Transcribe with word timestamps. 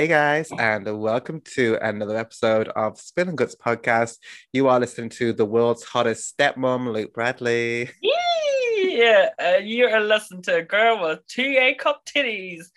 Hey 0.00 0.06
guys, 0.06 0.50
and 0.58 0.98
welcome 0.98 1.42
to 1.56 1.76
another 1.82 2.16
episode 2.16 2.68
of 2.68 2.98
Spin 2.98 3.28
and 3.28 3.36
Guts 3.36 3.54
podcast. 3.54 4.16
You 4.50 4.66
are 4.68 4.80
listening 4.80 5.10
to 5.10 5.34
the 5.34 5.44
world's 5.44 5.84
hottest 5.84 6.38
stepmom, 6.38 6.90
Luke 6.90 7.12
Bradley. 7.12 7.90
Yeah, 8.00 9.28
uh, 9.38 9.58
you 9.58 9.84
are 9.88 10.00
listening 10.00 10.40
to 10.44 10.56
a 10.56 10.62
girl 10.62 11.02
with 11.02 11.26
two 11.26 11.54
A 11.60 11.74
cup 11.74 12.06
titties, 12.06 12.68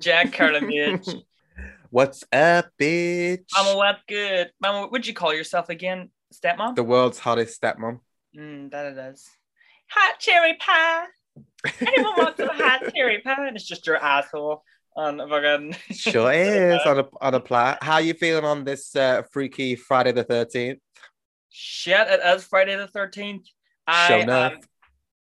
Jack 0.00 0.32
Carlamage. 0.32 1.22
What's 1.90 2.24
up, 2.32 2.66
bitch? 2.76 3.44
Mama, 3.54 3.76
what 3.76 3.98
good? 4.08 4.50
Mama, 4.60 4.88
what'd 4.88 5.06
you 5.06 5.14
call 5.14 5.32
yourself 5.32 5.68
again? 5.68 6.10
Stepmom? 6.34 6.74
The 6.74 6.82
world's 6.82 7.20
hottest 7.20 7.62
stepmom. 7.62 8.00
Mm, 8.36 8.72
that 8.72 8.86
it 8.86 8.98
is. 9.12 9.30
Hot 9.90 10.18
cherry 10.18 10.56
pie. 10.58 11.04
Anyone 11.80 12.14
wants 12.16 12.38
some 12.38 12.48
hot 12.48 12.92
cherry 12.96 13.20
pie? 13.20 13.46
And 13.46 13.54
it's 13.54 13.68
just 13.68 13.86
your 13.86 13.98
asshole 13.98 14.64
on 14.96 15.20
a 15.20 15.28
fucking. 15.28 15.76
Sure 15.94 16.32
is 16.32 16.80
on 16.86 16.98
a 17.00 17.04
on 17.20 17.34
a 17.34 17.40
plat. 17.40 17.78
How 17.82 17.98
you 17.98 18.14
feeling 18.14 18.44
on 18.44 18.64
this 18.64 18.94
uh, 18.96 19.22
freaky 19.30 19.76
Friday 19.76 20.12
the 20.12 20.24
thirteenth? 20.24 20.80
Shit, 21.50 22.08
it 22.08 22.20
is 22.24 22.44
Friday 22.44 22.76
the 22.76 22.88
13th. 22.88 23.44
I, 23.86 24.08
Sure 24.08 24.20
enough. 24.20 24.52
um, 24.54 24.60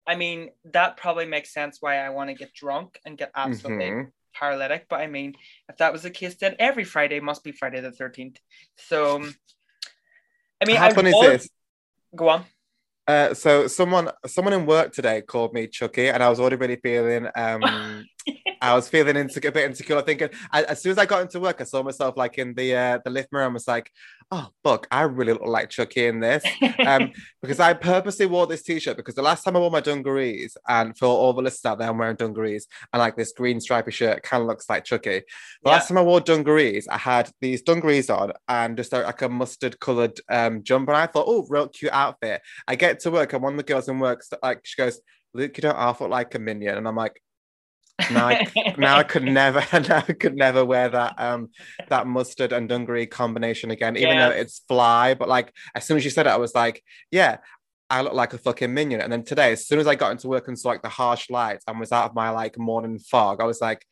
I 0.09 0.17
mean, 0.17 0.51
that 0.73 0.97
probably 0.97 1.25
makes 1.27 1.55
sense 1.55 1.79
why 1.81 1.99
I 1.99 2.11
want 2.11 2.31
to 2.31 2.35
get 2.35 2.53
drunk 2.53 2.99
and 3.07 3.17
get 3.17 3.31
absolutely 3.37 3.87
Mhm. 3.91 4.11
paralytic. 4.35 4.87
But 4.89 5.01
I 5.01 5.07
mean, 5.07 5.37
if 5.69 5.77
that 5.77 5.93
was 5.93 6.03
the 6.03 6.11
case, 6.11 6.35
then 6.35 6.57
every 6.59 6.83
Friday 6.83 7.21
must 7.21 7.45
be 7.45 7.53
Friday 7.53 7.81
the 7.81 7.93
13th. 7.93 8.39
So, 8.77 9.23
I 10.61 10.65
mean, 10.65 10.77
How 10.79 10.89
I 10.89 10.95
funny 10.95 11.11
is 11.11 11.21
this? 11.21 11.49
Go 12.15 12.29
on. 12.29 12.45
Uh, 13.07 13.33
so 13.35 13.69
someone 13.69 14.11
someone 14.27 14.53
in 14.53 14.67
work 14.67 14.93
today 14.93 15.23
called 15.23 15.53
me 15.55 15.69
Chucky, 15.69 16.09
and 16.09 16.25
I 16.25 16.29
was 16.29 16.41
already 16.41 16.57
really 16.57 16.77
feeling 16.77 17.29
um 17.37 18.05
I 18.63 18.75
was 18.75 18.89
feeling 18.89 19.17
insecure, 19.17 19.51
a 19.51 19.53
bit 19.53 19.67
insecure. 19.67 20.01
Thinking 20.03 20.31
as, 20.53 20.65
as 20.65 20.83
soon 20.83 20.93
as 20.93 20.99
I 20.99 21.07
got 21.07 21.23
into 21.23 21.39
work, 21.41 21.61
I 21.61 21.65
saw 21.65 21.83
myself 21.83 22.17
like 22.17 22.39
in 22.39 22.55
the 22.55 22.75
uh, 22.75 22.99
the 23.05 23.11
lift 23.11 23.31
mirror 23.31 23.45
and 23.45 23.55
was 23.55 23.69
like, 23.69 23.91
"Oh, 24.31 24.49
fuck, 24.65 24.87
I 24.91 25.03
really 25.03 25.35
look 25.35 25.47
like 25.47 25.69
Chucky 25.69 26.07
in 26.07 26.21
this." 26.21 26.43
Um, 26.85 27.13
because 27.43 27.61
I 27.61 27.75
purposely 27.75 28.27
wore 28.27 28.47
this 28.47 28.63
t-shirt 28.63 28.97
because 28.97 29.15
the 29.15 29.23
last 29.23 29.45
time 29.45 29.57
I 29.57 29.61
wore 29.61 29.71
my 29.71 29.81
dungarees, 29.81 30.57
and 30.67 30.97
for 30.97 31.07
all 31.07 31.35
the 31.35 31.43
listeners 31.43 31.71
out 31.71 31.79
there, 31.79 31.89
I'm 31.91 31.99
wearing 31.99 32.17
dungarees, 32.17 32.67
and 32.93 33.01
like 33.01 33.15
this 33.17 33.33
green 33.33 33.61
stripy 33.61 33.91
shirt 33.91 34.23
kind 34.23 34.41
of 34.41 34.47
looks 34.49 34.69
like 34.71 34.85
Chucky. 34.85 35.21
The 35.21 35.25
Yeah. 35.67 35.73
last 35.73 35.89
time 35.89 35.99
I 35.99 36.03
wore 36.03 36.21
dungarees, 36.21 36.89
I 36.89 36.97
had 36.99 37.31
these 37.43 37.61
dungarees 37.63 38.09
on 38.09 38.33
and 38.49 38.77
just 38.77 38.93
a, 38.95 39.03
like 39.03 39.21
a 39.23 39.29
mustard 39.29 39.79
colored 39.81 40.19
um 40.31 40.63
jumper. 40.63 40.93
And 40.93 41.03
I 41.03 41.07
thought, 41.07 41.27
oh, 41.29 41.47
real 41.51 41.69
cute 41.69 41.93
outfit. 41.93 42.41
I 42.67 42.75
get 42.77 43.01
to 43.01 43.11
work, 43.11 43.35
and 43.35 43.43
one 43.43 43.53
of 43.53 43.59
the 43.59 43.63
girls 43.65 43.89
in 43.89 43.99
work, 43.99 44.25
like, 44.43 44.61
she 44.65 44.81
goes, 44.81 44.99
"Luke, 45.35 45.57
you 45.59 45.63
don't 45.63 45.77
half 45.77 46.01
look 46.01 46.11
like 46.11 46.35
a 46.35 46.39
minion," 46.39 46.79
and 46.79 46.89
I'm 46.89 46.97
like. 46.97 47.21
Now 48.11 48.29
I, 48.29 48.47
now 48.79 48.97
I 48.99 49.03
could 49.03 49.25
never 49.25 49.65
now 49.89 50.05
I 50.09 50.13
could 50.13 50.37
never 50.37 50.65
wear 50.65 50.89
that 50.89 51.15
um 51.19 51.51
that 51.89 52.07
mustard 52.07 52.53
and 52.53 52.69
dungaree 52.69 53.07
combination 53.07 53.71
again, 53.71 53.97
even 53.97 54.17
though 54.19 54.31
it's 54.31 54.63
fly. 54.69 55.15
But 55.15 55.29
like 55.29 55.53
as 55.75 55.85
soon 55.85 55.97
as 55.97 56.05
you 56.05 56.11
said 56.11 56.27
it, 56.27 56.31
I 56.31 56.37
was 56.37 56.55
like, 56.55 56.83
yeah, 57.11 57.39
I 57.89 58.03
look 58.03 58.15
like 58.15 58.33
a 58.33 58.39
fucking 58.39 58.73
minion. 58.73 59.01
And 59.01 59.13
then 59.13 59.25
today, 59.25 59.53
as 59.53 59.67
soon 59.67 59.79
as 59.79 59.87
I 59.87 59.95
got 59.95 60.13
into 60.13 60.29
work 60.29 60.49
and 60.49 60.59
saw 60.59 60.69
like 60.69 60.83
the 60.83 60.89
harsh 60.89 61.31
lights 61.31 61.65
and 61.67 61.79
was 61.81 61.93
out 61.93 62.07
of 62.07 62.15
my 62.15 62.31
like 62.31 62.59
morning 62.59 62.99
fog, 62.99 63.41
I 63.41 63.45
was 63.45 63.61
like, 63.61 63.87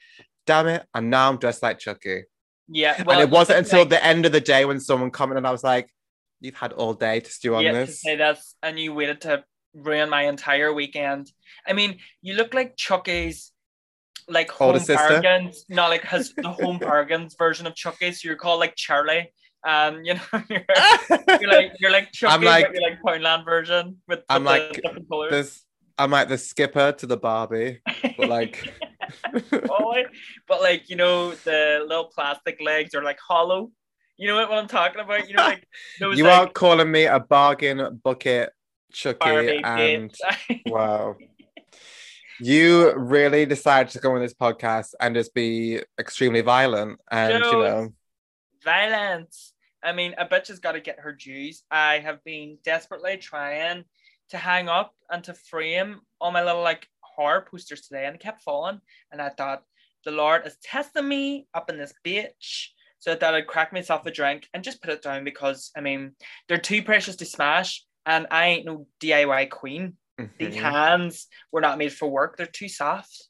damn 0.46 0.66
it, 0.66 0.84
and 0.94 1.10
now 1.10 1.28
I'm 1.30 1.38
dressed 1.38 1.62
like 1.62 1.78
Chucky. 1.78 2.24
yeah. 2.68 2.94
and 2.98 3.20
it 3.20 3.30
wasn't 3.30 3.58
until 3.58 3.80
like- 3.80 3.90
the 3.90 4.04
end 4.04 4.26
of 4.26 4.32
the 4.32 4.40
day 4.40 4.64
when 4.64 4.80
someone 4.80 5.10
commented, 5.10 5.38
and 5.38 5.46
I 5.46 5.52
was 5.52 5.64
like, 5.64 5.88
you've 6.40 6.56
had 6.56 6.72
all 6.72 6.92
day 6.92 7.20
to 7.20 7.30
stew 7.30 7.54
on 7.54 7.64
yeah, 7.64 7.72
to 7.72 7.78
this. 7.78 8.02
say 8.02 8.16
that's 8.16 8.54
and 8.62 8.78
you 8.78 8.92
waited 8.92 9.22
to 9.22 9.44
ruin 9.72 10.10
my 10.10 10.22
entire 10.22 10.72
weekend. 10.72 11.32
I 11.66 11.72
mean, 11.72 11.98
you 12.20 12.34
look 12.34 12.52
like 12.52 12.76
Chucky's 12.76 13.52
like 14.28 14.50
home 14.50 14.78
bargains, 14.86 15.64
not 15.68 15.90
like 15.90 16.02
has 16.02 16.32
the 16.36 16.50
home 16.50 16.78
bargains 16.78 17.34
version 17.38 17.66
of 17.66 17.74
Chucky. 17.74 18.12
So 18.12 18.28
you're 18.28 18.36
called 18.36 18.60
like 18.60 18.76
Charlie. 18.76 19.32
Um, 19.66 20.04
you 20.04 20.14
know, 20.14 20.20
you're, 20.50 20.64
you're 21.40 21.52
like 21.52 21.72
you're 21.80 21.90
like 21.90 22.12
Chucky, 22.12 22.34
I'm 22.34 22.42
like- 22.42 22.66
but 22.66 22.74
you're 22.74 22.90
like 22.90 23.02
Poundland 23.02 23.44
version 23.44 23.96
with, 24.08 24.18
with 24.18 24.24
I'm 24.28 24.44
the 24.44 24.50
like 24.50 24.72
different 24.72 25.08
colors. 25.08 25.30
This 25.30 25.64
I'm 25.96 26.10
like 26.10 26.28
the 26.28 26.38
skipper 26.38 26.92
to 26.92 27.06
the 27.06 27.16
Barbie, 27.16 27.80
but 28.16 28.28
like 28.28 28.72
but 30.48 30.60
like 30.60 30.90
you 30.90 30.96
know 30.96 31.34
the 31.34 31.84
little 31.86 32.06
plastic 32.06 32.60
legs 32.60 32.94
are 32.94 33.02
like 33.02 33.18
hollow. 33.20 33.70
You 34.16 34.28
know 34.28 34.36
what, 34.36 34.50
what 34.50 34.58
I'm 34.58 34.68
talking 34.68 35.00
about? 35.00 35.28
You 35.28 35.34
know, 35.34 35.42
like 35.42 35.66
those 35.98 36.18
you 36.18 36.24
like, 36.24 36.48
are 36.48 36.52
calling 36.52 36.90
me 36.90 37.04
a 37.04 37.18
bargain 37.18 38.00
bucket 38.02 38.50
Chucky 38.92 39.18
Barbie 39.18 39.64
and 39.64 40.14
wow. 40.66 41.16
You 42.40 42.92
really 42.94 43.46
decided 43.46 43.92
to 43.92 43.98
go 43.98 44.14
on 44.14 44.20
this 44.20 44.34
podcast 44.34 44.94
and 45.00 45.14
just 45.14 45.34
be 45.34 45.80
extremely 45.98 46.40
violent 46.40 47.00
and 47.10 47.32
you 47.32 47.38
know 47.40 47.92
violence. 48.64 49.52
I 49.82 49.92
mean, 49.92 50.14
a 50.16 50.26
bitch 50.26 50.48
has 50.48 50.58
got 50.58 50.72
to 50.72 50.80
get 50.80 51.00
her 51.00 51.12
dues. 51.12 51.62
I 51.70 51.98
have 51.98 52.24
been 52.24 52.58
desperately 52.64 53.18
trying 53.18 53.84
to 54.30 54.38
hang 54.38 54.68
up 54.68 54.94
and 55.10 55.22
to 55.24 55.34
frame 55.34 56.00
all 56.20 56.32
my 56.32 56.42
little 56.42 56.62
like 56.62 56.88
horror 57.00 57.46
posters 57.48 57.82
today, 57.82 58.06
and 58.06 58.14
they 58.14 58.18
kept 58.18 58.42
falling. 58.42 58.80
And 59.12 59.20
I 59.20 59.28
thought 59.28 59.62
the 60.04 60.10
Lord 60.10 60.46
is 60.46 60.56
testing 60.62 61.06
me 61.06 61.46
up 61.54 61.70
in 61.70 61.78
this 61.78 61.94
bitch. 62.04 62.68
So 62.98 63.12
I 63.12 63.16
thought 63.16 63.34
I'd 63.34 63.46
crack 63.46 63.72
myself 63.72 64.06
a 64.06 64.10
drink 64.10 64.48
and 64.54 64.64
just 64.64 64.80
put 64.80 64.90
it 64.90 65.02
down 65.02 65.24
because 65.24 65.70
I 65.76 65.82
mean 65.82 66.12
they're 66.48 66.58
too 66.58 66.82
precious 66.82 67.16
to 67.16 67.26
smash, 67.26 67.84
and 68.06 68.26
I 68.30 68.46
ain't 68.46 68.66
no 68.66 68.86
DIY 69.00 69.50
queen. 69.50 69.98
These 70.18 70.54
mhm. 70.54 70.60
hands 70.60 71.26
were 71.50 71.60
not 71.60 71.78
made 71.78 71.92
for 71.92 72.08
work; 72.08 72.36
they're 72.36 72.46
too 72.46 72.68
soft. 72.68 73.28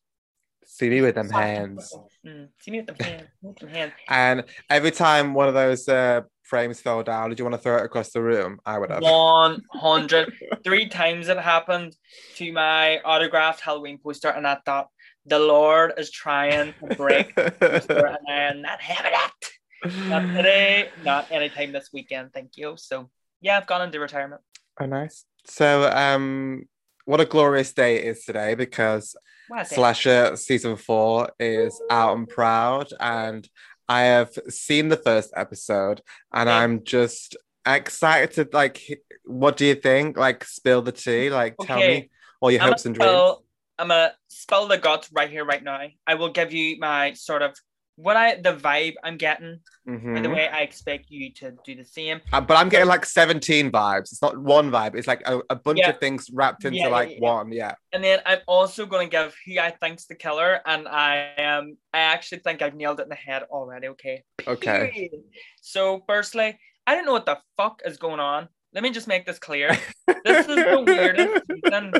see 0.66 0.88
me 0.90 1.00
with 1.00 1.14
them 1.14 1.28
Soft. 1.28 1.42
hands. 1.42 1.94
Mm, 2.26 2.48
see 2.60 2.70
me 2.70 2.78
with 2.78 2.86
them 2.86 2.96
hands. 2.96 3.28
With 3.42 3.56
them 3.58 3.68
hands. 3.68 3.92
And 4.08 4.44
every 4.70 4.90
time 4.90 5.34
one 5.34 5.46
of 5.48 5.54
those 5.54 5.86
uh, 5.88 6.22
frames 6.42 6.80
fell 6.80 7.02
down, 7.02 7.28
did 7.30 7.38
you 7.38 7.44
want 7.44 7.54
to 7.54 7.60
throw 7.60 7.76
it 7.76 7.84
across 7.84 8.10
the 8.10 8.22
room? 8.22 8.60
I 8.64 8.78
would 8.78 8.90
have. 8.90 9.02
100 9.02 10.32
three 10.64 10.88
times 10.88 11.28
it 11.28 11.38
happened 11.38 11.94
to 12.36 12.52
my 12.52 12.98
autographed 13.00 13.60
halloween 13.60 13.98
poster 13.98 14.28
and 14.28 14.46
i 14.46 14.56
thought 14.64 14.88
the 15.26 15.38
lord 15.38 15.92
is 15.98 16.10
trying 16.10 16.72
to 16.80 16.94
break 16.96 17.34
poster 17.36 18.06
and 18.06 18.26
i 18.28 18.40
am 18.42 18.62
not 18.62 18.80
having 18.80 19.12
it 19.12 20.08
not 20.08 20.22
today 20.34 20.88
not 21.02 21.30
anytime 21.30 21.72
this 21.72 21.90
weekend 21.92 22.32
thank 22.32 22.56
you 22.56 22.74
so 22.76 23.10
yeah 23.40 23.56
i've 23.58 23.66
gone 23.66 23.82
into 23.82 24.00
retirement 24.00 24.40
oh, 24.80 24.86
nice. 24.86 25.24
So, 25.46 25.90
um, 25.90 26.64
what 27.04 27.20
a 27.20 27.24
glorious 27.24 27.72
day 27.72 27.96
it 27.96 28.04
is 28.06 28.24
today 28.24 28.54
because 28.54 29.14
What 29.48 29.62
is 29.62 29.72
it? 29.72 29.74
Slasher 29.74 30.36
season 30.36 30.76
four 30.76 31.30
is 31.38 31.80
out 31.90 32.16
and 32.16 32.28
proud, 32.28 32.88
and 33.00 33.48
I 33.88 34.02
have 34.02 34.30
seen 34.48 34.88
the 34.88 34.96
first 34.96 35.30
episode, 35.36 36.00
and 36.32 36.48
Yeah. 36.48 36.56
I'm 36.58 36.84
just 36.84 37.36
excited 37.66 38.32
to 38.32 38.48
like. 38.56 38.80
What 39.26 39.56
do 39.56 39.64
you 39.64 39.74
think? 39.74 40.16
Like, 40.18 40.44
spill 40.44 40.82
the 40.82 40.92
tea. 40.92 41.30
Like, 41.30 41.56
tell 41.62 41.78
me 41.78 42.10
all 42.40 42.50
your 42.50 42.60
I'm 42.62 42.68
hopes 42.68 42.84
and 42.86 42.94
dreams. 42.94 43.10
spill- 43.10 43.44
I'm 43.78 43.88
gonna 43.88 44.14
spill 44.28 44.68
the 44.68 44.78
guts 44.78 45.10
right 45.12 45.28
here, 45.30 45.44
right 45.44 45.62
now. 45.62 45.80
I 46.06 46.14
will 46.14 46.28
give 46.30 46.52
you 46.52 46.78
my 46.78 47.14
sort 47.14 47.42
of 47.42 47.56
what 47.96 48.16
I 48.16 48.34
the 48.36 48.54
vibe 48.54 48.94
I'm 49.04 49.16
getting. 49.16 49.60
By 49.86 49.92
the 49.92 50.28
Mhm. 50.28 50.34
way, 50.34 50.48
I 50.48 50.60
expect 50.60 51.10
you 51.10 51.32
to 51.34 51.52
do 51.64 51.74
the 51.76 51.84
same. 51.84 52.20
Uh, 52.32 52.40
but 52.40 52.56
I'm 52.56 52.68
getting 52.68 52.88
like 52.88 53.04
17 53.06 53.70
vibes. 53.70 54.10
It's 54.12 54.22
not 54.22 54.36
one 54.36 54.70
vibe. 54.70 54.94
It's 54.96 55.06
like 55.06 55.22
a, 55.26 55.40
a 55.50 55.54
bunch 55.54 55.78
Yeah. 55.80 55.90
of 55.90 56.00
things 56.00 56.28
wrapped 56.32 56.64
into 56.64 56.78
Yeah, 56.78 56.88
like 56.88 57.10
yeah. 57.10 57.18
one. 57.20 57.52
Yeah. 57.52 57.74
And 57.92 58.02
then 58.02 58.20
I'm 58.26 58.40
also 58.48 58.86
going 58.86 59.08
to 59.08 59.10
give 59.10 59.36
who 59.46 59.58
I 59.60 59.70
think's 59.70 60.06
the 60.06 60.14
killer, 60.16 60.60
and 60.66 60.88
I 60.88 61.34
um 61.36 61.76
I 61.92 61.98
actually 62.00 62.38
think 62.38 62.62
I've 62.62 62.74
nailed 62.74 62.98
it 63.00 63.04
in 63.04 63.08
the 63.10 63.14
head 63.14 63.42
already. 63.44 63.88
Okay. 63.88 64.24
Okay. 64.46 64.90
Period. 64.92 65.22
So 65.60 66.02
firstly, 66.08 66.58
I 66.86 66.94
don't 66.94 67.04
know 67.06 67.12
what 67.12 67.26
the 67.26 67.38
fuck 67.56 67.80
is 67.84 67.96
going 67.98 68.20
on. 68.20 68.48
Let 68.72 68.82
me 68.82 68.90
just 68.90 69.06
make 69.06 69.24
this 69.26 69.38
clear. 69.38 69.70
This 70.24 70.48
is 70.48 70.56
the 70.56 70.82
weirdest 70.86 71.46
season. 71.46 71.92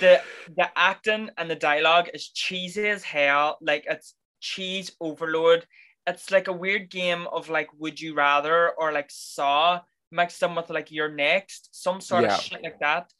The 0.00 0.20
the 0.56 0.68
acting 0.76 1.30
and 1.38 1.48
the 1.50 1.54
dialogue 1.54 2.08
is 2.12 2.28
cheesy 2.30 2.88
as 2.88 3.04
hell. 3.04 3.58
Like 3.60 3.84
it's 3.88 4.14
cheese 4.40 4.92
overload. 5.00 5.66
It's 6.06 6.30
like 6.30 6.48
a 6.48 6.52
weird 6.52 6.90
game 6.90 7.26
of 7.32 7.48
like 7.48 7.68
would 7.78 8.00
you 8.00 8.14
rather 8.14 8.70
or 8.70 8.92
like 8.92 9.10
saw 9.10 9.80
mixed 10.12 10.42
in 10.42 10.54
with 10.54 10.70
like 10.70 10.90
your 10.92 11.08
next, 11.10 11.68
some 11.72 12.00
sort 12.00 12.24
Yeah. 12.24 12.34
of 12.36 12.40
shit 12.40 12.62
like 12.62 12.78
that. 12.80 13.12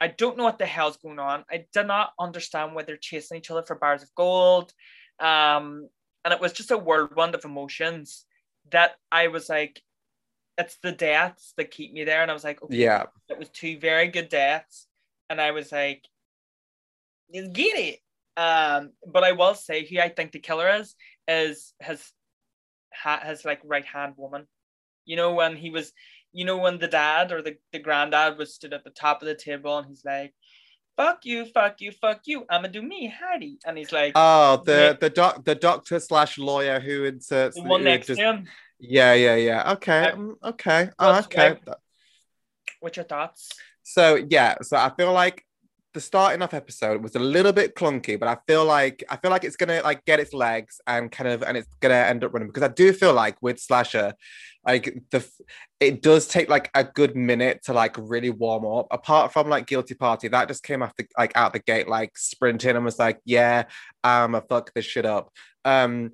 I 0.00 0.08
don't 0.08 0.36
know 0.36 0.44
what 0.44 0.58
the 0.58 0.66
hell's 0.66 0.98
going 0.98 1.18
on. 1.18 1.44
I 1.50 1.64
did 1.72 1.86
not 1.86 2.12
understand 2.20 2.74
why 2.74 2.82
they're 2.82 2.96
chasing 2.98 3.38
each 3.38 3.50
other 3.50 3.62
for 3.62 3.76
bars 3.76 4.02
of 4.02 4.14
gold. 4.14 4.72
Um, 5.20 5.88
and 6.24 6.34
it 6.34 6.40
was 6.40 6.52
just 6.52 6.70
a 6.70 6.76
whirlwind 6.76 7.34
of 7.34 7.44
emotions 7.44 8.26
that 8.70 8.96
I 9.10 9.28
was 9.28 9.48
like, 9.48 9.80
it's 10.58 10.76
the 10.82 10.92
deaths 10.92 11.54
that 11.56 11.70
keep 11.70 11.92
me 11.92 12.04
there. 12.04 12.22
And 12.22 12.30
I 12.30 12.34
was 12.34 12.44
like, 12.44 12.62
okay, 12.62 12.76
Yeah. 12.76 13.04
it 13.28 13.38
was 13.38 13.48
two 13.50 13.78
very 13.78 14.08
good 14.08 14.28
deaths. 14.28 14.86
And 15.30 15.40
I 15.40 15.52
was 15.52 15.72
like, 15.72 16.04
get 17.32 17.78
it. 17.78 18.00
Um, 18.36 18.92
but 19.06 19.24
I 19.24 19.32
will 19.32 19.54
say 19.54 19.86
who 19.86 20.00
I 20.00 20.08
think 20.08 20.32
the 20.32 20.40
killer 20.40 20.68
is 20.68 20.94
is 21.28 21.72
his 21.80 22.12
his 23.24 23.44
like 23.44 23.60
right 23.64 23.84
hand 23.84 24.14
woman. 24.16 24.46
You 25.04 25.16
know 25.16 25.34
when 25.34 25.56
he 25.56 25.70
was, 25.70 25.92
you 26.32 26.44
know 26.44 26.56
when 26.56 26.78
the 26.78 26.88
dad 26.88 27.30
or 27.32 27.42
the, 27.42 27.56
the 27.72 27.78
granddad 27.78 28.38
was 28.38 28.54
stood 28.54 28.72
at 28.72 28.84
the 28.84 28.90
top 28.90 29.22
of 29.22 29.28
the 29.28 29.34
table 29.34 29.76
and 29.78 29.86
he's 29.86 30.04
like, 30.04 30.32
fuck 30.96 31.24
you, 31.24 31.44
fuck 31.46 31.80
you, 31.80 31.92
fuck 31.92 32.22
you. 32.24 32.44
I'ma 32.48 32.68
do 32.68 32.82
me, 32.82 33.12
Heidi. 33.20 33.58
And 33.66 33.76
he's 33.76 33.92
like, 33.92 34.12
Oh, 34.14 34.62
the 34.64 34.96
the 35.00 35.10
doc 35.10 35.44
the 35.44 35.54
doctor 35.54 36.00
slash 36.00 36.38
lawyer 36.38 36.80
who 36.80 37.04
inserts 37.04 37.56
the 37.56 37.62
one 37.62 37.80
who 37.80 37.84
next 37.84 38.08
just- 38.08 38.20
to 38.20 38.24
him. 38.24 38.46
Yeah, 38.80 39.14
yeah, 39.14 39.36
yeah. 39.36 39.72
Okay, 39.74 40.10
um, 40.10 40.36
okay, 40.42 40.90
oh, 40.98 41.20
okay. 41.20 41.56
What's 42.80 42.96
your 42.96 43.04
thoughts? 43.04 43.48
So 43.82 44.16
yeah, 44.28 44.56
so 44.62 44.76
I 44.76 44.90
feel 44.96 45.12
like 45.12 45.43
the 45.94 46.00
starting 46.00 46.42
off 46.42 46.52
episode 46.52 47.02
was 47.02 47.14
a 47.14 47.20
little 47.20 47.52
bit 47.52 47.74
clunky, 47.76 48.18
but 48.18 48.28
I 48.28 48.36
feel 48.46 48.64
like 48.64 49.04
I 49.08 49.16
feel 49.16 49.30
like 49.30 49.44
it's 49.44 49.56
gonna 49.56 49.80
like 49.82 50.04
get 50.04 50.20
its 50.20 50.34
legs 50.34 50.80
and 50.86 51.10
kind 51.10 51.30
of 51.30 51.42
and 51.42 51.56
it's 51.56 51.68
gonna 51.80 51.94
end 51.94 52.24
up 52.24 52.34
running 52.34 52.48
because 52.48 52.64
I 52.64 52.68
do 52.72 52.92
feel 52.92 53.14
like 53.14 53.36
with 53.40 53.60
slasher, 53.60 54.14
like 54.66 55.02
the 55.10 55.26
it 55.78 56.02
does 56.02 56.26
take 56.26 56.48
like 56.48 56.68
a 56.74 56.82
good 56.82 57.14
minute 57.16 57.62
to 57.64 57.72
like 57.72 57.96
really 57.96 58.30
warm 58.30 58.66
up. 58.66 58.88
Apart 58.90 59.32
from 59.32 59.48
like 59.48 59.66
guilty 59.66 59.94
party, 59.94 60.28
that 60.28 60.48
just 60.48 60.64
came 60.64 60.82
after 60.82 61.06
like 61.16 61.32
out 61.36 61.52
the 61.52 61.60
gate 61.60 61.88
like 61.88 62.18
sprinting 62.18 62.74
and 62.76 62.84
was 62.84 62.98
like, 62.98 63.20
yeah, 63.24 63.64
I'm 64.02 64.34
a 64.34 64.40
fuck 64.40 64.72
this 64.74 64.84
shit 64.84 65.06
up. 65.06 65.32
Um, 65.64 66.10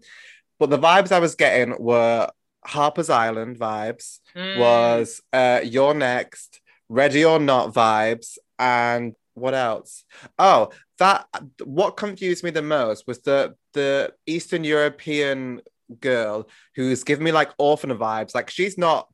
but 0.58 0.70
the 0.70 0.78
vibes 0.78 1.10
I 1.10 1.20
was 1.20 1.34
getting 1.36 1.74
were 1.82 2.28
Harper's 2.66 3.10
Island 3.10 3.58
vibes 3.58 4.18
Mm, 4.36 4.58
was 4.58 5.22
uh 5.32 5.60
You're 5.64 5.94
Next, 5.94 6.60
Ready 6.88 7.24
or 7.24 7.38
Not 7.38 7.72
vibes, 7.72 8.36
and 8.58 9.14
what 9.34 9.54
else? 9.54 10.04
Oh, 10.38 10.70
that 10.98 11.26
what 11.64 11.96
confused 11.96 12.44
me 12.44 12.50
the 12.50 12.62
most 12.62 13.06
was 13.06 13.20
the 13.22 13.54
the 13.72 14.12
Eastern 14.26 14.64
European 14.64 15.60
girl 16.00 16.48
who's 16.76 17.04
giving 17.04 17.24
me 17.24 17.32
like 17.32 17.50
orphan 17.58 17.90
vibes. 17.96 18.34
Like 18.34 18.50
she's 18.50 18.76
not 18.78 19.08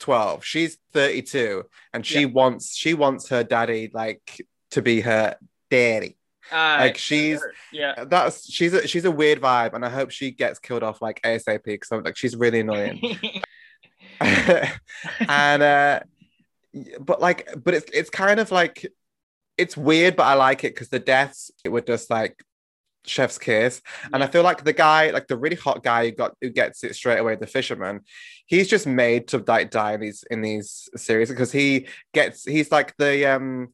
12, 0.00 0.44
she's 0.44 0.78
32, 0.92 1.64
and 1.92 2.04
she 2.06 2.20
Yeah. 2.20 2.26
wants 2.26 2.74
she 2.76 2.94
wants 2.94 3.28
her 3.28 3.42
daddy 3.44 3.90
like 3.92 4.40
to 4.70 4.82
be 4.82 5.00
her 5.00 5.36
daddy. 5.70 6.16
aye, 6.52 6.78
like, 6.86 6.96
she's- 6.98 7.40
yeah. 7.72 8.04
That's 8.04 8.50
she's 8.50 8.72
a 8.72 8.86
she's 8.88 9.04
a 9.04 9.10
weird 9.10 9.40
vibe, 9.40 9.74
and 9.74 9.84
I 9.84 9.90
hope 9.90 10.10
she 10.10 10.30
gets 10.30 10.58
killed 10.58 10.82
off 10.82 11.02
like 11.02 11.20
ASAP 11.22 11.64
because 11.64 11.90
I'm 11.92 12.02
like 12.04 12.16
she's 12.16 12.36
really 12.36 12.60
annoying. 12.60 13.00
and 14.20 15.62
uh 15.62 16.00
but 17.00 17.20
like 17.20 17.48
but 17.62 17.74
it's 17.74 17.90
it's 17.92 18.10
kind 18.10 18.40
of 18.40 18.50
like 18.50 18.86
it's 19.58 19.76
weird 19.76 20.16
but 20.16 20.24
i 20.24 20.34
like 20.34 20.64
it 20.64 20.74
because 20.74 20.88
the 20.88 20.98
deaths 20.98 21.50
it 21.64 21.68
were 21.70 21.80
just 21.80 22.08
like 22.10 22.42
chef's 23.06 23.38
kiss 23.38 23.80
and 24.12 24.22
i 24.22 24.26
feel 24.26 24.42
like 24.42 24.64
the 24.64 24.72
guy 24.72 25.10
like 25.10 25.26
the 25.28 25.36
really 25.36 25.56
hot 25.56 25.82
guy 25.82 26.04
who 26.04 26.10
got 26.12 26.34
who 26.42 26.50
gets 26.50 26.84
it 26.84 26.94
straight 26.94 27.18
away 27.18 27.34
the 27.36 27.46
fisherman 27.46 28.00
he's 28.46 28.68
just 28.68 28.86
made 28.86 29.26
to 29.28 29.42
like 29.46 29.70
die 29.70 29.92
in 29.94 30.00
these 30.00 30.24
in 30.30 30.42
these 30.42 30.88
series 30.96 31.30
because 31.30 31.50
he 31.52 31.86
gets 32.12 32.44
he's 32.44 32.70
like 32.70 32.94
the 32.98 33.24
um 33.26 33.68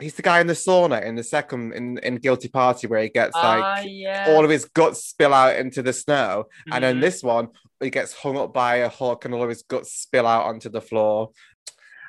he's 0.00 0.14
the 0.14 0.22
guy 0.22 0.40
in 0.40 0.46
the 0.48 0.52
sauna 0.52 1.02
in 1.04 1.14
the 1.14 1.22
second 1.22 1.72
in 1.74 1.98
in 1.98 2.16
guilty 2.16 2.48
party 2.48 2.86
where 2.88 3.02
he 3.02 3.08
gets 3.08 3.34
like 3.36 3.62
Ah, 3.64 3.80
yeah. 3.80 4.26
all 4.30 4.44
of 4.44 4.50
his 4.50 4.64
guts 4.64 5.04
spill 5.04 5.32
out 5.32 5.56
into 5.56 5.80
the 5.82 5.92
snow 5.92 6.46
and 6.72 6.82
then 6.82 6.96
Mhm. 6.96 7.00
this 7.02 7.22
one, 7.22 7.48
he 7.80 7.90
gets 7.90 8.12
hung 8.14 8.36
up 8.36 8.52
by 8.52 8.76
a 8.76 8.88
hook 8.88 9.24
and 9.24 9.32
all 9.32 9.42
of 9.44 9.48
his 9.48 9.62
guts 9.62 9.92
spill 9.92 10.26
out 10.26 10.44
onto 10.46 10.68
the 10.68 10.80
floor. 10.80 11.30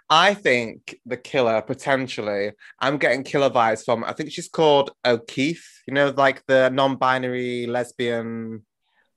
I 0.09 0.33
think 0.33 0.95
the 1.05 1.17
killer 1.17 1.61
potentially, 1.61 2.53
I'm 2.79 2.97
getting 2.97 3.23
killer 3.23 3.49
vibes 3.49 3.83
from, 3.83 4.03
I 4.03 4.13
think 4.13 4.31
she's 4.31 4.47
called 4.47 4.91
O'Keefe, 5.03 5.81
you 5.85 5.93
know, 5.93 6.13
like 6.15 6.43
the 6.47 6.69
non 6.69 6.95
binary 6.95 7.67
lesbian. 7.67 8.65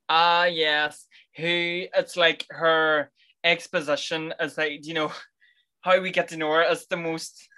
Ah, 0.08 0.46
yes. 0.46 1.06
Who 1.36 1.84
it's 1.94 2.16
like 2.16 2.44
her 2.50 3.10
exposition 3.44 4.34
is 4.40 4.58
like, 4.58 4.84
you 4.84 4.94
know, 4.94 5.12
how 5.82 6.00
we 6.00 6.10
get 6.10 6.28
to 6.28 6.36
know 6.36 6.50
her 6.52 6.62
as 6.62 6.86
the 6.86 6.96
most 6.96 7.48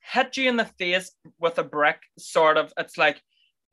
hit 0.00 0.36
you 0.38 0.48
in 0.48 0.56
the 0.56 0.64
face 0.64 1.12
with 1.38 1.58
a 1.58 1.64
brick, 1.64 2.00
sort 2.18 2.56
of. 2.56 2.72
It's 2.78 2.96
like, 2.96 3.20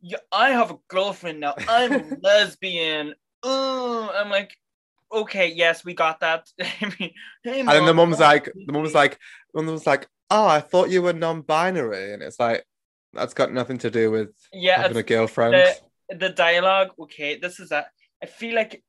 yeah, 0.01 0.17
I 0.31 0.51
have 0.51 0.71
a 0.71 0.77
girlfriend 0.89 1.39
now. 1.39 1.55
I'm 1.67 1.93
a 1.93 2.17
lesbian. 2.21 3.15
Oh, 3.41 4.11
I'm 4.13 4.29
like, 4.29 4.55
okay, 5.11 5.51
yes, 5.53 5.85
we 5.85 5.93
got 5.93 6.19
that. 6.19 6.47
I 6.61 6.93
mean, 6.99 7.11
hey, 7.43 7.59
And 7.59 7.69
then 7.69 7.85
the 7.85 7.93
Mom, 7.93 8.09
mum's 8.09 8.19
like, 8.19 8.45
the 8.45 8.73
mum's 8.73 8.93
like, 8.93 9.17
the 9.53 9.63
mum's 9.63 9.87
like, 9.87 10.07
oh, 10.29 10.47
I 10.47 10.59
thought 10.59 10.89
you 10.89 11.01
were 11.01 11.13
non 11.13 11.41
binary. 11.41 12.13
And 12.13 12.21
it's 12.21 12.39
like, 12.39 12.65
that's 13.13 13.33
got 13.33 13.51
nothing 13.51 13.77
to 13.79 13.89
do 13.89 14.11
with 14.11 14.29
yeah, 14.53 14.81
having 14.81 14.97
a 14.97 15.03
girlfriend. 15.03 15.53
the 15.53 16.15
the 16.15 16.29
dialogue. 16.29 16.91
Okay, 16.99 17.37
this 17.37 17.59
is 17.59 17.71
a. 17.71 17.85
I 18.21 18.25
feel 18.25 18.55
like 18.55 18.83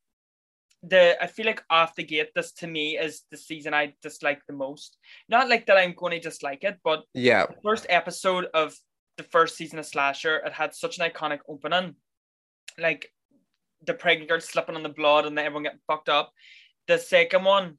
the 0.83 1.21
I 1.23 1.27
feel 1.27 1.47
like 1.47 1.63
off 1.71 1.95
the 1.95 2.05
gate, 2.05 2.31
this 2.35 2.53
to 2.53 2.67
me 2.67 2.99
is 2.99 3.23
the 3.31 3.37
season 3.37 3.75
I 3.75 3.95
dislike 4.03 4.43
the 4.47 4.55
most. 4.55 4.97
Not 5.29 5.49
like 5.49 5.67
that 5.67 5.77
I'm 5.77 5.95
going 5.95 6.13
to 6.13 6.21
dislike 6.21 6.65
it, 6.65 6.79
but 6.85 7.05
yeah. 7.15 7.47
the 7.47 7.55
first 7.63 7.87
episode 7.89 8.47
of 8.55 8.77
the 9.17 9.25
first 9.25 9.57
season 9.57 9.79
of 9.79 9.87
Slasher, 9.87 10.37
it 10.39 10.53
had 10.53 10.75
such 10.75 10.99
an 10.99 11.11
iconic 11.11 11.41
opening. 11.49 11.97
Like 12.79 13.11
the 13.85 13.95
pregnant 13.95 14.29
girl 14.31 14.41
slipping 14.41 14.77
on 14.77 14.83
the 14.83 14.89
blood 14.89 15.27
and 15.27 15.37
then 15.37 15.45
everyone 15.47 15.63
getting 15.65 15.81
fucked 15.87 16.09
up. 16.09 16.33
The 16.87 16.99
second 16.99 17.45
one, 17.45 17.79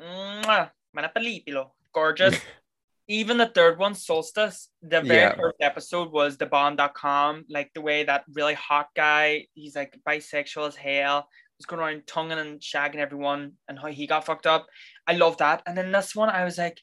mwah, 0.00 0.70
manipulipilo, 0.96 1.70
gorgeous. 1.92 2.38
Even 3.08 3.36
the 3.36 3.46
third 3.46 3.78
one, 3.78 3.94
Solstice, 3.94 4.68
the 4.80 5.00
very 5.02 5.20
Yeah. 5.22 5.34
first 5.34 5.56
episode 5.60 6.12
was 6.12 6.36
the 6.36 6.46
bomb.com, 6.46 7.44
like 7.50 7.70
the 7.74 7.80
way 7.80 8.04
that 8.04 8.24
really 8.32 8.54
hot 8.54 8.88
guy, 8.94 9.46
he's 9.54 9.74
like 9.74 9.98
bisexual 10.08 10.68
as 10.68 10.76
hell, 10.76 11.28
was 11.58 11.66
going 11.66 11.80
around 11.82 12.06
tonguing 12.06 12.38
and 12.38 12.60
shagging 12.60 12.96
everyone 12.96 13.54
and 13.68 13.78
how 13.78 13.88
he 13.88 14.06
got 14.06 14.24
fucked 14.24 14.46
up. 14.46 14.66
I 15.06 15.14
love 15.14 15.36
that. 15.38 15.62
And 15.66 15.76
then 15.76 15.90
this 15.90 16.14
one, 16.14 16.30
I 16.30 16.44
was 16.44 16.56
like, 16.58 16.80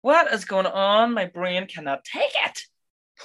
what 0.00 0.32
is 0.32 0.44
going 0.44 0.66
on? 0.66 1.12
My 1.12 1.26
brain 1.26 1.66
cannot 1.66 2.04
take 2.04 2.30
it. 2.46 2.60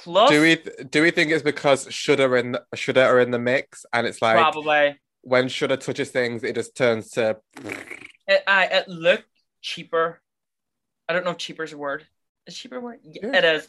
Plus, 0.02 0.30
Do 0.30 0.42
we 0.42 0.58
do 0.90 1.02
we 1.02 1.10
think 1.10 1.30
it's 1.30 1.42
because 1.42 1.86
Shudder 1.90 2.36
in 2.36 2.56
Shudder 2.74 3.02
are 3.02 3.20
in 3.20 3.30
the 3.30 3.38
mix 3.38 3.86
and 3.92 4.06
it's 4.06 4.20
like 4.20 4.36
probably 4.36 4.98
when 5.22 5.48
Shudder 5.48 5.76
touches 5.76 6.10
things, 6.10 6.42
it 6.42 6.54
just 6.54 6.76
turns 6.76 7.10
to 7.12 7.38
it, 8.26 8.42
I, 8.46 8.66
it 8.66 8.88
looked 8.88 9.28
cheaper. 9.60 10.20
I 11.08 11.12
don't 11.12 11.24
know 11.24 11.32
if 11.32 11.38
cheaper 11.38 11.62
is 11.64 11.72
a 11.72 11.78
word. 11.78 12.06
Is 12.46 12.56
cheaper 12.56 12.76
a 12.76 12.80
word? 12.80 13.00
Yeah, 13.02 13.28
Yeah. 13.28 13.38
It 13.38 13.44
is. 13.44 13.68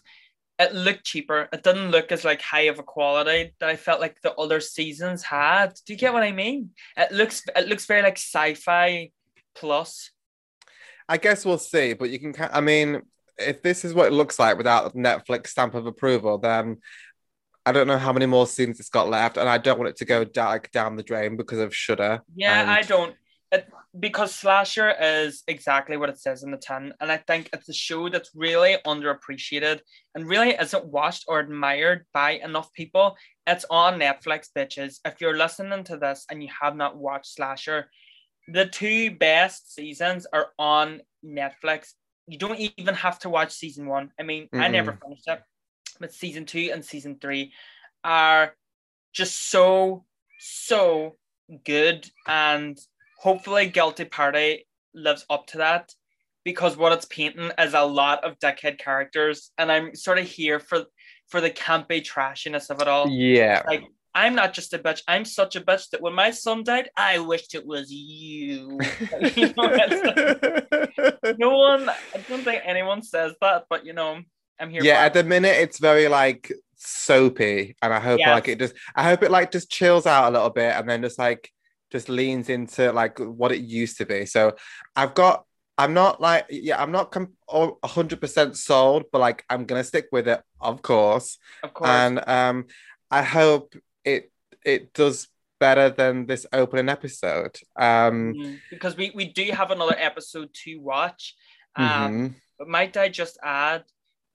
It 0.58 0.74
looked 0.74 1.04
cheaper. 1.04 1.50
It 1.52 1.64
didn't 1.64 1.92
look 1.92 2.12
as 2.14 2.24
like 2.24 2.42
high 2.42 2.62
of 2.62 2.80
a 2.80 2.84
quality 2.84 3.54
that 3.60 3.70
I 3.70 3.76
felt 3.76 4.00
like 4.00 4.22
the 4.22 4.34
other 4.36 4.62
seasons 4.62 5.22
had. 5.22 5.74
Do 5.86 5.94
you 5.94 6.00
get 6.00 6.14
what 6.14 6.24
I 6.24 6.32
mean? 6.32 6.72
It 6.96 7.12
looks 7.12 7.44
it 7.56 7.68
looks 7.68 7.86
very 7.86 8.02
like 8.02 8.18
sci-fi 8.18 9.12
plus. 9.54 10.12
I 11.10 11.18
guess 11.18 11.46
we'll 11.46 11.58
see, 11.58 11.94
but 11.94 12.10
you 12.10 12.20
can. 12.20 12.34
I 12.52 12.62
mean, 12.62 13.02
if 13.38 13.62
this 13.62 13.86
is 13.86 13.94
what 13.94 14.08
it 14.08 14.14
looks 14.14 14.40
like 14.40 14.58
without 14.58 14.96
Netflix 14.96 15.48
stamp 15.48 15.76
of 15.76 15.86
approval, 15.86 16.38
then 16.38 16.78
I 17.66 17.72
don't 17.72 17.88
know 17.88 17.98
how 17.98 18.14
many 18.14 18.28
more 18.28 18.46
scenes 18.46 18.80
it's 18.80 18.90
got 18.90 19.10
left, 19.10 19.38
and 19.38 19.50
I 19.50 19.58
don't 19.58 19.80
want 19.80 19.90
it 19.90 19.98
to 19.98 20.06
go 20.06 20.24
da- 20.24 20.50
like, 20.50 20.72
down 20.72 20.96
the 20.96 21.04
drain 21.04 21.36
because 21.36 21.60
of 21.60 21.76
Shudder. 21.76 22.22
Yeah, 22.36 22.62
and- 22.62 22.72
I 22.72 22.82
don't. 22.82 23.16
It, 23.52 23.68
because 23.98 24.34
Slasher 24.34 24.94
is 25.00 25.44
exactly 25.48 25.98
what 25.98 26.10
it 26.10 26.20
says 26.20 26.44
in 26.44 26.52
the 26.52 26.58
tin, 26.58 26.94
and 27.00 27.12
I 27.12 27.18
think 27.18 27.50
it's 27.54 27.70
a 27.70 27.74
show 27.74 28.10
that's 28.10 28.32
really 28.36 28.76
underappreciated 28.86 29.80
and 30.14 30.28
really 30.28 30.50
isn't 30.50 30.86
watched 30.86 31.26
or 31.28 31.40
admired 31.40 32.06
by 32.14 32.32
enough 32.32 32.74
people. 32.74 33.16
It's 33.48 33.66
on 33.70 34.00
Netflix, 34.00 34.50
bitches. 34.56 35.00
If 35.06 35.22
you're 35.22 35.38
listening 35.38 35.84
to 35.86 35.98
this 35.98 36.26
and 36.30 36.44
you 36.44 36.50
have 36.60 36.76
not 36.76 36.98
watched 36.98 37.28
Slasher, 37.28 37.90
the 38.48 38.66
two 38.66 39.12
best 39.12 39.74
seasons 39.74 40.28
are 40.34 40.50
on 40.60 41.02
Netflix. 41.24 41.94
You 42.28 42.38
don't 42.38 42.60
even 42.78 42.96
have 42.96 43.20
to 43.20 43.30
watch 43.30 43.52
season 43.54 43.86
one. 43.88 44.12
I 44.20 44.24
mean, 44.24 44.50
I 44.54 44.68
never 44.68 44.98
finished 45.04 45.28
it, 45.28 45.42
but 46.00 46.14
season 46.14 46.46
two 46.46 46.72
and 46.74 46.84
season 46.84 47.18
three 47.22 47.54
are 48.04 48.56
just 49.14 49.50
so, 49.50 50.06
so 50.40 51.18
good. 51.64 52.10
And 52.28 52.78
hopefully, 53.20 53.68
Guilty 53.68 54.06
Party 54.06 54.68
lives 54.94 55.26
up 55.30 55.48
to 55.48 55.60
that 55.60 55.94
because 56.44 56.78
what 56.78 56.94
it's 56.94 57.06
painting 57.06 57.52
is 57.60 57.74
a 57.74 57.84
lot 57.84 58.24
of 58.24 58.40
dickhead 58.40 58.80
characters. 58.80 59.52
And 59.58 59.72
I'm 59.72 59.96
sort 59.96 60.18
of 60.18 60.26
here 60.26 60.60
for 60.60 60.86
for 61.28 61.42
the 61.42 61.52
campy 61.52 62.04
trashiness 62.04 62.70
of 62.70 62.82
it 62.82 62.88
all. 62.88 63.10
Yeah, 63.10 63.64
Like, 63.68 63.84
I'm 64.16 64.34
not 64.34 64.54
just 64.54 64.74
a 64.74 64.80
bitch. 64.80 65.02
I'm 65.08 65.26
such 65.26 65.56
a 65.58 65.62
bitch 65.62 65.90
that 65.90 66.02
when 66.02 66.14
my 66.14 66.32
son 66.32 66.64
died, 66.64 66.90
I 66.96 67.20
wished 67.20 67.54
it 67.54 67.66
was 67.66 67.92
you. 67.92 68.80
You 69.36 69.54
know, 69.58 69.68
no 71.38 71.58
one, 71.58 71.90
I 71.90 72.18
don't 72.30 72.44
think 72.44 72.62
anyone 72.66 73.02
says 73.04 73.34
that, 73.42 73.66
but 73.70 73.86
you 73.86 73.94
know, 73.94 74.22
I'm 74.60 74.70
here. 74.70 74.84
yeah. 74.84 75.00
At 75.02 75.14
the 75.14 75.24
minute, 75.24 75.58
it's 75.58 75.80
very 75.80 76.08
like 76.08 76.52
soapy, 76.78 77.76
and 77.82 77.94
I 77.94 78.00
hope 78.00 78.20
Yes. 78.20 78.30
like 78.30 78.48
it 78.48 78.60
just. 78.60 78.74
I 78.96 79.04
hope 79.04 79.24
it 79.24 79.32
like 79.32 79.52
just 79.52 79.70
chills 79.70 80.06
out 80.06 80.30
a 80.30 80.34
little 80.34 80.50
bit, 80.50 80.74
and 80.76 80.90
then 80.90 81.02
just 81.02 81.20
like 81.20 81.50
just 81.92 82.08
leans 82.10 82.50
into 82.50 82.92
like 82.94 83.20
what 83.20 83.52
it 83.52 83.62
used 83.62 83.98
to 83.98 84.06
be. 84.06 84.26
So 84.26 84.56
I've 84.96 85.14
got. 85.14 85.44
I'm 85.78 85.94
not 85.94 86.22
like 86.22 86.46
yeah. 86.50 86.82
I'm 86.82 86.94
not 86.94 87.12
com- 87.12 87.34
a 87.50 87.88
hundred 87.88 88.22
percent 88.22 88.56
sold, 88.56 89.04
but 89.12 89.20
like 89.20 89.44
I'm 89.50 89.66
gonna 89.66 89.84
stick 89.84 90.08
with 90.10 90.28
it, 90.30 90.42
of 90.62 90.82
course. 90.82 91.38
of 91.64 91.74
course. 91.74 91.90
and 91.90 92.26
um, 92.30 92.66
I 93.12 93.22
hope 93.24 93.76
it 94.06 94.32
it 94.64 94.94
does 94.94 95.28
better 95.60 95.90
than 95.90 96.26
this 96.26 96.46
opening 96.54 96.90
episode. 96.90 97.58
Um, 97.76 98.34
Mm, 98.34 98.60
because 98.70 98.96
we, 98.98 99.12
we 99.16 99.26
do 99.26 99.52
have 99.52 99.72
another 99.72 99.96
episode 99.98 100.50
to 100.64 100.78
watch. 100.78 101.36
Um, 101.76 101.86
mhm. 101.86 102.36
But 102.60 102.68
might 102.68 102.96
I 102.98 103.10
just 103.10 103.38
add, 103.44 103.84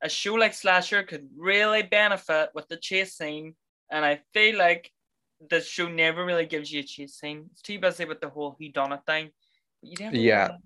a 0.02 0.08
show 0.08 0.34
like 0.34 0.54
Slasher 0.54 1.02
could 1.02 1.28
really 1.36 1.82
benefit 1.82 2.50
with 2.54 2.68
the 2.68 2.76
chase 2.76 3.14
scene, 3.16 3.54
and 3.90 4.04
I 4.04 4.20
feel 4.32 4.56
like 4.58 4.90
the 5.50 5.60
show 5.60 5.88
never 5.88 6.24
really 6.24 6.46
gives 6.46 6.70
you 6.72 6.80
a 6.80 6.84
chase 6.84 7.14
scene. 7.18 7.48
It's 7.52 7.62
too 7.62 7.78
busy 7.78 8.04
with 8.04 8.20
the 8.20 8.28
whole 8.28 8.56
he 8.58 8.68
done 8.68 8.92
it 8.92 9.00
thing. 9.06 9.30
You 9.82 9.96
Yeah. 10.12 10.46
really- 10.46 10.58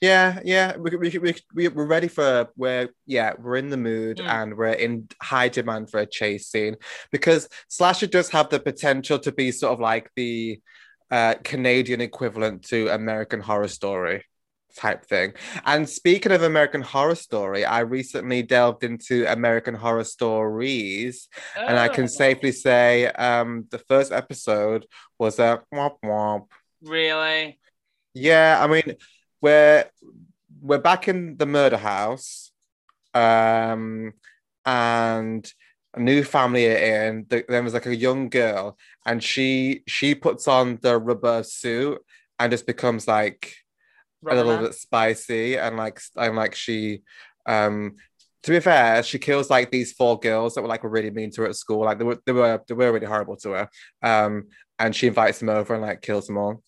Yeah, 0.00 0.40
yeah, 0.44 0.76
we, 0.76 0.96
we, 0.96 1.18
we, 1.18 1.34
we, 1.54 1.68
we're 1.68 1.86
ready 1.86 2.08
for 2.08 2.48
we're 2.56 2.88
yeah 3.06 3.34
we're 3.38 3.56
in 3.56 3.70
the 3.70 3.76
mood 3.76 4.18
Mm. 4.18 4.26
and 4.28 4.56
we're 4.56 4.72
in 4.72 5.08
high 5.22 5.48
demand 5.48 5.90
for 5.90 6.00
a 6.00 6.06
chase 6.06 6.48
scene 6.48 6.76
because 7.12 7.48
slasher 7.68 8.08
does 8.08 8.28
have 8.30 8.48
the 8.50 8.58
potential 8.58 9.18
to 9.20 9.30
be 9.32 9.52
sort 9.52 9.72
of 9.72 9.80
like 9.80 10.10
the 10.16 10.60
uh, 11.10 11.34
Canadian 11.44 12.00
equivalent 12.00 12.64
to 12.66 12.88
American 12.88 13.40
Horror 13.40 13.68
Story 13.68 14.24
type 14.76 15.04
thing. 15.06 15.32
And 15.64 15.88
speaking 15.88 16.30
of 16.32 16.42
American 16.42 16.82
Horror 16.82 17.16
Story, 17.16 17.64
I 17.64 17.80
recently 17.80 18.42
delved 18.42 18.84
into 18.84 19.24
American 19.30 19.74
Horror 19.74 20.04
Stories, 20.04 21.28
and 21.56 21.78
I 21.78 21.88
can 21.88 22.04
Oh, 22.04 22.06
safely 22.08 22.52
say 22.52 23.06
um, 23.06 23.66
the 23.70 23.78
first 23.78 24.12
episode 24.12 24.86
was 25.18 25.38
a 25.40 25.62
womp 25.74 25.96
womp. 26.04 26.46
really. 26.82 27.58
Yeah, 28.14 28.58
I 28.62 28.66
mean, 28.68 28.96
we're 29.40 29.84
we're 30.60 30.78
back 30.78 31.08
in 31.08 31.36
the 31.36 31.46
murder 31.46 31.76
house, 31.76 32.52
um, 33.14 34.12
and 34.64 35.52
a 35.94 36.00
new 36.00 36.22
family 36.24 36.66
are 36.66 37.08
in. 37.08 37.24
Th- 37.26 37.46
There 37.48 37.62
was 37.62 37.74
like 37.74 37.86
a 37.86 37.96
young 37.96 38.28
girl, 38.28 38.76
and 39.06 39.22
she 39.22 39.82
she 39.86 40.14
puts 40.14 40.46
on 40.48 40.78
the 40.82 40.98
rubber 40.98 41.42
suit 41.42 41.98
and 42.38 42.52
just 42.52 42.66
becomes 42.66 43.08
like 43.08 43.54
a 44.28 44.34
little 44.34 44.52
Rubber 44.52 44.68
bit 44.68 44.74
spicy, 44.74 45.56
and 45.56 45.76
like 45.76 46.00
and 46.16 46.36
like 46.36 46.54
she, 46.54 47.02
um. 47.46 47.96
To 48.44 48.52
be 48.52 48.60
fair, 48.60 49.02
she 49.02 49.18
kills 49.18 49.50
like 49.50 49.70
these 49.70 49.92
four 49.92 50.18
girls 50.18 50.54
that 50.54 50.62
were 50.62 50.68
like 50.68 50.82
really 50.82 51.10
mean 51.10 51.30
to 51.32 51.42
her 51.42 51.48
at 51.48 51.56
school. 51.56 51.84
Like 51.84 51.98
they 51.98 52.04
were, 52.04 52.18
they 52.24 52.32
were, 52.32 52.62
they 52.66 52.72
were 52.72 52.90
really 52.90 53.04
horrible 53.04 53.36
to 53.36 53.50
her. 53.50 53.68
Um, 54.02 54.48
and 54.78 54.96
she 54.96 55.08
invites 55.08 55.40
them 55.40 55.50
over 55.50 55.74
and 55.74 55.82
like 55.82 56.00
kills 56.00 56.26
them 56.26 56.38
all. 56.38 56.62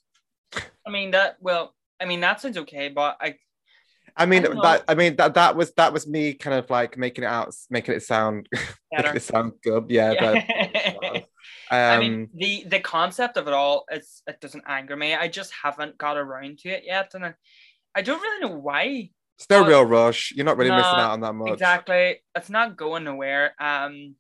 I 0.87 0.91
mean 0.91 1.13
that. 1.13 1.39
Well, 1.41 1.75
I 2.03 2.05
mean 2.05 2.21
that 2.21 2.41
sounds 2.41 2.59
okay, 2.59 2.89
but 2.89 3.17
I 3.21 3.37
I 4.17 4.27
mean 4.27 4.45
I 4.45 4.51
that. 4.63 4.85
I 4.89 4.95
mean 4.95 5.17
that. 5.17 5.35
That 5.35 5.57
was 5.57 5.73
that 5.75 5.93
was 5.93 6.07
me 6.07 6.35
kind 6.35 6.59
of 6.59 6.69
like 6.69 6.99
making 6.99 7.25
it 7.25 7.29
out, 7.29 7.55
making 7.71 7.95
it 7.95 8.03
sound, 8.03 8.49
making 8.93 9.17
it 9.17 9.23
sound 9.23 9.53
good. 9.63 9.87
Yeah, 9.89 10.13
Yeah. 10.13 10.95
but 11.01 11.25
I 11.71 11.95
um, 11.95 12.01
mean 12.01 12.29
the 12.35 12.65
the 12.67 12.81
concept 12.81 13.37
of 13.37 13.47
it 13.47 13.55
all 13.55 13.85
is 13.91 14.23
it 14.27 14.41
doesn't 14.41 14.65
anger 14.67 14.97
me. 14.97 15.15
I 15.15 15.29
just 15.29 15.53
haven't 15.63 15.97
got 15.97 16.19
around 16.19 16.59
to 16.59 16.69
it 16.69 16.83
yet, 16.85 17.13
and 17.15 17.25
I, 17.25 17.35
I 17.95 18.03
don't 18.03 18.21
really 18.21 18.41
know 18.49 18.59
why. 18.59 19.11
it's 19.39 19.49
no 19.49 19.65
real 19.65 19.85
rush. 19.85 20.33
You're 20.37 20.45
not 20.45 20.59
really 20.59 20.71
missing 20.71 20.85
out 20.85 21.13
on 21.13 21.21
that 21.21 21.33
much. 21.33 21.53
Exactly, 21.53 22.21
it's 22.35 22.51
not 22.51 22.77
going 22.77 23.05
nowhere. 23.05 23.55
Um, 23.59 24.17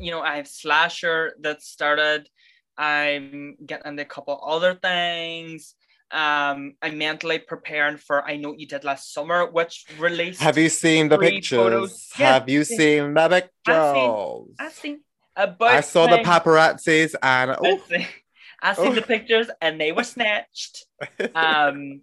you 0.00 0.10
know, 0.10 0.22
I 0.22 0.36
have 0.36 0.48
slasher 0.48 1.34
that 1.42 1.62
started. 1.62 2.28
I'm 2.76 3.56
getting 3.64 3.86
into 3.86 4.02
a 4.02 4.06
couple 4.06 4.40
other 4.44 4.74
things. 4.74 5.75
Um, 6.12 6.74
I'm 6.82 6.98
mentally 6.98 7.38
preparing 7.40 7.96
for 7.96 8.24
I 8.24 8.36
know 8.36 8.50
what 8.50 8.60
you 8.60 8.66
did 8.68 8.84
last 8.84 9.12
summer, 9.12 9.50
which 9.50 9.84
released. 9.98 10.40
Have 10.40 10.56
you 10.56 10.68
seen 10.68 11.08
the 11.08 11.18
pictures? 11.18 11.58
photos. 11.58 12.08
Yeah, 12.18 12.34
Have 12.34 12.48
you 12.48 12.62
seen 12.64 13.14
the 13.14 13.28
pictures? 13.28 13.50
I've 13.66 13.94
pictures? 13.94 14.56
I've 14.60 14.72
seen 14.72 15.00
about 15.34 15.70
I 15.70 15.80
saw 15.80 16.06
the 16.06 16.22
time- 16.22 16.24
paparazzis 16.24 17.14
and 17.22 17.50
I've 17.52 17.58
oh, 17.60 17.78
seen, 17.88 18.00
seen 18.00 18.06
Oh. 18.78 18.94
the 18.94 19.02
pictures 19.02 19.48
and 19.60 19.80
they 19.80 19.92
were 19.92 20.04
snatched. 20.04 20.84
Um, 21.34 22.02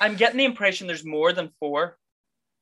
I'm 0.00 0.16
getting 0.16 0.38
the 0.38 0.44
impression 0.44 0.86
there's 0.86 1.04
more 1.04 1.32
than 1.32 1.50
four. 1.60 1.96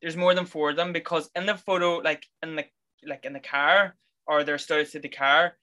There's 0.01 0.17
more 0.17 0.35
than 0.35 0.47
four 0.47 0.71
of 0.71 0.77
them 0.77 0.93
because 0.93 1.31
in 1.35 1.47
the 1.47 1.57
photo, 1.57 1.97
like 1.99 2.27
in 2.43 2.57
the 2.57 2.65
like 3.05 3.25
in 3.25 3.33
the 3.33 3.41
car, 3.41 3.97
or 4.27 4.45
they're 4.45 4.59
starting 4.59 4.87
to 4.93 4.99
the 5.01 5.09
car, 5.09 5.57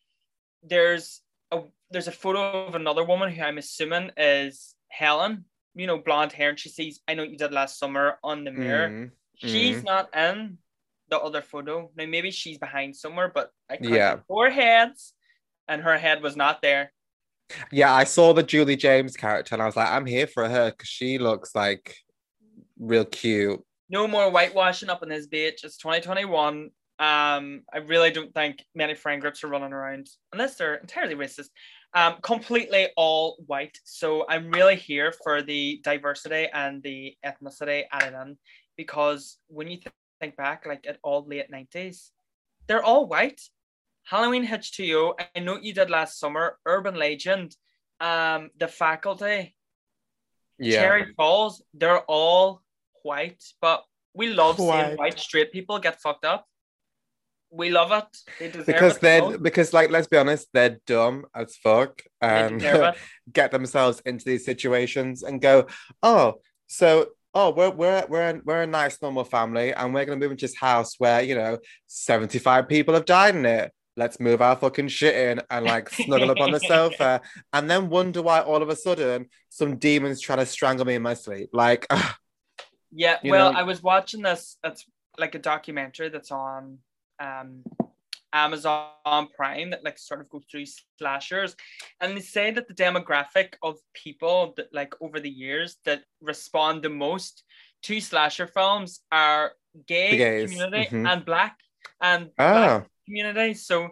there's 0.63 1.21
a 1.51 1.61
there's 1.91 2.07
a 2.07 2.11
photo 2.11 2.65
of 2.67 2.75
another 2.75 3.03
woman 3.03 3.31
who 3.31 3.41
I'm 3.43 3.57
assuming 3.57 4.11
is 4.17 4.75
Helen. 4.89 5.45
You 5.75 5.87
know, 5.87 5.97
blonde 5.99 6.33
hair, 6.33 6.49
and 6.49 6.59
she 6.59 6.69
sees 6.69 6.99
I 7.07 7.13
know 7.13 7.23
you 7.23 7.37
did 7.37 7.53
last 7.53 7.77
summer 7.79 8.17
on 8.23 8.43
the 8.43 8.51
mirror. 8.51 8.89
Mm, 8.89 9.11
She's 9.35 9.77
mm. 9.77 9.85
not 9.85 10.13
in 10.15 10.57
the 11.09 11.19
other 11.19 11.41
photo. 11.41 11.89
Now 11.95 12.05
maybe 12.05 12.31
she's 12.31 12.57
behind 12.57 12.95
somewhere, 12.95 13.31
but 13.33 13.51
I 13.69 13.77
counted 13.77 13.95
Yeah. 13.95 14.15
four 14.27 14.49
heads, 14.49 15.13
and 15.67 15.81
her 15.81 15.97
head 15.97 16.21
was 16.21 16.35
not 16.35 16.61
there. 16.61 16.91
yeah, 17.71 17.93
I 17.93 18.03
saw 18.03 18.33
the 18.33 18.43
Julie 18.43 18.75
James 18.75 19.15
character 19.15 19.55
and 19.55 19.61
I 19.61 19.65
was 19.65 19.75
like, 19.75 19.87
I'm 19.89 20.05
here 20.05 20.27
for 20.27 20.47
her 20.47 20.69
because 20.71 20.87
she 20.89 21.17
looks 21.17 21.55
like 21.55 21.95
real 22.77 23.05
cute. 23.05 23.59
No 23.89 24.07
more 24.07 24.29
whitewashing 24.29 24.89
up 24.89 25.01
in 25.01 25.09
this 25.09 25.27
bitch. 25.27 25.63
It's 25.63 25.77
2021. 25.77 26.69
Um, 26.99 27.63
I 27.73 27.77
really 27.85 28.11
don't 28.11 28.33
think 28.35 28.63
many 28.75 28.93
friend 28.93 29.19
groups 29.21 29.43
are 29.43 29.47
running 29.47 29.73
around 29.73 30.09
unless 30.33 30.55
they're 30.57 30.75
entirely 30.75 31.15
racist. 31.15 31.49
Um, 31.95 32.17
completely 32.21 32.89
all 32.95 33.37
white. 33.47 33.77
So 33.83 34.25
I'm 34.29 34.51
really 34.51 34.75
here 34.75 35.11
for 35.23 35.41
the 35.41 35.81
diversity 35.83 36.47
and 36.53 36.83
the 36.83 37.15
ethnicity 37.25 37.85
added 37.91 38.13
in 38.21 38.37
because 38.77 39.37
when 39.47 39.67
you 39.67 39.77
th- 39.77 39.87
think 40.19 40.35
back, 40.35 40.65
like 40.67 40.85
at 40.87 40.99
all 41.01 41.25
late 41.27 41.49
90s, 41.51 42.11
they're 42.67 42.83
all 42.83 43.07
white. 43.07 43.41
Halloween 44.03 44.45
H2O, 44.45 45.13
I 45.35 45.39
know 45.39 45.57
you 45.57 45.73
did 45.73 45.89
last 45.89 46.19
summer, 46.19 46.57
Urban 46.65 46.95
Legend, 46.95 47.55
um, 47.99 48.51
The 48.59 48.67
Faculty, 48.67 49.55
Yeah. 50.59 50.81
Cherry 50.81 51.13
Falls, 51.15 51.63
they're 51.73 52.01
all 52.01 52.61
white, 53.03 53.43
but 53.61 53.83
we 54.13 54.27
love 54.29 54.57
seeing 54.57 54.67
White. 54.69 54.97
white 54.97 55.19
straight 55.19 55.51
people 55.51 55.79
get 55.79 56.01
fucked 56.01 56.25
up. 56.25 56.45
We 57.51 57.69
love 57.71 57.91
it. 57.91 58.17
They 58.39 58.49
deserve 58.49 58.65
because 58.65 58.97
it. 58.97 59.01
they're 59.01 59.37
because 59.37 59.73
like 59.73 59.89
let's 59.89 60.07
be 60.07 60.17
honest, 60.17 60.47
they're 60.53 60.79
dumb 60.85 61.25
as 61.35 61.55
fuck 61.57 62.01
and 62.21 62.61
get 63.33 63.51
themselves 63.51 64.01
into 64.05 64.25
these 64.25 64.45
situations 64.45 65.23
and 65.23 65.41
go, 65.41 65.67
oh, 66.03 66.41
so 66.67 67.07
oh, 67.33 67.51
we're 67.51 67.71
we're 67.71 68.05
we're 68.07 68.41
we're 68.45 68.61
a 68.63 68.67
nice 68.67 69.01
normal 69.01 69.23
family 69.23 69.73
and 69.73 69.93
we're 69.93 70.05
gonna 70.05 70.19
move 70.19 70.31
into 70.31 70.45
this 70.45 70.55
house 70.55 70.95
where 70.99 71.21
you 71.21 71.35
know 71.35 71.57
75 71.87 72.67
people 72.67 72.93
have 72.93 73.05
died 73.05 73.35
in 73.35 73.45
it. 73.45 73.71
Let's 73.97 74.19
move 74.19 74.41
our 74.41 74.55
fucking 74.55 74.87
shit 74.87 75.15
in 75.15 75.41
and 75.49 75.65
like 75.65 75.89
snuggle 75.89 76.31
up 76.31 76.39
on 76.39 76.51
the 76.51 76.59
sofa 76.59 77.21
and 77.53 77.69
then 77.69 77.89
wonder 77.89 78.21
why 78.21 78.39
all 78.39 78.61
of 78.61 78.69
a 78.69 78.75
sudden 78.75 79.27
some 79.49 79.77
demons 79.77 80.21
trying 80.21 80.39
to 80.39 80.45
strangle 80.45 80.85
me 80.85 80.95
in 80.95 81.01
my 81.01 81.15
sleep. 81.15 81.49
Like 81.51 81.87
Yeah, 82.91 83.17
well, 83.23 83.51
know- 83.51 83.59
I 83.59 83.63
was 83.63 83.83
watching 83.83 84.21
this. 84.21 84.57
It's 84.63 84.85
like 85.17 85.35
a 85.35 85.39
documentary 85.39 86.09
that's 86.09 86.31
on 86.31 86.79
um, 87.19 87.63
Amazon 88.33 89.27
Prime 89.35 89.71
that 89.71 89.83
like 89.83 89.97
sort 89.97 90.21
of 90.21 90.29
go 90.29 90.41
through 90.49 90.65
slashers, 90.97 91.55
and 92.01 92.15
they 92.15 92.21
say 92.21 92.51
that 92.51 92.67
the 92.67 92.73
demographic 92.73 93.53
of 93.63 93.77
people 93.93 94.53
that 94.57 94.73
like 94.73 94.93
over 95.01 95.19
the 95.19 95.29
years 95.29 95.77
that 95.85 96.03
respond 96.21 96.83
the 96.83 96.89
most 96.89 97.43
to 97.83 97.99
slasher 97.99 98.47
films 98.47 99.01
are 99.11 99.53
gay 99.87 100.45
community 100.45 100.87
mhm. 100.91 101.07
and 101.07 101.25
black 101.25 101.57
and 102.01 102.29
black 102.35 102.83
ah, 102.83 102.85
community. 103.05 103.53
So, 103.53 103.89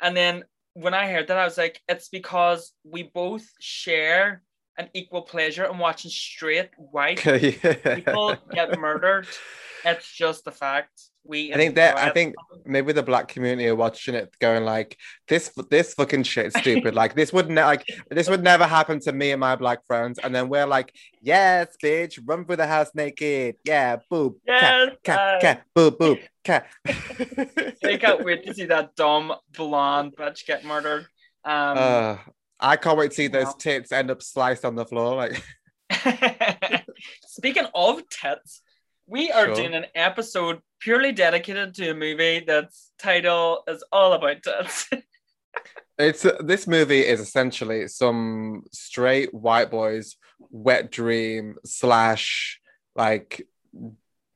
and 0.00 0.16
then 0.16 0.44
when 0.74 0.94
I 0.94 1.10
heard 1.10 1.28
that, 1.28 1.38
I 1.38 1.44
was 1.44 1.58
like, 1.58 1.80
it's 1.88 2.08
because 2.08 2.72
we 2.84 3.04
both 3.04 3.48
share 3.60 4.42
an 4.78 4.88
equal 4.94 5.22
pleasure 5.22 5.64
in 5.64 5.78
watching 5.78 6.10
straight 6.10 6.70
white 6.76 7.24
yeah. 7.26 7.94
people 7.94 8.36
get 8.52 8.78
murdered. 8.78 9.26
It's 9.84 10.10
just 10.12 10.44
the 10.44 10.52
fact. 10.52 11.09
We 11.24 11.52
I 11.52 11.56
think 11.56 11.74
that 11.76 11.98
I 11.98 12.10
think 12.10 12.34
maybe 12.64 12.92
the 12.92 13.02
black 13.02 13.28
community 13.28 13.68
are 13.68 13.74
watching 13.76 14.14
it, 14.14 14.34
going 14.40 14.64
like, 14.64 14.96
"This, 15.28 15.52
this 15.70 15.92
fucking 15.94 16.22
shit's 16.24 16.58
stupid. 16.58 16.94
like 16.94 17.14
this 17.14 17.32
would 17.32 17.48
ne- 17.50 17.62
like 17.64 17.84
this 18.10 18.28
would 18.28 18.42
never 18.42 18.66
happen 18.66 19.00
to 19.00 19.12
me 19.12 19.30
and 19.32 19.38
my 19.40 19.54
black 19.54 19.84
friends." 19.86 20.18
And 20.18 20.34
then 20.34 20.48
we're 20.48 20.66
like, 20.66 20.94
"Yes, 21.20 21.76
bitch, 21.82 22.18
run 22.24 22.46
through 22.46 22.56
the 22.56 22.66
house 22.66 22.88
naked. 22.94 23.56
Yeah, 23.64 23.98
boop, 24.10 24.36
cat, 24.48 24.88
Yes, 24.88 24.96
cat, 25.04 25.18
uh, 25.18 25.40
cat, 25.40 25.62
boop, 25.76 25.98
boop, 25.98 26.20
cat." 26.42 26.66
I 27.84 27.96
can't 27.98 28.24
wait 28.24 28.44
to 28.46 28.54
see 28.54 28.64
that 28.64 28.96
dumb 28.96 29.34
blonde 29.56 30.14
bitch 30.16 30.46
get 30.46 30.64
murdered. 30.64 31.06
Um, 31.44 31.78
Uh, 31.78 32.16
I 32.58 32.76
can't 32.76 32.96
wait 32.98 33.10
to 33.10 33.14
see 33.14 33.28
those 33.28 33.54
tits 33.56 33.92
end 33.92 34.10
up 34.10 34.22
sliced 34.22 34.64
on 34.64 34.74
the 34.74 34.84
floor. 34.86 35.16
Like, 35.16 35.42
Speaking 37.26 37.66
of 37.74 38.08
tits, 38.08 38.62
we 39.06 39.30
are 39.30 39.46
Sure. 39.46 39.54
doing 39.54 39.74
an 39.74 39.86
episode 39.94 40.60
purely 40.80 41.12
dedicated 41.12 41.74
to 41.74 41.90
a 41.90 41.94
movie 41.94 42.40
that's 42.46 42.90
title 42.98 43.62
is 43.68 43.84
all 43.92 44.12
about 44.12 44.42
tits. 44.42 44.88
it's 45.98 46.26
this 46.40 46.66
movie 46.66 47.00
is 47.06 47.20
essentially 47.20 47.86
some 47.88 48.62
straight 48.72 49.32
white 49.34 49.70
boys 49.70 50.16
wet 50.50 50.90
dream 50.90 51.56
slash 51.64 52.60
like 52.96 53.46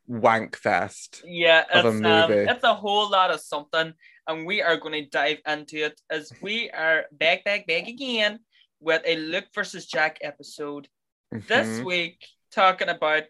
wank 0.07 0.57
fest. 0.57 1.23
yeah, 1.25 1.65
Of 1.73 1.85
a 1.87 1.89
it's 1.89 1.97
um, 1.97 2.03
movie. 2.03 2.51
it's 2.51 2.65
a 2.65 2.75
whole 2.75 3.11
lot 3.11 3.31
of 3.31 3.41
something, 3.41 3.95
and 4.29 4.47
we 4.47 4.61
are 4.61 4.77
going 4.77 4.93
to 5.03 5.09
dive 5.09 5.39
into 5.47 5.85
it 5.87 6.01
as 6.11 6.31
we 6.43 6.71
are 6.71 7.05
back, 7.13 7.45
back, 7.45 7.67
back 7.67 7.89
again 7.89 8.41
with 8.81 9.01
a 9.07 9.17
Luke 9.17 9.47
versus 9.55 9.87
Jack 9.87 10.19
episode. 10.21 10.89
This 11.33 11.81
Mhm. 11.81 11.85
week 11.87 12.27
talking 12.53 12.91
about 12.91 13.25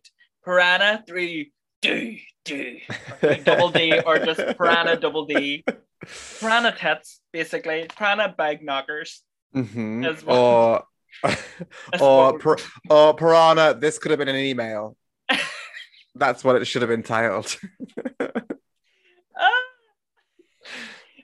Piranha 0.44 1.04
3D. 1.08 2.22
Do. 2.44 2.78
Or 3.22 3.34
double 3.36 3.70
D 3.70 3.98
or 4.00 4.18
just 4.18 4.40
piranha 4.56 4.96
double 4.96 5.26
D. 5.26 5.64
Piranha 6.40 6.72
tits, 6.76 7.20
basically. 7.32 7.86
Piranha 7.96 8.34
bag 8.36 8.62
knockers. 8.62 9.22
Mhm. 9.54 10.06
As 10.06 10.24
well. 10.24 10.88
Or 12.00 12.32
or 12.32 12.38
pir- 12.38 12.56
or 12.90 13.14
piranha. 13.14 13.74
This 13.74 13.98
could 13.98 14.10
have 14.10 14.18
been 14.18 14.28
an 14.28 14.34
email. 14.36 14.96
That's 16.16 16.42
what 16.44 16.56
it 16.56 16.64
should 16.66 16.82
have 16.82 16.88
been 16.88 17.02
titled. 17.02 17.56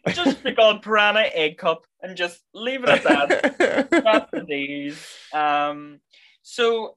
Ah. 0.07 0.13
just 0.13 0.43
be 0.43 0.53
called 0.55 0.83
piranha 0.83 1.29
egg 1.35 1.59
cup 1.59 1.85
and 2.01 2.17
just 2.17 2.41
leave 2.55 2.83
it 2.85 2.89
at 2.89 3.03
that. 3.05 3.59
That's 3.91 4.31
the 4.31 4.41
days. 4.49 5.07
Um, 5.33 6.01
so, 6.43 6.97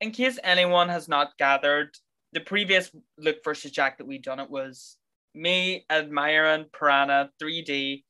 in 0.00 0.10
case 0.12 0.38
anyone 0.42 0.88
has 0.88 1.08
not 1.08 1.36
gathered, 1.38 1.94
the 2.32 2.40
previous 2.40 2.90
Luke 3.18 3.38
versus 3.44 3.70
Jack 3.70 3.98
that 3.98 4.06
we 4.06 4.18
done 4.18 4.40
it 4.40 4.50
was 4.50 4.96
me 5.34 5.84
admiring 5.90 6.66
Piranha 6.72 7.30
3D 7.40 8.04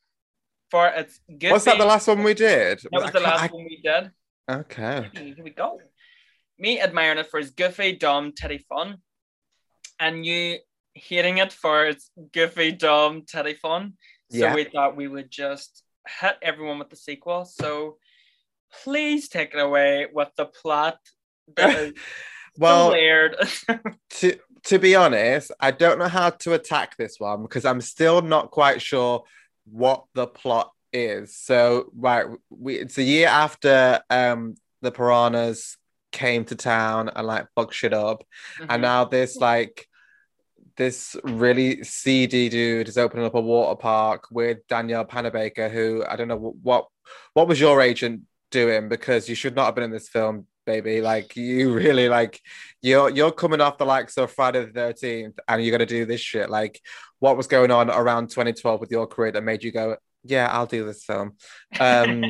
for 0.71 0.88
its 0.88 1.21
good. 1.38 1.52
Was 1.52 1.64
that 1.64 1.79
the 1.79 1.85
last 1.85 2.09
one 2.09 2.23
we 2.23 2.35
did? 2.35 2.79
That 2.81 2.93
was 2.93 3.05
I 3.05 3.11
the 3.11 3.21
last 3.21 3.52
one 3.52 3.64
we 3.64 3.81
did. 3.83 4.11
Okay. 4.50 5.09
Here 5.14 5.35
we 5.43 5.50
go. 5.50 5.81
Me 6.59 6.81
admiring 6.81 7.19
it 7.19 7.26
for 7.31 7.41
its 7.41 7.50
goofy, 7.50 7.93
dumb, 7.93 8.33
teddy 8.37 8.59
fun, 8.59 8.99
and 9.99 10.25
you 10.25 10.59
hating 10.95 11.38
it 11.38 11.52
for 11.52 11.87
its 11.87 12.11
goofy, 12.33 12.73
dumb, 12.73 13.23
teddy 13.26 13.55
fun. 13.55 13.95
So 14.31 14.38
Yeah. 14.38 14.55
we 14.55 14.64
thought 14.64 14.97
we 14.97 15.09
would 15.09 15.31
just 15.31 15.83
hit 16.21 16.37
everyone 16.43 16.79
with 16.79 16.91
the 16.91 16.97
sequel. 16.97 17.45
So 17.45 17.99
please 18.83 19.29
take 19.29 19.55
it 19.55 19.61
away 19.61 20.07
with 20.12 20.29
the 20.37 20.47
plot 20.47 20.99
Well, 22.59 22.89
so 22.89 22.93
layered. 22.93 23.37
to 24.11 24.39
to 24.65 24.79
be 24.79 24.95
honest, 24.95 25.51
I 25.61 25.71
don't 25.71 25.99
know 25.99 26.09
how 26.09 26.31
to 26.31 26.53
attack 26.55 26.97
this 26.97 27.17
one 27.19 27.43
because 27.43 27.65
I'm 27.65 27.81
still 27.81 28.23
not 28.23 28.51
quite 28.51 28.81
sure 28.83 29.25
what 29.65 30.05
the 30.15 30.27
plot 30.27 30.71
is. 30.93 31.37
So, 31.37 31.91
right, 31.97 32.27
we 32.51 32.77
it's 32.77 32.99
a 32.99 33.03
year 33.03 33.29
after 33.29 34.01
um 34.11 34.55
the 34.83 34.91
piranhas 34.93 35.77
came 36.13 36.45
to 36.45 36.55
town 36.55 37.09
and 37.15 37.27
like 37.27 37.47
fucked 37.55 37.75
shit 37.75 37.95
up, 37.95 38.25
Mm-hmm. 38.59 38.67
and 38.71 38.83
now 38.83 39.05
this 39.05 39.37
like 39.37 39.87
this 40.77 41.17
really 41.25 41.83
seedy 41.85 42.49
dude 42.49 42.89
is 42.89 42.97
opening 42.97 43.27
up 43.27 43.35
a 43.35 43.41
water 43.41 43.77
park 43.77 44.25
with 44.31 44.59
Danielle 44.69 45.05
Panabaker, 45.05 45.71
who 45.71 46.03
I 46.09 46.17
don't 46.17 46.29
know 46.29 46.39
wh- 46.39 46.65
what 46.65 46.87
what 47.35 47.49
was 47.49 47.61
your 47.61 47.81
agent 47.81 48.23
doing 48.51 48.89
because 48.89 49.29
you 49.29 49.35
should 49.35 49.55
not 49.55 49.67
have 49.67 49.75
been 49.75 49.85
in 49.85 49.91
this 49.91 50.09
film, 50.09 50.47
baby. 50.64 51.00
Like 51.00 51.37
you 51.37 51.73
really 51.75 52.09
like 52.09 52.40
you're 52.81 53.11
you're 53.11 53.33
coming 53.33 53.61
off 53.61 53.78
the 53.78 53.87
likes 53.87 54.16
of 54.19 54.33
Friday 54.33 54.64
the 54.64 54.73
Thirteenth, 54.73 55.38
and 55.49 55.62
you're 55.62 55.73
gonna 55.73 55.87
do 55.87 56.07
this 56.07 56.21
shit. 56.21 56.50
Like 56.50 56.81
what 57.19 57.37
was 57.37 57.47
going 57.47 57.71
on 57.71 57.88
around 57.88 58.31
2012 58.31 58.81
with 58.81 58.90
your 58.90 59.07
career 59.07 59.31
that 59.31 59.45
made 59.45 59.62
you 59.62 59.71
go, 59.71 59.97
yeah, 60.25 60.49
I'll 60.50 60.66
do 60.66 60.85
this 60.85 61.04
film. 61.04 61.37
Um, 61.78 62.25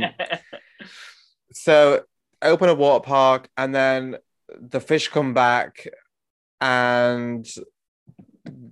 so 1.53 2.03
open 2.43 2.69
a 2.69 2.75
water 2.75 3.03
park 3.03 3.49
and 3.57 3.75
then 3.75 4.17
the 4.61 4.81
fish 4.81 5.09
come 5.09 5.33
back 5.33 5.87
and 6.61 7.47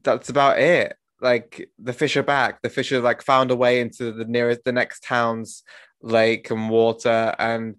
that's 0.02 0.28
about 0.28 0.58
it 0.58 0.94
like 1.20 1.70
the 1.78 1.92
fish 1.92 2.16
are 2.16 2.22
back 2.22 2.60
the 2.62 2.68
fish 2.68 2.90
have 2.90 3.04
like 3.04 3.22
found 3.22 3.50
a 3.50 3.56
way 3.56 3.80
into 3.80 4.12
the 4.12 4.24
nearest 4.24 4.60
the 4.64 4.72
next 4.72 5.04
town's 5.04 5.62
lake 6.02 6.50
and 6.50 6.68
water 6.70 7.34
and 7.38 7.76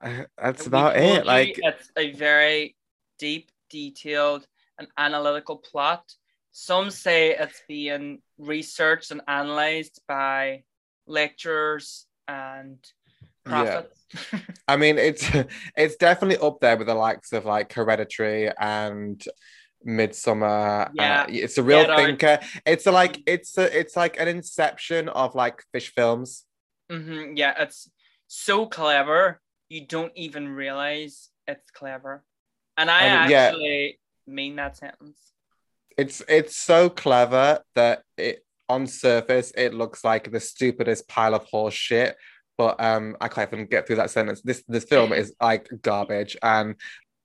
that's 0.38 0.66
about 0.66 0.96
it 0.96 1.26
like 1.26 1.58
it's 1.62 1.90
a 1.96 2.12
very 2.12 2.76
deep, 3.18 3.50
detailed, 3.68 4.46
and 4.78 4.88
analytical 4.96 5.56
plot. 5.56 6.04
Some 6.52 6.90
say 6.90 7.36
it's 7.36 7.62
being 7.68 8.22
researched 8.38 9.10
and 9.10 9.20
analyzed 9.28 10.00
by 10.08 10.64
lecturers 11.06 12.06
and 12.26 12.78
Yeah. 13.46 13.82
prophets. 13.82 14.06
I 14.68 14.76
mean, 14.76 14.98
it's 14.98 15.24
it's 15.76 15.96
definitely 15.96 16.38
up 16.38 16.60
there 16.60 16.76
with 16.76 16.86
the 16.86 16.94
likes 16.94 17.32
of 17.32 17.44
like 17.44 17.72
Hereditary 17.72 18.50
and 18.58 19.22
Midsommar. 19.86 20.90
Yeah. 20.94 21.22
Uh, 21.22 21.26
it's 21.28 21.58
a 21.58 21.62
real 21.62 21.84
Out. 21.84 21.96
thinker. 21.98 22.40
It's 22.66 22.86
a 22.86 22.92
like 22.92 23.18
it's 23.26 23.56
a 23.58 23.78
it's 23.78 23.96
like 23.96 24.18
an 24.18 24.28
inception 24.28 25.08
of 25.08 25.34
like 25.34 25.62
fish 25.72 25.92
films. 25.94 26.44
Mhm, 26.90 27.36
Yeah, 27.36 27.54
it's 27.58 27.90
so 28.26 28.66
clever. 28.66 29.40
You 29.70 29.86
don't 29.86 30.12
even 30.16 30.48
realize 30.48 31.30
it's 31.46 31.70
clever. 31.70 32.22
And 32.76 32.90
I 32.90 32.98
I 32.98 33.22
mean, 33.22 33.30
yeah. 33.30 33.38
actually 33.38 34.00
mean 34.26 34.56
that 34.56 34.76
sentence. 34.76 35.32
It's 35.96 36.22
it's 36.28 36.56
so 36.56 36.90
clever 36.90 37.60
that 37.74 38.02
it 38.18 38.44
on 38.68 38.86
surface 38.86 39.52
it 39.56 39.74
looks 39.74 40.04
like 40.04 40.30
the 40.30 40.40
stupidest 40.40 41.08
pile 41.08 41.34
of 41.34 41.44
horse 41.44 41.74
shit. 41.74 42.16
But 42.58 42.82
um, 42.82 43.16
I 43.20 43.28
can't 43.28 43.50
even 43.52 43.66
get 43.66 43.86
through 43.86 43.96
that 43.96 44.10
sentence. 44.10 44.42
This 44.42 44.62
this 44.68 44.84
film 44.84 45.12
is 45.12 45.34
like 45.40 45.70
garbage, 45.80 46.36
and 46.42 46.74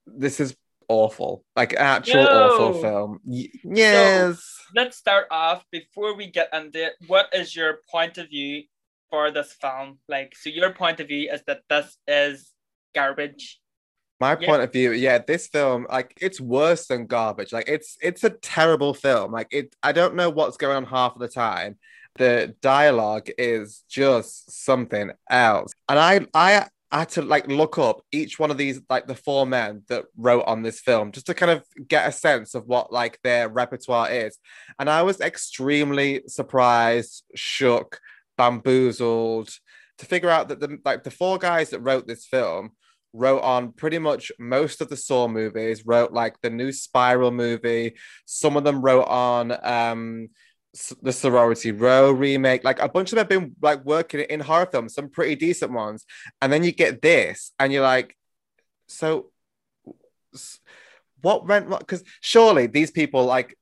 this 0.06 0.40
is 0.40 0.56
awful, 0.88 1.44
like 1.54 1.74
actual 1.74 2.26
awful 2.26 2.80
film. 2.80 3.20
Y- 3.24 3.50
yes. 3.64 4.40
Let's 4.74 4.96
start 4.96 5.26
off 5.30 5.64
before 5.70 6.14
we 6.16 6.28
get 6.28 6.48
into 6.52 6.86
it. 6.86 6.92
What 7.06 7.28
is 7.32 7.54
your 7.54 7.80
point 7.90 8.18
of 8.18 8.28
view 8.28 8.64
for 9.10 9.30
this 9.30 9.52
film? 9.60 9.98
Like, 10.08 10.34
so 10.36 10.50
your 10.50 10.72
point 10.72 11.00
of 11.00 11.08
view 11.08 11.30
is 11.32 11.42
that 11.46 11.62
this 11.68 11.96
is 12.06 12.52
garbage. 12.94 13.60
My 14.18 14.36
Yeah. 14.40 14.46
point 14.46 14.62
of 14.62 14.72
view, 14.72 14.92
yeah, 14.92 15.18
this 15.18 15.46
film, 15.46 15.86
like, 15.90 16.14
it's 16.20 16.40
worse 16.40 16.86
than 16.86 17.06
garbage. 17.06 17.52
Like, 17.52 17.68
it's 17.68 17.98
it's 18.00 18.24
a 18.24 18.30
terrible 18.30 18.94
film. 18.94 19.32
Like, 19.32 19.48
it. 19.50 19.76
I 19.82 19.92
don't 19.92 20.14
know 20.14 20.30
what's 20.30 20.56
going 20.56 20.76
on 20.76 20.84
half 20.84 21.14
of 21.14 21.20
the 21.20 21.28
time. 21.28 21.78
The 22.16 22.54
dialogue 22.62 23.28
is 23.36 23.84
just 23.90 24.50
something 24.64 25.10
else, 25.28 25.72
and 25.86 25.98
I 25.98 26.26
I 26.32 26.68
had 26.90 27.10
to 27.10 27.20
like 27.20 27.46
look 27.48 27.76
up 27.76 28.00
each 28.10 28.38
one 28.38 28.50
of 28.50 28.56
these 28.56 28.80
like 28.88 29.06
the 29.06 29.14
four 29.14 29.44
men 29.44 29.82
that 29.88 30.06
wrote 30.16 30.44
on 30.46 30.62
this 30.62 30.80
film 30.80 31.12
just 31.12 31.26
to 31.26 31.34
kind 31.34 31.52
of 31.52 31.62
get 31.86 32.08
a 32.08 32.12
sense 32.12 32.54
of 32.54 32.66
what 32.66 32.90
like 32.90 33.18
their 33.22 33.50
repertoire 33.50 34.10
is, 34.10 34.38
and 34.78 34.88
I 34.88 35.02
was 35.02 35.20
extremely 35.20 36.22
surprised, 36.26 37.24
shook, 37.34 38.00
bamboozled 38.36 39.50
to 39.98 40.06
figure 40.06 40.30
out 40.30 40.48
that 40.48 40.60
the 40.60 40.78
like 40.84 41.04
the 41.04 41.10
four 41.10 41.38
guys 41.38 41.70
that 41.70 41.80
wrote 41.80 42.06
this 42.06 42.26
film 42.26 42.70
wrote 43.12 43.40
on 43.40 43.72
pretty 43.72 43.98
much 43.98 44.30
most 44.38 44.80
of 44.80 44.88
the 44.88 44.96
Saw 44.96 45.26
movies, 45.26 45.86
wrote 45.86 46.12
like 46.12 46.40
the 46.42 46.50
new 46.50 46.70
Spiral 46.70 47.30
movie. 47.30 47.94
Some 48.26 48.56
of 48.56 48.64
them 48.64 48.82
wrote 48.82 49.08
on 49.08 49.56
um 49.64 50.28
the 51.02 51.12
Sorority 51.12 51.72
Row 51.72 52.10
remake. 52.10 52.64
Like 52.64 52.80
a 52.80 52.88
bunch 52.88 53.12
of 53.12 53.16
them 53.16 53.20
have 53.20 53.28
been 53.28 53.56
like 53.62 53.84
working 53.84 54.20
in 54.20 54.40
horror 54.40 54.66
films, 54.66 54.94
some 54.94 55.08
pretty 55.08 55.34
decent 55.34 55.72
ones. 55.72 56.04
And 56.42 56.52
then 56.52 56.62
you 56.62 56.72
get 56.72 57.02
this, 57.02 57.52
and 57.58 57.72
you're 57.72 57.82
like, 57.82 58.16
so 58.88 59.30
what 61.22 61.46
went 61.46 61.68
what? 61.68 61.80
Because 61.80 62.04
surely 62.20 62.66
these 62.66 62.90
people 62.90 63.24
like, 63.24 63.56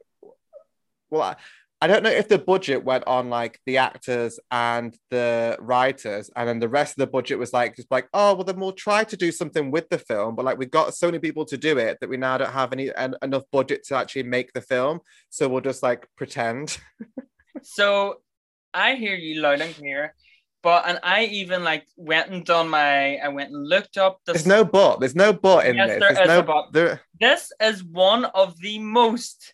well, 1.11 1.23
I, 1.23 1.37
I 1.81 1.87
don't 1.87 2.03
know 2.03 2.11
if 2.11 2.29
the 2.29 2.39
budget 2.39 2.83
went 2.83 3.07
on 3.07 3.29
like 3.29 3.59
the 3.67 3.77
actors 3.77 4.39
and 4.51 4.97
the 5.11 5.57
writers, 5.61 6.31
and 6.35 6.49
then 6.49 6.59
the 6.59 6.69
rest 6.69 6.93
of 6.93 6.97
the 7.01 7.07
budget 7.07 7.39
was 7.39 7.53
like 7.53 7.77
just 7.77 7.91
like, 7.91 8.09
oh 8.15 8.35
well, 8.35 8.45
then 8.45 8.59
we'll 8.59 8.73
try 8.73 9.05
to 9.05 9.17
do 9.17 9.31
something 9.31 9.71
with 9.71 9.89
the 9.91 9.99
film, 9.99 10.35
but 10.35 10.45
like 10.47 10.57
we 10.57 10.67
got 10.67 10.95
so 10.95 11.09
many 11.09 11.19
people 11.19 11.45
to 11.47 11.59
do 11.59 11.77
it 11.79 11.99
that 12.01 12.09
we 12.09 12.17
now 12.17 12.39
don't 12.39 12.53
have 12.53 12.73
any 12.73 12.95
en- 12.97 13.17
enough 13.23 13.43
budget 13.53 13.85
to 13.89 13.97
actually 13.97 14.23
make 14.23 14.53
the 14.55 14.61
film, 14.63 15.01
so 15.29 15.47
we'll 15.49 15.61
just 15.61 15.83
like 15.83 16.07
pretend. 16.17 16.79
So 17.63 18.17
I 18.75 18.95
hear 18.97 19.15
you 19.15 19.41
loud 19.41 19.61
and 19.61 19.75
clear, 19.75 20.15
but 20.63 20.85
and 20.89 20.99
I 21.03 21.25
even 21.27 21.63
like 21.65 21.87
went 21.97 22.31
and 22.31 22.45
done 22.45 22.69
my 22.69 23.17
I 23.17 23.29
went 23.29 23.53
and 23.53 23.67
looked 23.69 23.97
up 23.97 24.19
the 24.27 24.33
There's 24.33 24.47
no 24.47 24.65
but. 24.65 24.99
There's 25.01 25.15
no 25.15 25.33
but 25.33 25.67
in 25.67 25.77
Yes, 25.77 25.89
this. 25.89 25.99
there 26.01 26.15
There's 26.15 26.21
is 26.21 26.29
no 26.29 26.39
a 26.41 26.43
but. 26.43 26.73
There, 26.73 27.01
this 27.21 27.53
is 27.63 27.85
one 27.85 28.25
of 28.25 28.59
the 28.61 28.81
most 28.81 29.54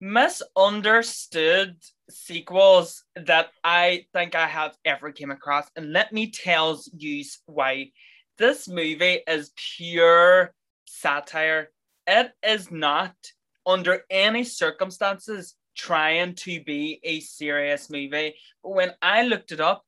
misunderstood 0.00 1.76
sequels 2.08 3.04
that 3.16 3.48
I 3.62 4.06
think 4.12 4.34
I 4.34 4.46
have 4.46 4.76
ever 4.84 5.12
came 5.12 5.30
across. 5.30 5.68
And 5.76 5.92
let 5.92 6.12
me 6.12 6.30
tell 6.30 6.80
you 6.96 7.24
why. 7.46 7.90
This 8.38 8.68
movie 8.68 9.20
is 9.28 9.52
pure 9.76 10.54
satire. 10.86 11.70
It 12.06 12.32
is 12.42 12.70
not, 12.70 13.14
under 13.66 14.02
any 14.08 14.44
circumstances, 14.44 15.54
trying 15.76 16.34
to 16.36 16.62
be 16.64 17.00
a 17.04 17.20
serious 17.20 17.90
movie. 17.90 18.34
But 18.62 18.70
when 18.70 18.92
I 19.02 19.24
looked 19.24 19.52
it 19.52 19.60
up, 19.60 19.84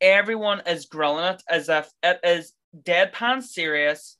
everyone 0.00 0.62
is 0.66 0.86
grilling 0.86 1.26
it 1.26 1.42
as 1.48 1.68
if 1.68 1.88
it 2.02 2.18
is 2.24 2.52
deadpan 2.84 3.42
serious 3.42 4.16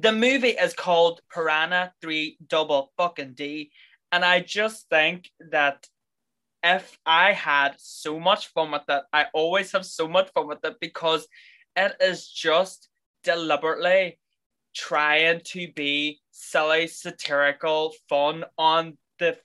the 0.00 0.12
movie 0.12 0.48
is 0.48 0.74
called 0.74 1.20
Piranha 1.32 1.92
3 2.00 2.38
Double 2.48 2.92
Fucking 2.96 3.34
D. 3.34 3.70
And 4.12 4.24
I 4.24 4.40
just 4.40 4.88
think 4.88 5.30
that 5.50 5.86
if 6.62 6.98
I 7.04 7.32
had 7.32 7.74
so 7.78 8.18
much 8.18 8.48
fun 8.48 8.70
with 8.70 8.84
it, 8.88 9.02
I 9.12 9.26
always 9.34 9.72
have 9.72 9.84
so 9.84 10.08
much 10.08 10.30
fun 10.32 10.48
with 10.48 10.64
it 10.64 10.76
because 10.80 11.26
it 11.76 11.96
is 12.00 12.28
just 12.28 12.88
deliberately 13.22 14.18
trying 14.74 15.40
to 15.44 15.70
be 15.72 16.20
silly, 16.30 16.86
satirical 16.86 17.92
fun 18.08 18.44
on 18.56 18.96
the 19.18 19.36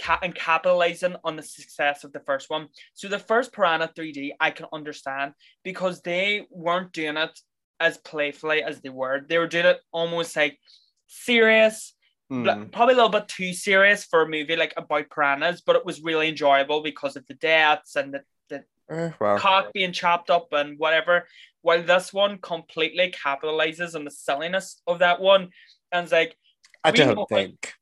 ca- 0.00 0.20
and 0.22 0.34
capitalizing 0.34 1.16
on 1.24 1.36
the 1.36 1.42
success 1.42 2.04
of 2.04 2.12
the 2.12 2.20
first 2.20 2.50
one. 2.50 2.68
So 2.94 3.08
the 3.08 3.18
first 3.18 3.52
Piranha 3.52 3.90
3D, 3.96 4.32
I 4.40 4.50
can 4.50 4.66
understand 4.72 5.32
because 5.64 6.02
they 6.02 6.46
weren't 6.50 6.92
doing 6.92 7.16
it 7.16 7.38
as 7.80 7.98
playfully 7.98 8.62
as 8.62 8.80
they 8.80 8.88
were. 8.88 9.20
They 9.26 9.38
were 9.38 9.46
doing 9.46 9.66
it 9.66 9.80
almost 9.92 10.36
like 10.36 10.58
serious, 11.06 11.94
Hmm. 12.30 12.64
probably 12.72 12.92
a 12.92 12.96
little 12.96 13.08
bit 13.10 13.26
too 13.28 13.54
serious 13.54 14.04
for 14.04 14.20
a 14.22 14.28
movie 14.28 14.54
like 14.56 14.74
about 14.76 15.08
piranhas, 15.10 15.62
but 15.62 15.76
it 15.76 15.86
was 15.86 16.02
really 16.02 16.28
enjoyable 16.28 16.82
because 16.82 17.16
of 17.16 17.26
the 17.26 17.34
deaths 17.34 17.96
and 17.96 18.12
the, 18.14 18.22
the 18.50 18.64
Eh, 18.90 19.10
well, 19.18 19.38
cock 19.38 19.72
being 19.72 19.92
chopped 19.92 20.28
up 20.30 20.48
and 20.52 20.78
whatever. 20.78 21.26
While 21.62 21.82
this 21.82 22.12
one 22.12 22.38
completely 22.38 23.12
capitalizes 23.12 23.94
on 23.94 24.04
the 24.04 24.10
silliness 24.10 24.82
of 24.86 24.98
that 24.98 25.20
one, 25.20 25.48
and 25.92 26.04
it's 26.04 26.12
like, 26.12 26.36
I 26.84 26.90
we 26.90 26.98
know 26.98 27.06
don't 27.14 27.16
how- 27.18 27.26
think. 27.36 27.74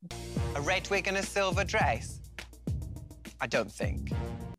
A 0.55 0.61
red 0.61 0.89
wig 0.91 1.07
and 1.09 1.17
a 1.17 1.23
silver 1.23 1.65
dress? 1.65 2.21
I 3.41 3.47
don't 3.47 3.71
think. 3.71 4.11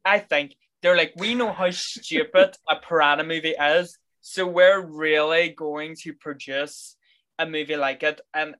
I 0.05 0.19
think 0.19 0.55
they're 0.81 0.97
like, 0.97 1.13
we 1.17 1.33
know 1.33 1.51
how 1.51 1.71
stupid 1.71 2.55
a 2.69 2.75
piranha 2.75 3.23
movie 3.23 3.55
is, 3.59 3.97
so 4.21 4.45
we're 4.45 4.81
really 4.85 5.49
going 5.49 5.95
to 6.03 6.13
produce 6.13 6.95
a 7.39 7.45
movie 7.45 7.75
like 7.77 8.03
it. 8.03 8.21
And 8.33 8.55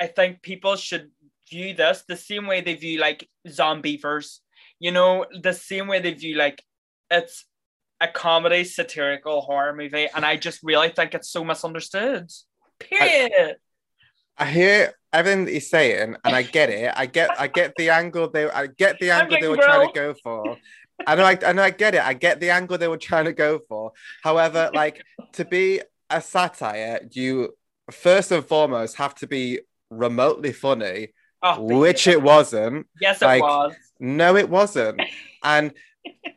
I 0.00 0.06
think 0.06 0.42
people 0.42 0.76
should 0.76 1.10
view 1.50 1.74
this 1.74 2.04
the 2.06 2.16
same 2.16 2.46
way 2.46 2.60
they 2.60 2.74
view 2.74 3.00
like 3.00 3.28
Zombeavers, 3.46 4.38
you 4.78 4.92
know, 4.92 5.26
the 5.42 5.52
same 5.52 5.88
way 5.88 6.00
they 6.00 6.14
view 6.14 6.36
like 6.36 6.62
it's 7.10 7.44
a 8.00 8.08
comedy 8.08 8.64
satirical 8.64 9.40
horror 9.40 9.74
movie. 9.74 10.08
And 10.14 10.24
I 10.24 10.36
just 10.36 10.60
really 10.62 10.90
think 10.90 11.14
it's 11.14 11.30
so 11.30 11.44
misunderstood. 11.44 12.30
Period. 12.78 13.56
I 14.36 14.44
hear 14.44 14.92
everything 15.12 15.46
that 15.46 15.52
you're 15.52 15.60
saying, 15.60 16.16
and 16.24 16.36
I 16.36 16.42
get 16.42 16.70
it. 16.70 16.92
I 16.94 17.06
get, 17.06 17.30
I 17.40 17.48
get 17.48 17.74
the 17.76 17.90
angle 17.90 18.30
they, 18.30 18.48
I 18.48 18.68
get 18.68 19.00
the 19.00 19.10
angle 19.10 19.38
they 19.40 19.48
were 19.48 19.56
trying 19.56 19.88
to 19.88 19.92
go 19.92 20.14
for. 20.22 20.56
I 21.06 21.14
know, 21.14 21.24
I, 21.24 21.38
I 21.44 21.52
know, 21.52 21.62
I 21.62 21.70
get 21.70 21.94
it. 21.94 22.02
I 22.02 22.14
get 22.14 22.40
the 22.40 22.50
angle 22.50 22.78
they 22.78 22.88
were 22.88 22.98
trying 22.98 23.24
to 23.26 23.32
go 23.32 23.60
for. 23.68 23.92
However, 24.22 24.70
like 24.74 25.02
to 25.32 25.44
be 25.44 25.80
a 26.10 26.20
satire, 26.20 27.00
you 27.12 27.54
first 27.90 28.30
and 28.32 28.44
foremost 28.44 28.96
have 28.96 29.14
to 29.16 29.26
be 29.26 29.60
remotely 29.90 30.52
funny, 30.52 31.08
Oh, 31.42 31.62
which 31.62 32.06
it 32.06 32.22
wasn't. 32.22 32.86
yes, 33.00 33.22
it 33.22 33.26
like- 33.26 33.42
was. 33.42 33.74
No, 34.00 34.36
it 34.36 34.48
wasn't. 34.48 35.00
And 35.42 35.72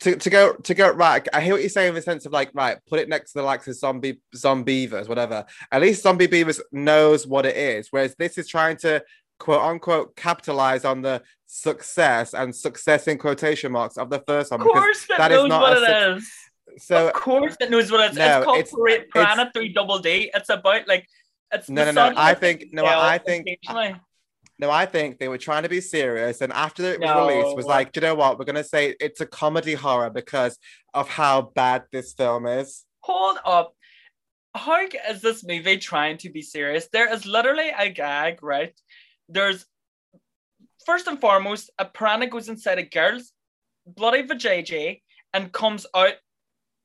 to, 0.02 0.16
to 0.16 0.30
go 0.30 0.54
to 0.54 0.74
go 0.74 0.92
right, 0.92 1.26
I 1.34 1.42
hear 1.42 1.54
what 1.54 1.62
you're 1.62 1.70
saying 1.70 1.90
in 1.90 1.96
the 1.96 2.02
sense 2.02 2.26
of 2.26 2.32
like, 2.32 2.50
right, 2.54 2.78
put 2.90 3.00
it 3.00 3.08
next 3.10 3.34
to 3.34 3.40
the 3.40 3.44
likes 3.46 3.68
of 3.68 3.76
zombie 3.76 4.20
zombie 4.36 4.64
beavers, 4.86 5.08
whatever. 5.08 5.46
At 5.72 5.82
least 5.82 6.04
zombie 6.04 6.28
beavers 6.28 6.60
knows 6.72 7.26
what 7.28 7.46
it 7.46 7.56
is. 7.56 7.88
Whereas 7.92 8.16
this 8.18 8.38
is 8.38 8.48
trying 8.48 8.78
to 8.78 9.04
quote 9.40 9.62
unquote 9.62 10.16
capitalize 10.16 10.86
on 10.86 11.02
the 11.02 11.22
success 11.46 12.34
and 12.34 12.56
success 12.56 13.08
in 13.08 13.18
quotation 13.18 13.72
marks 13.72 13.98
of 13.98 14.10
the 14.10 14.24
first 14.28 14.52
one. 14.52 14.62
Of 14.62 14.68
course, 14.68 15.04
it 15.10 15.18
that 15.18 15.32
is 15.32 15.38
knows 15.38 15.50
not 15.50 15.62
what 15.62 15.78
a 15.78 15.82
it 15.82 15.86
suc- 15.88 16.18
is. 16.18 16.84
so 16.86 17.08
of 17.08 17.14
course 17.14 17.56
it 17.60 17.70
knows 17.70 17.92
what 17.92 18.02
it's, 18.08 18.18
No, 18.18 18.38
it's 18.38 18.46
called 18.46 18.58
it's- 18.58 18.74
Pira- 18.76 19.06
Piranha 19.14 19.52
3 19.54 19.74
Double 19.74 20.00
D. 20.00 20.32
It's 20.34 20.50
about 20.50 20.88
like 20.88 21.08
it's 21.52 21.70
No, 21.70 21.86
no, 21.86 21.92
no, 21.92 22.14
I 22.16 22.34
think- 22.34 22.66
no, 22.72 22.86
I 22.86 23.18
think- 23.18 23.48
no, 24.60 24.70
I 24.70 24.86
think 24.86 25.20
they 25.20 25.28
were 25.28 25.38
trying 25.38 25.64
to 25.64 25.70
be 25.70 25.82
serious, 25.82 26.42
and 26.42 26.52
after 26.54 26.84
it 26.84 27.00
was 27.00 27.08
No. 27.10 27.28
released, 27.28 27.56
was 27.56 27.66
like, 27.66 27.92
do 27.92 28.00
you 28.00 28.08
know 28.08 28.16
what? 28.16 28.38
We're 28.38 28.46
gonna 28.46 28.64
say 28.64 28.96
it's 29.00 29.22
a 29.22 29.26
comedy 29.26 29.74
horror 29.74 30.10
because 30.10 30.58
of 30.94 31.10
how 31.10 31.42
bad 31.42 31.86
this 31.92 32.14
film 32.14 32.46
is. 32.48 32.86
Hold 33.02 33.38
up. 33.46 33.76
How 34.54 34.86
is 35.10 35.22
this 35.22 35.44
movie 35.44 35.78
trying 35.78 36.18
to 36.18 36.30
be 36.30 36.42
serious? 36.42 36.88
There 36.92 37.12
is 37.12 37.26
literally 37.26 37.70
a 37.70 37.90
gag, 37.90 38.44
right? 38.44 38.78
There's 39.30 39.66
first 40.86 41.08
and 41.08 41.20
foremost, 41.22 41.70
a 41.80 41.86
piranha 41.86 42.28
goes 42.28 42.50
inside 42.50 42.78
a 42.80 42.84
girl's 42.84 43.32
bloody 43.86 44.24
vajayjay 44.24 45.02
and 45.34 45.52
comes 45.54 45.86
out 45.96 46.16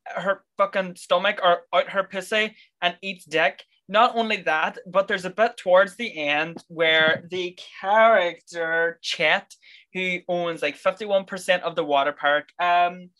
her 0.06 0.44
fucking 0.56 0.94
stomach 0.96 1.40
or 1.42 1.62
out 1.74 1.90
her 1.90 2.04
pussy 2.04 2.56
and 2.80 2.96
eats 3.02 3.24
dick. 3.24 3.64
Not 3.88 4.16
only 4.16 4.38
that, 4.42 4.78
but 4.86 5.06
there's 5.06 5.24
a 5.24 5.30
bit 5.30 5.56
towards 5.56 5.94
the 5.94 6.18
end 6.18 6.62
where 6.68 7.24
the 7.30 7.58
character 7.80 8.98
Chet, 9.00 9.54
who 9.94 10.18
owns 10.28 10.62
like 10.62 10.76
51% 10.76 11.60
of 11.60 11.76
the 11.76 11.84
water 11.84 12.12
park, 12.12 12.48
um, 12.58 13.10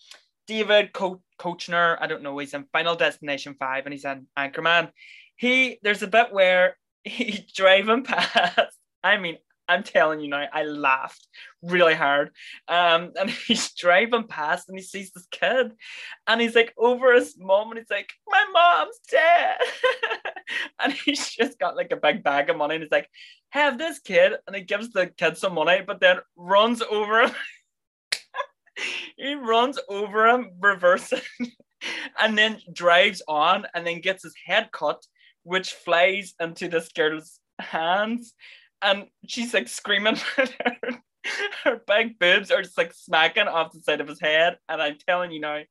David 0.46 0.92
Co- 0.92 1.22
Koechner, 1.38 1.96
I 2.00 2.06
don't 2.06 2.22
know, 2.22 2.36
he's 2.38 2.54
in 2.54 2.66
Final 2.72 2.96
Destination 2.96 3.54
5 3.58 3.86
and 3.86 3.92
he's 3.92 4.04
in 4.04 4.26
Anchorman. 4.38 4.90
He 5.36 5.78
there's 5.82 6.02
a 6.02 6.08
bit 6.08 6.32
where 6.32 6.76
he's 7.04 7.52
driving 7.52 8.02
past. 8.02 8.76
I 9.04 9.18
mean, 9.18 9.38
I'm 9.68 9.82
telling 9.82 10.20
you 10.20 10.28
now, 10.28 10.46
I 10.52 10.64
laughed 10.64 11.26
really 11.62 11.94
hard. 11.94 12.30
Um, 12.68 13.12
and 13.18 13.30
he's 13.46 13.72
driving 13.74 14.26
past 14.26 14.68
and 14.68 14.78
he 14.78 14.84
sees 14.84 15.12
this 15.12 15.26
kid 15.30 15.72
and 16.26 16.40
he's 16.40 16.54
like 16.54 16.72
over 16.76 17.12
his 17.14 17.36
mom 17.38 17.70
and 17.70 17.78
he's 17.78 17.90
like, 17.90 18.10
My 18.28 18.44
mom's 18.52 18.98
dead. 19.10 19.58
and 20.80 20.92
he's 20.92 21.30
just 21.30 21.58
got 21.58 21.76
like 21.76 21.92
a 21.92 21.96
big 21.96 22.22
bag 22.22 22.50
of 22.50 22.56
money 22.56 22.76
and 22.76 22.84
he's 22.84 22.92
like, 22.92 23.08
Have 23.50 23.78
this 23.78 23.98
kid. 23.98 24.32
And 24.46 24.56
he 24.56 24.62
gives 24.62 24.90
the 24.90 25.06
kid 25.06 25.36
some 25.36 25.54
money, 25.54 25.82
but 25.86 26.00
then 26.00 26.18
runs 26.36 26.82
over 26.82 27.22
him. 27.22 27.30
he 29.16 29.34
runs 29.34 29.78
over 29.88 30.28
him, 30.28 30.50
reversing, 30.60 31.20
and 32.20 32.36
then 32.36 32.60
drives 32.72 33.22
on 33.28 33.66
and 33.74 33.86
then 33.86 34.00
gets 34.00 34.22
his 34.22 34.34
head 34.44 34.70
cut, 34.72 35.02
which 35.42 35.72
flies 35.72 36.34
into 36.40 36.68
this 36.68 36.88
girl's 36.88 37.40
hands. 37.58 38.34
And 38.82 39.06
she's 39.26 39.54
like 39.54 39.68
screaming. 39.68 40.16
her, 40.36 40.46
her 41.64 41.82
big 41.86 42.18
boobs 42.18 42.50
are 42.50 42.62
just 42.62 42.78
like 42.78 42.92
smacking 42.94 43.48
off 43.48 43.72
the 43.72 43.80
side 43.80 44.00
of 44.00 44.08
his 44.08 44.20
head. 44.20 44.58
And 44.68 44.80
I'm 44.82 44.98
telling 45.06 45.32
you 45.32 45.40
now, 45.40 45.62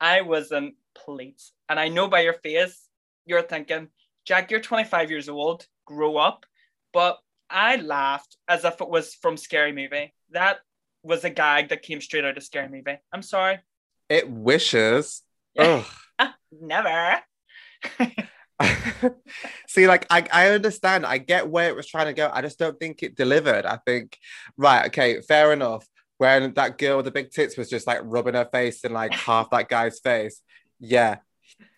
I 0.00 0.22
was 0.22 0.52
in 0.52 0.74
plates. 0.94 1.52
And 1.68 1.78
I 1.78 1.88
know 1.88 2.08
by 2.08 2.20
your 2.20 2.34
face, 2.34 2.88
you're 3.26 3.42
thinking, 3.42 3.88
Jack, 4.28 4.50
you're 4.50 4.60
25 4.60 5.10
years 5.10 5.30
old, 5.30 5.66
grow 5.86 6.18
up. 6.18 6.44
But 6.92 7.18
I 7.48 7.76
laughed 7.76 8.36
as 8.46 8.66
if 8.66 8.82
it 8.82 8.88
was 8.90 9.14
from 9.14 9.38
Scary 9.38 9.72
Movie. 9.72 10.12
That 10.32 10.58
was 11.02 11.24
a 11.24 11.30
gag 11.30 11.70
that 11.70 11.80
came 11.80 12.02
straight 12.02 12.26
out 12.26 12.36
of 12.36 12.42
Scary 12.42 12.68
Movie. 12.68 12.98
I'm 13.10 13.22
sorry. 13.22 13.60
It 14.10 14.28
wishes. 14.28 15.22
Ugh. 15.58 15.86
Never. 16.52 17.20
See, 19.66 19.88
like 19.88 20.06
I, 20.10 20.26
I 20.30 20.50
understand. 20.50 21.06
I 21.06 21.16
get 21.16 21.48
where 21.48 21.70
it 21.70 21.76
was 21.76 21.86
trying 21.86 22.08
to 22.08 22.12
go. 22.12 22.30
I 22.30 22.42
just 22.42 22.58
don't 22.58 22.78
think 22.78 23.02
it 23.02 23.16
delivered. 23.16 23.64
I 23.64 23.78
think, 23.86 24.18
right, 24.58 24.88
okay, 24.88 25.22
fair 25.22 25.54
enough. 25.54 25.86
When 26.18 26.52
that 26.52 26.76
girl 26.76 26.98
with 26.98 27.06
the 27.06 27.12
big 27.12 27.30
tits 27.30 27.56
was 27.56 27.70
just 27.70 27.86
like 27.86 28.00
rubbing 28.02 28.34
her 28.34 28.48
face 28.52 28.84
in 28.84 28.92
like 28.92 29.14
half 29.14 29.48
that 29.50 29.70
guy's 29.70 30.00
face. 30.00 30.42
Yeah, 30.80 31.16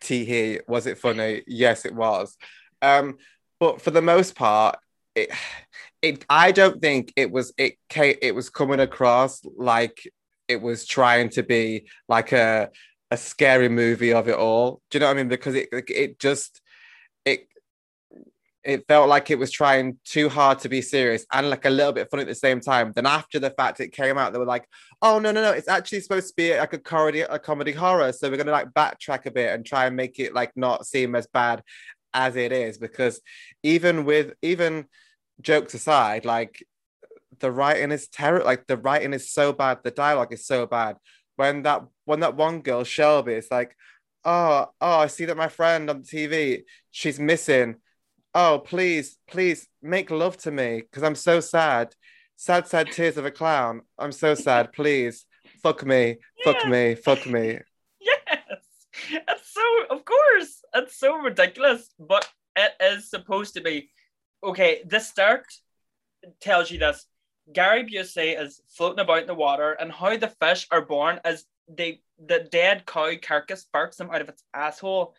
tee 0.01 0.25
hee. 0.25 0.61
Was 0.67 0.87
it 0.87 0.99
funny? 0.99 1.43
Yes, 1.47 1.85
it 1.85 1.95
was. 1.95 2.37
Um, 2.83 3.19
but 3.59 3.81
for 3.81 3.91
the 3.91 4.03
most 4.03 4.35
part, 4.35 4.79
it, 5.15 5.31
it 6.03 6.25
I 6.29 6.53
don't 6.53 6.81
think 6.81 7.13
it 7.17 7.31
was 7.31 7.53
it 7.59 7.75
ca- 7.91 8.19
it 8.23 8.35
was 8.35 8.51
coming 8.51 8.81
across 8.81 9.43
like 9.57 10.11
it 10.49 10.61
was 10.63 10.87
trying 10.87 11.29
to 11.31 11.43
be 11.43 11.89
like 12.09 12.33
a 12.33 12.71
a 13.11 13.17
scary 13.17 13.69
movie 13.69 14.13
of 14.13 14.29
it 14.29 14.37
all. 14.37 14.81
Do 14.91 14.97
you 14.97 15.01
know 15.01 15.07
what 15.07 15.17
I 15.17 15.17
mean? 15.17 15.29
Because 15.29 15.55
it 15.55 15.69
it 15.73 16.19
just 16.19 16.61
it 17.25 17.49
it 18.63 18.87
felt 18.87 19.09
like 19.09 19.31
it 19.31 19.39
was 19.39 19.51
trying 19.51 19.99
too 20.05 20.29
hard 20.29 20.59
to 20.61 20.69
be 20.69 20.83
serious 20.83 21.25
and 21.33 21.49
like 21.49 21.65
a 21.65 21.71
little 21.71 21.93
bit 21.93 22.09
funny 22.11 22.23
at 22.23 22.29
the 22.29 22.35
same 22.35 22.61
time. 22.61 22.93
Then 22.95 23.07
after 23.07 23.39
the 23.39 23.51
fact 23.51 23.81
it 23.81 23.93
came 23.93 24.19
out, 24.19 24.33
they 24.33 24.39
were 24.39 24.45
like, 24.45 24.67
"Oh 25.01 25.19
no, 25.19 25.33
no, 25.33 25.43
no! 25.43 25.53
It's 25.53 25.69
actually 25.69 26.01
supposed 26.01 26.29
to 26.29 26.35
be 26.37 26.57
like 26.57 26.73
a 26.75 26.79
comedy, 26.79 27.21
a 27.21 27.39
comedy 27.39 27.73
horror. 27.73 28.13
So 28.13 28.31
we're 28.31 28.37
gonna 28.37 28.53
like 28.53 28.71
backtrack 28.71 29.27
a 29.27 29.31
bit 29.31 29.55
and 29.55 29.65
try 29.65 29.87
and 29.87 29.97
make 29.97 30.19
it 30.19 30.35
like 30.35 30.53
not 30.57 30.87
seem 30.87 31.15
as 31.15 31.27
bad 31.27 31.63
as 32.13 32.37
it 32.37 32.53
is." 32.53 32.79
Because 32.79 33.21
even 33.63 34.05
with 34.05 34.35
even 34.43 34.87
jokes 35.41 35.75
aside, 35.75 36.25
like 36.25 36.63
the 37.41 37.51
writing 37.51 37.93
is 37.93 38.09
terrible. 38.09 38.47
Like 38.47 38.67
the 38.67 38.77
writing 38.77 39.15
is 39.15 39.31
so 39.33 39.53
bad, 39.53 39.79
the 39.83 39.91
dialogue 39.91 40.33
is 40.33 40.47
so 40.47 40.67
bad. 40.67 40.97
When 41.37 41.63
that 41.63 41.85
when 42.05 42.21
that 42.21 42.37
one 42.37 42.61
girl 42.63 42.85
Shelby 42.85 43.35
is 43.35 43.49
like, 43.51 43.75
"Oh, 44.25 44.67
oh, 44.81 44.99
I 44.99 45.07
see 45.07 45.25
that 45.27 45.37
my 45.37 45.49
friend 45.49 45.89
on 45.91 46.03
TV, 46.03 46.65
she's 46.91 47.19
missing." 47.21 47.77
Oh 48.35 48.59
please 48.65 49.19
please 49.29 49.69
make 49.83 50.11
love 50.11 50.37
to 50.37 50.51
me 50.51 50.81
because 50.83 51.03
i'm 51.03 51.15
so 51.15 51.41
sad 51.41 51.95
sad 52.37 52.67
sad 52.67 52.91
tears 52.93 53.17
of 53.17 53.25
a 53.27 53.31
clown 53.31 53.81
i'm 53.99 54.13
so 54.13 54.35
sad 54.35 54.73
please 54.75 55.27
fuck 55.63 55.85
me 55.85 56.17
fuck 56.45 56.57
Yeah. 56.65 56.71
me 56.71 56.95
fuck 56.95 57.27
me 57.27 57.59
yes. 58.01 58.63
It's 59.13 59.53
so, 59.55 59.63
of 59.91 60.05
course, 60.05 60.63
it's 60.75 60.97
so 60.99 61.17
ridiculous, 61.17 61.91
but 61.99 62.29
it 62.57 62.73
is 62.81 63.09
supposed 63.11 63.55
to 63.55 63.61
be. 63.61 63.91
Okay, 64.45 64.83
this 64.87 65.09
start 65.09 65.45
tells 66.41 66.71
you 66.71 66.79
this. 66.79 67.07
Gary 67.53 67.85
Busey 67.85 68.41
is 68.41 68.61
floating 68.69 69.01
about 69.01 69.23
in 69.23 69.27
the 69.27 69.35
water, 69.35 69.73
and 69.73 69.91
how 69.91 70.17
the 70.17 70.29
fish 70.29 70.67
are 70.71 70.85
born 70.85 71.19
as 71.25 71.45
they 71.69 72.03
the 72.25 72.47
dead 72.51 72.85
cow 72.87 73.13
carcass 73.21 73.67
barks 73.73 73.97
them 73.97 74.11
out 74.11 74.21
of 74.21 74.29
its 74.29 74.45
asshole. 74.55 75.15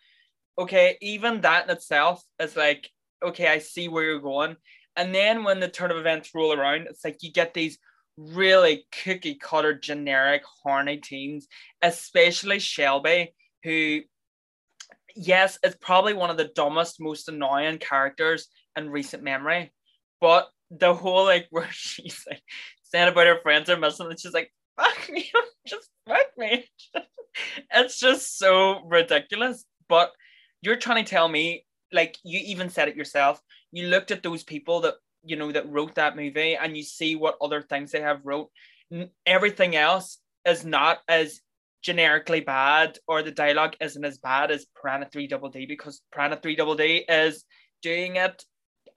Okay, 0.58 0.96
even 1.00 1.40
that 1.42 1.64
in 1.64 1.70
itself 1.70 2.24
is 2.38 2.56
like, 2.56 2.90
okay, 3.22 3.48
I 3.48 3.58
see 3.58 3.88
where 3.88 4.04
you're 4.04 4.20
going. 4.20 4.56
And 4.96 5.14
then 5.14 5.44
when 5.44 5.60
the 5.60 5.68
turn 5.68 5.90
of 5.90 5.96
events 5.96 6.30
roll 6.34 6.52
around, 6.52 6.86
it's 6.88 7.04
like 7.04 7.22
you 7.22 7.32
get 7.32 7.54
these 7.54 7.78
really 8.16 8.84
cookie 9.04 9.36
cutter, 9.36 9.74
generic, 9.74 10.42
horny 10.62 10.98
teens, 10.98 11.48
especially 11.80 12.58
Shelby, 12.58 13.34
who, 13.64 14.00
yes, 15.16 15.58
is 15.62 15.74
probably 15.76 16.14
one 16.14 16.30
of 16.30 16.36
the 16.36 16.50
dumbest, 16.54 17.00
most 17.00 17.28
annoying 17.28 17.78
characters 17.78 18.48
in 18.76 18.90
recent 18.90 19.22
memory. 19.22 19.72
But 20.20 20.48
the 20.70 20.94
whole 20.94 21.24
like 21.24 21.46
where 21.50 21.68
she's 21.70 22.24
like 22.28 22.42
saying 22.82 23.08
about 23.08 23.26
her 23.26 23.40
friends 23.42 23.70
are 23.70 23.78
missing, 23.78 24.06
and 24.10 24.20
she's 24.20 24.34
like, 24.34 24.52
fuck 24.76 25.10
me, 25.10 25.30
just 25.66 25.88
fuck 26.06 26.26
me. 26.36 26.66
it's 27.72 27.98
just 27.98 28.38
so 28.38 28.82
ridiculous. 28.84 29.64
But 29.88 30.12
you're 30.60 30.76
trying 30.76 31.04
to 31.04 31.10
tell 31.10 31.28
me, 31.28 31.64
like 31.92 32.16
you 32.24 32.40
even 32.44 32.68
said 32.68 32.88
it 32.88 32.96
yourself, 32.96 33.40
you 33.70 33.86
looked 33.86 34.10
at 34.10 34.22
those 34.22 34.42
people 34.42 34.80
that 34.80 34.94
you 35.24 35.36
know 35.36 35.52
that 35.52 35.70
wrote 35.70 35.94
that 35.94 36.16
movie 36.16 36.56
and 36.56 36.76
you 36.76 36.82
see 36.82 37.14
what 37.16 37.36
other 37.40 37.62
things 37.62 37.92
they 37.92 38.00
have 38.00 38.20
wrote. 38.24 38.50
Everything 39.26 39.76
else 39.76 40.18
is 40.44 40.64
not 40.64 40.98
as 41.08 41.40
generically 41.82 42.40
bad 42.40 42.98
or 43.08 43.22
the 43.22 43.30
dialogue 43.30 43.74
isn't 43.80 44.04
as 44.04 44.18
bad 44.18 44.50
as 44.50 44.66
Piranha 44.80 45.08
3 45.12 45.26
Double 45.26 45.50
D 45.50 45.66
because 45.66 46.00
Piranha 46.12 46.38
3 46.40 46.56
Double 46.56 46.76
D 46.76 47.04
is 47.08 47.44
doing 47.82 48.16
it 48.16 48.44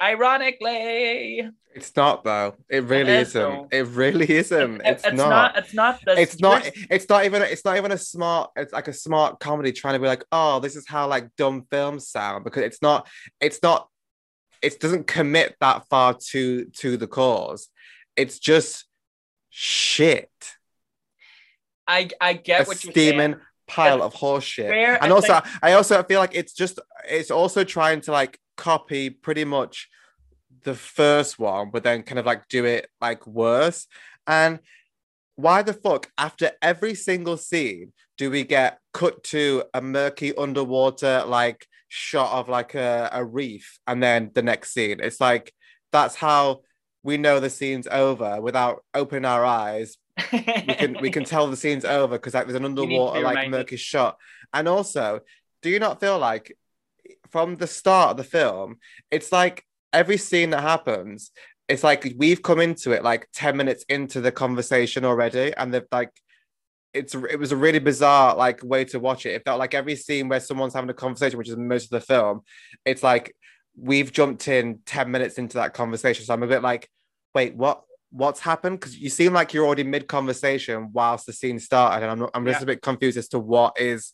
ironically. 0.02 1.50
It's 1.74 1.96
not 1.96 2.24
though. 2.24 2.56
It 2.70 2.84
really 2.86 3.12
It 3.14 3.20
is, 3.22 3.28
isn't. 3.30 3.42
though. 3.42 3.68
It 3.72 3.88
really 3.88 4.30
isn't. 4.30 4.82
It- 4.82 4.86
It's, 4.86 5.04
not. 5.04 5.16
not. 5.18 5.58
It's 5.58 5.74
not. 5.74 6.00
This, 6.06 6.20
It's 6.20 6.40
not. 6.40 6.72
It's 6.90 7.10
not 7.10 7.26
even. 7.26 7.42
It's 7.42 7.66
not 7.66 7.78
even 7.78 7.92
a 7.92 7.98
smart. 7.98 8.52
It's 8.56 8.72
like 8.74 8.88
a 8.88 8.94
smart 8.94 9.40
comedy 9.40 9.72
trying 9.74 9.96
to 9.96 10.00
be 10.00 10.08
like, 10.08 10.24
oh, 10.32 10.60
this 10.60 10.76
is 10.76 10.88
how 10.88 11.08
like 11.08 11.30
dumb 11.38 11.66
films 11.70 12.08
sound 12.08 12.44
because 12.46 12.64
it's 12.64 12.82
not. 12.82 13.08
It's 13.42 13.60
not. 13.62 13.90
It 14.62 14.80
doesn't 14.80 15.06
commit 15.08 15.56
that 15.60 15.88
far 15.90 16.14
to 16.32 16.66
to 16.66 16.98
the 16.98 17.08
cause. 17.08 17.68
It's 18.16 18.40
just 18.40 18.86
shit. 19.50 20.30
I 21.88 22.10
I 22.22 22.34
get 22.34 22.62
a 22.62 22.64
what 22.66 22.84
you're 22.84 22.92
steaming 22.92 23.34
saying. 23.34 23.42
pile 23.68 23.98
It's 23.98 24.06
of 24.06 24.14
horse 24.14 24.44
shit. 24.44 24.70
fair, 24.70 25.02
And 25.04 25.12
also, 25.12 25.34
think- 25.42 25.46
I 25.62 25.74
also 25.74 26.02
feel 26.04 26.20
like 26.20 26.32
it's 26.34 26.54
just. 26.54 26.80
It's 27.08 27.30
also 27.32 27.64
trying 27.64 28.02
to 28.02 28.12
like 28.12 28.40
copy 28.56 29.10
pretty 29.10 29.46
much 29.46 29.90
the 30.64 30.76
first 30.76 31.40
one, 31.40 31.70
but 31.72 31.84
then 31.84 32.04
kind 32.04 32.20
of 32.20 32.26
like 32.26 32.48
do 32.48 32.66
it 32.66 32.88
like 33.02 33.26
worse. 33.26 33.88
And 34.28 34.60
why 35.36 35.62
the 35.62 35.74
fuck, 35.74 36.10
after 36.18 36.52
every 36.62 36.96
single 36.96 37.38
scene, 37.38 37.94
do 38.18 38.32
we 38.32 38.44
get 38.44 38.80
cut 38.94 39.24
to 39.26 39.64
a 39.74 39.82
murky 39.82 40.36
underwater 40.36 41.24
like 41.26 41.68
shot 41.88 42.32
of 42.32 42.50
like 42.50 42.74
a, 42.74 43.10
a 43.12 43.24
reef 43.24 43.80
and 43.88 44.02
then 44.02 44.32
the 44.34 44.42
next 44.42 44.74
scene? 44.74 45.00
It's 45.02 45.20
like 45.20 45.54
that's 45.92 46.16
how 46.16 46.62
we 47.04 47.18
know 47.18 47.40
the 47.40 47.50
scene's 47.50 47.88
over 47.88 48.42
without 48.42 48.84
opening 48.94 49.26
our 49.26 49.46
eyes. 49.46 49.98
We 50.32 50.40
can 50.42 50.98
we 51.02 51.12
can 51.12 51.26
tell 51.26 51.48
the 51.48 51.58
scene's 51.58 51.86
over 51.86 52.18
because 52.18 52.34
like 52.34 52.48
there's 52.48 52.56
an 52.56 52.66
underwater 52.66 53.22
like 53.22 53.50
murky 53.50 53.78
shot. 53.78 54.18
And 54.54 54.68
also, 54.68 55.20
do 55.62 55.70
you 55.70 55.80
not 55.80 56.00
feel 56.00 56.18
like 56.18 56.58
from 57.36 57.58
the 57.58 57.68
start 57.68 58.12
of 58.12 58.16
the 58.18 58.24
film, 58.24 58.78
it's 59.12 59.30
like 59.30 59.66
every 59.92 60.16
scene 60.16 60.52
that 60.52 60.62
happens, 60.62 61.32
it's 61.68 61.84
like 61.84 62.14
we've 62.16 62.42
come 62.42 62.62
into 62.62 62.94
it 62.94 63.04
like 63.04 63.28
10 63.34 63.58
minutes 63.58 63.84
into 63.90 64.22
the 64.22 64.32
conversation 64.32 65.04
already, 65.04 65.54
and 65.58 65.74
they've 65.74 65.84
like 65.92 66.12
it's 66.94 67.14
it 67.14 67.38
was 67.38 67.52
a 67.52 67.58
really 67.58 67.80
bizarre 67.80 68.38
like 68.38 68.64
way 68.64 68.86
to 68.86 69.02
watch 69.02 69.26
it. 69.26 69.32
It 69.32 69.44
felt 69.44 69.60
like 69.60 69.74
every 69.74 69.98
scene 69.98 70.30
where 70.30 70.40
someone's 70.40 70.74
having 70.74 70.90
a 70.90 70.94
conversation, 70.94 71.38
which 71.38 71.50
is 71.50 71.58
most 71.58 71.84
of 71.84 71.90
the 71.90 72.00
film, 72.00 72.40
it's 72.86 73.04
like 73.04 73.36
we've 73.78 74.14
jumped 74.14 74.48
in 74.48 74.80
10 74.86 75.12
minutes 75.12 75.38
into 75.38 75.58
that 75.58 75.74
conversation. 75.74 76.24
So 76.24 76.34
I'm 76.34 76.42
a 76.42 76.48
bit 76.48 76.64
like, 76.64 76.88
wait, 77.34 77.54
what 77.54 77.82
what's 78.12 78.40
happened? 78.40 78.80
Because 78.80 78.98
you 78.98 79.10
seem 79.10 79.34
like 79.34 79.54
you're 79.54 79.66
already 79.66 79.84
mid-conversation 79.84 80.92
whilst 80.94 81.26
the 81.26 81.34
scene 81.34 81.60
started, 81.60 82.06
and 82.10 82.24
I'm 82.24 82.30
I'm 82.34 82.46
just 82.46 82.62
Yeah. 82.62 82.64
a 82.64 82.68
bit 82.68 82.82
confused 82.82 83.18
as 83.18 83.28
to 83.30 83.40
what 83.40 83.78
is 83.78 84.14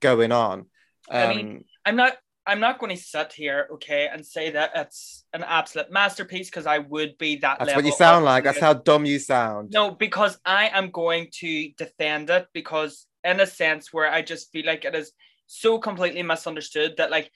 going 0.00 0.32
on. 0.32 0.66
Um, 1.10 1.30
I 1.30 1.34
mean, 1.34 1.64
I'm 1.86 1.96
not 1.96 2.18
I'm 2.48 2.60
not 2.60 2.78
going 2.78 2.96
to 2.96 3.00
sit 3.00 3.34
here, 3.34 3.68
okay, 3.74 4.08
and 4.10 4.24
say 4.24 4.50
that 4.52 4.70
it's 4.74 5.26
an 5.34 5.44
absolute 5.44 5.92
masterpiece 5.92 6.48
because 6.48 6.66
I 6.66 6.78
would 6.78 7.18
be 7.18 7.36
that. 7.36 7.58
that's 7.58 7.76
what 7.76 7.84
you 7.84 7.92
sound 7.92 8.24
like. 8.24 8.44
That's 8.44 8.58
how 8.58 8.72
dumb 8.72 9.04
you 9.04 9.18
sound. 9.18 9.70
No, 9.70 9.90
because 9.90 10.38
I 10.46 10.68
am 10.68 10.90
going 10.90 11.28
to 11.40 11.70
defend 11.76 12.30
it 12.30 12.46
because 12.54 13.06
in 13.22 13.38
a 13.40 13.46
sense 13.46 13.92
where 13.92 14.10
I 14.10 14.22
just 14.22 14.50
feel 14.50 14.64
like 14.64 14.86
it 14.86 14.94
is 14.94 15.12
so 15.46 15.78
completely 15.78 16.22
misunderstood 16.22 16.94
that 16.96 17.10
like 17.10 17.30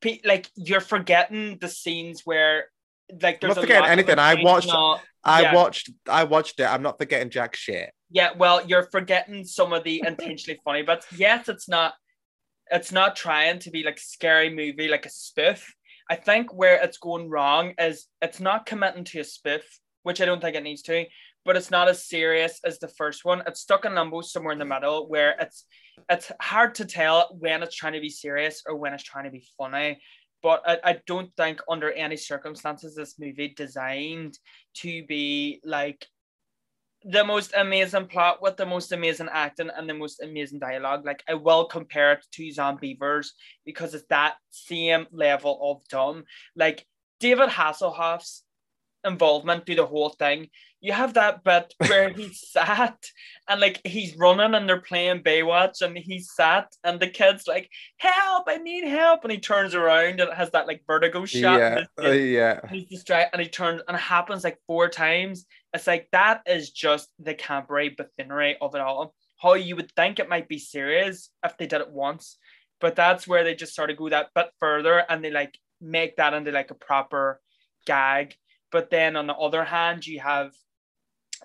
pe- 0.00 0.20
like 0.24 0.48
you're 0.56 0.80
forgetting 0.80 1.58
the 1.60 1.68
scenes 1.68 2.22
where 2.24 2.64
like 3.20 3.34
I'm 3.36 3.38
there's 3.40 3.56
not 3.56 3.58
a 3.58 3.60
forgetting 3.60 3.90
anything. 3.90 4.18
I 4.18 4.42
watched- 4.42 4.68
intentional- 4.68 5.00
I 5.22 5.42
yeah. 5.42 5.54
watched 5.54 5.90
I 6.08 6.24
watched 6.24 6.60
it. 6.60 6.64
I'm 6.64 6.80
not 6.82 6.96
forgetting 6.98 7.28
jack 7.28 7.54
shit. 7.54 7.92
Yeah, 8.10 8.30
well, 8.38 8.64
you're 8.66 8.88
forgetting 8.90 9.44
some 9.44 9.74
of 9.74 9.84
the 9.84 10.02
intentionally 10.06 10.58
funny 10.64 10.80
but 10.80 11.04
Yes, 11.14 11.50
it's 11.50 11.68
not 11.68 11.92
it's 12.70 12.92
not 12.92 13.16
trying 13.16 13.58
to 13.60 13.70
be 13.70 13.82
like 13.82 13.98
scary 13.98 14.50
movie, 14.50 14.88
like 14.88 15.06
a 15.06 15.10
spoof. 15.10 15.74
I 16.08 16.16
think 16.16 16.52
where 16.52 16.82
it's 16.82 16.98
going 16.98 17.28
wrong 17.28 17.74
is 17.78 18.06
it's 18.20 18.40
not 18.40 18.66
committing 18.66 19.04
to 19.04 19.20
a 19.20 19.24
spoof, 19.24 19.62
which 20.02 20.20
I 20.20 20.24
don't 20.24 20.40
think 20.40 20.56
it 20.56 20.62
needs 20.62 20.82
to, 20.82 21.04
but 21.44 21.56
it's 21.56 21.70
not 21.70 21.88
as 21.88 22.06
serious 22.06 22.60
as 22.64 22.78
the 22.78 22.88
first 22.88 23.24
one. 23.24 23.42
It's 23.46 23.60
stuck 23.60 23.84
in 23.84 23.94
limbo 23.94 24.20
somewhere 24.20 24.52
in 24.52 24.58
the 24.58 24.64
middle 24.64 25.08
where 25.08 25.36
it's 25.40 25.64
it's 26.08 26.32
hard 26.40 26.74
to 26.76 26.84
tell 26.84 27.36
when 27.38 27.62
it's 27.62 27.76
trying 27.76 27.92
to 27.92 28.00
be 28.00 28.08
serious 28.08 28.62
or 28.66 28.76
when 28.76 28.94
it's 28.94 29.04
trying 29.04 29.24
to 29.24 29.30
be 29.30 29.46
funny. 29.58 30.00
But 30.42 30.62
I, 30.66 30.78
I 30.82 31.00
don't 31.06 31.30
think 31.36 31.60
under 31.68 31.92
any 31.92 32.16
circumstances 32.16 32.94
this 32.94 33.18
movie 33.18 33.52
designed 33.56 34.38
to 34.76 35.04
be 35.06 35.60
like 35.64 36.06
the 37.04 37.24
most 37.24 37.52
amazing 37.56 38.06
plot 38.06 38.42
with 38.42 38.56
the 38.56 38.66
most 38.66 38.92
amazing 38.92 39.28
acting 39.32 39.70
and 39.74 39.88
the 39.88 39.94
most 39.94 40.22
amazing 40.22 40.58
dialogue. 40.58 41.04
Like 41.04 41.22
I 41.28 41.34
will 41.34 41.64
compare 41.64 42.12
it 42.12 42.26
to 42.32 42.48
Zombeavers 42.48 43.28
because 43.64 43.94
it's 43.94 44.06
that 44.10 44.34
same 44.50 45.06
level 45.10 45.58
of 45.62 45.88
dumb. 45.88 46.24
Like 46.54 46.86
David 47.18 47.48
Hasselhoff's 47.48 48.42
involvement 49.04 49.64
through 49.64 49.76
the 49.76 49.86
whole 49.86 50.10
thing. 50.10 50.48
You 50.82 50.92
have 50.92 51.14
that 51.14 51.44
bit 51.44 51.74
where 51.88 52.10
he's 52.10 52.40
sat 52.50 52.98
and 53.48 53.60
like 53.60 53.80
he's 53.84 54.16
running 54.16 54.54
and 54.54 54.68
they're 54.68 54.80
playing 54.80 55.22
Baywatch 55.22 55.82
and 55.82 55.96
he's 55.96 56.32
sat 56.32 56.74
and 56.84 56.98
the 56.98 57.08
kid's 57.08 57.46
like, 57.46 57.68
help, 57.98 58.44
I 58.46 58.56
need 58.56 58.88
help. 58.88 59.24
And 59.24 59.32
he 59.32 59.38
turns 59.38 59.74
around 59.74 60.20
and 60.20 60.20
it 60.20 60.34
has 60.34 60.50
that 60.50 60.66
like 60.66 60.82
vertigo 60.86 61.24
shot. 61.26 61.58
Yeah, 61.58 61.84
and 61.98 62.06
uh, 62.06 62.10
yeah. 62.10 62.60
he's 62.70 62.88
distracted 62.88 63.34
and 63.34 63.42
he 63.42 63.48
turns 63.48 63.82
and 63.86 63.96
it 63.96 64.00
happens 64.00 64.44
like 64.44 64.58
four 64.66 64.88
times. 64.88 65.46
It's 65.72 65.86
like 65.86 66.08
that 66.12 66.42
is 66.46 66.70
just 66.70 67.08
the 67.18 67.34
campery 67.34 67.96
buffoonery 67.96 68.56
of 68.60 68.74
it 68.74 68.80
all. 68.80 69.14
How 69.40 69.54
you 69.54 69.76
would 69.76 69.92
think 69.92 70.18
it 70.18 70.28
might 70.28 70.48
be 70.48 70.58
serious 70.58 71.30
if 71.44 71.56
they 71.56 71.66
did 71.66 71.80
it 71.80 71.90
once, 71.90 72.36
but 72.80 72.96
that's 72.96 73.26
where 73.26 73.44
they 73.44 73.54
just 73.54 73.74
sort 73.74 73.90
of 73.90 73.96
go 73.96 74.08
that 74.08 74.30
bit 74.34 74.48
further 74.58 75.04
and 75.08 75.24
they 75.24 75.30
like 75.30 75.56
make 75.80 76.16
that 76.16 76.34
into 76.34 76.50
like 76.50 76.70
a 76.70 76.74
proper 76.74 77.40
gag. 77.86 78.34
But 78.72 78.90
then 78.90 79.16
on 79.16 79.26
the 79.26 79.34
other 79.34 79.64
hand, 79.64 80.06
you 80.06 80.20
have 80.20 80.52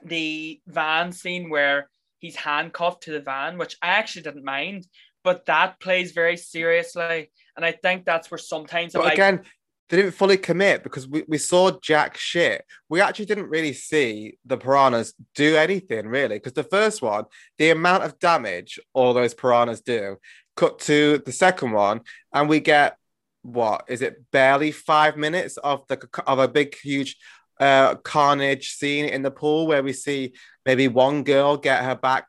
the 0.04 0.60
van 0.68 1.12
scene 1.12 1.50
where 1.50 1.90
he's 2.20 2.36
handcuffed 2.36 3.04
to 3.04 3.12
the 3.12 3.22
van, 3.22 3.58
which 3.58 3.78
I 3.82 3.88
actually 3.90 4.24
didn't 4.24 4.44
mind, 4.44 4.88
but 5.24 5.46
that 5.46 5.80
plays 5.80 6.12
very 6.12 6.38
seriously. 6.38 7.32
And 7.56 7.66
I 7.66 7.72
think 7.72 8.06
that's 8.06 8.30
where 8.30 8.38
sometimes 8.38 8.96
I'm 8.96 9.02
But 9.02 9.06
like, 9.06 9.14
again, 9.14 9.44
they 9.90 9.98
didn't 9.98 10.14
fully 10.14 10.38
commit 10.38 10.84
because 10.84 11.08
we, 11.08 11.24
we 11.28 11.38
saw 11.38 11.72
jack 11.80 12.18
shit. 12.18 12.66
We 12.90 13.02
actually 13.02 13.26
didn't 13.26 13.50
really 13.50 13.74
see 13.74 14.38
the 14.46 14.58
piranhas 14.58 15.14
do 15.36 15.56
anything 15.56 16.08
really. 16.08 16.38
Because 16.38 16.54
the 16.54 16.64
first 16.64 17.02
one, 17.02 17.26
the 17.58 17.70
amount 17.70 18.04
of 18.04 18.18
damage 18.20 18.80
all 18.94 19.14
those 19.14 19.34
piranhas 19.34 19.82
do, 19.82 20.18
cut 20.56 20.80
to 20.80 21.20
the 21.26 21.32
second 21.32 21.72
one, 21.72 22.02
and 22.34 22.50
we 22.50 22.60
get 22.60 22.98
what 23.44 23.86
is 23.88 24.02
it 24.02 24.24
barely 24.32 24.72
five 24.72 25.18
minutes 25.18 25.58
of 25.58 25.86
the 25.88 26.00
of 26.26 26.40
a 26.40 26.48
big 26.48 26.76
huge 26.76 27.16
uh 27.60 27.94
carnage 27.96 28.72
scene 28.72 29.06
in 29.06 29.22
the 29.22 29.30
pool 29.30 29.68
where 29.68 29.84
we 29.84 29.94
see 29.94 30.34
maybe 30.66 30.88
one 30.88 31.24
girl 31.24 31.56
get 31.56 31.84
her 31.84 31.96
back 31.96 32.26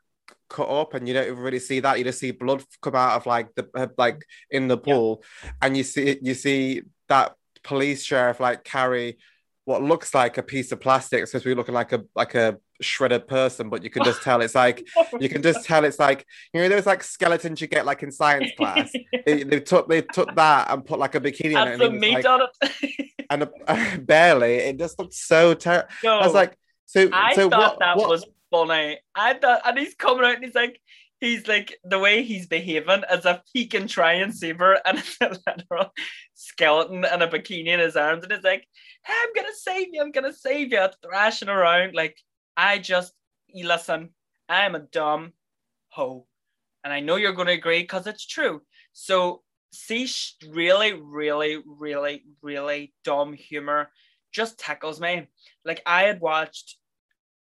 cut 0.47 0.69
up 0.69 0.93
and 0.93 1.07
you 1.07 1.13
don't 1.15 1.25
even 1.25 1.39
really 1.39 1.59
see 1.59 1.79
that 1.79 1.97
you 1.97 2.03
just 2.03 2.19
see 2.19 2.29
blood 2.31 2.63
come 2.81 2.95
out 2.95 3.15
of 3.17 3.25
like 3.25 3.53
the 3.55 3.91
like 3.97 4.23
in 4.51 4.67
the 4.67 4.77
Yeah. 4.77 4.93
pool 4.93 5.23
and 5.61 5.75
you 5.75 5.83
see 5.83 6.19
you 6.21 6.35
see 6.35 6.83
that 7.09 7.33
police 7.67 8.01
sheriff 8.03 8.39
like 8.39 8.63
carry 8.63 9.17
what 9.65 9.83
looks 9.83 10.13
like 10.15 10.37
a 10.37 10.43
piece 10.43 10.71
of 10.71 10.79
plastic 10.79 11.21
it's 11.21 11.31
supposed 11.31 11.43
to 11.43 11.49
be 11.49 11.55
looking 11.55 11.73
like 11.73 11.91
a 11.91 12.01
like 12.15 12.33
a 12.35 12.57
shredded 12.81 13.27
person 13.27 13.69
but 13.69 13.83
you 13.83 13.89
can 13.89 14.03
just 14.03 14.23
tell 14.23 14.41
it's 14.41 14.55
like 14.55 14.87
you 15.19 15.27
can 15.27 15.41
just 15.41 15.65
tell 15.65 15.83
it's 15.83 15.99
like 15.99 16.25
you 16.53 16.61
know 16.61 16.69
those 16.69 16.85
like 16.85 17.03
skeletons 17.03 17.59
you 17.59 17.67
get 17.67 17.85
like 17.85 18.01
in 18.03 18.11
science 18.11 18.49
class 18.55 18.89
they, 19.25 19.43
they 19.51 19.59
took 19.59 19.89
they 19.89 20.01
took 20.01 20.33
that 20.35 20.71
and 20.71 20.85
put 20.85 20.97
like 20.97 21.15
a 21.15 21.19
bikini 21.19 21.59
on 21.59 21.67
it 21.67 21.73
Add 21.73 21.81
and, 21.81 21.95
it 21.95 21.99
meat 21.99 22.23
like, 22.23 22.49
it. 22.61 23.11
and 23.29 23.49
uh, 23.67 23.97
barely 24.01 24.53
it 24.55 24.79
just 24.79 24.97
looked 24.97 25.13
so 25.13 25.53
terrible 25.53 25.89
no, 26.03 26.19
I 26.19 26.25
was 26.25 26.33
like 26.33 26.57
so 26.85 27.09
I 27.11 27.35
so 27.35 27.49
thought 27.49 27.59
what, 27.59 27.79
that 27.79 27.97
what- 27.97 28.09
was 28.09 28.25
funny. 28.51 28.97
I 29.15 29.33
thought, 29.33 29.61
and 29.65 29.77
he's 29.77 29.95
coming 29.95 30.25
out 30.25 30.35
and 30.35 30.43
he's 30.43 30.55
like, 30.55 30.79
he's 31.19 31.47
like 31.47 31.77
the 31.83 31.99
way 31.99 32.23
he's 32.23 32.47
behaving 32.47 33.03
as 33.09 33.25
if 33.25 33.39
he 33.51 33.67
can 33.67 33.87
try 33.87 34.13
and 34.13 34.35
save 34.35 34.59
her 34.59 34.79
and 34.85 34.99
it's 34.99 35.17
a 35.21 35.37
literal 35.47 35.91
skeleton 36.33 37.05
and 37.05 37.23
a 37.23 37.27
bikini 37.27 37.67
in 37.67 37.79
his 37.79 37.95
arms 37.95 38.23
and 38.23 38.31
it's 38.31 38.43
like 38.43 38.67
hey, 39.05 39.13
I'm 39.23 39.33
gonna 39.35 39.55
save 39.55 39.87
you 39.91 40.01
I'm 40.01 40.11
gonna 40.11 40.33
save 40.33 40.71
you 40.71 40.87
thrashing 41.03 41.49
around 41.49 41.95
like 41.95 42.17
I 42.55 42.77
just 42.77 43.13
listen 43.53 44.09
I'm 44.49 44.75
a 44.75 44.79
dumb 44.79 45.33
hoe 45.89 46.25
and 46.83 46.93
I 46.93 46.99
know 46.99 47.15
you're 47.15 47.33
gonna 47.33 47.51
agree 47.51 47.81
because 47.81 48.07
it's 48.07 48.25
true. 48.25 48.61
So 48.93 49.43
see 49.73 50.09
really 50.49 50.93
really 50.93 51.61
really 51.65 52.23
really 52.41 52.93
dumb 53.03 53.33
humor 53.33 53.89
just 54.31 54.57
tickles 54.57 55.01
me. 55.01 55.27
Like 55.65 55.81
I 55.85 56.03
had 56.03 56.21
watched 56.21 56.77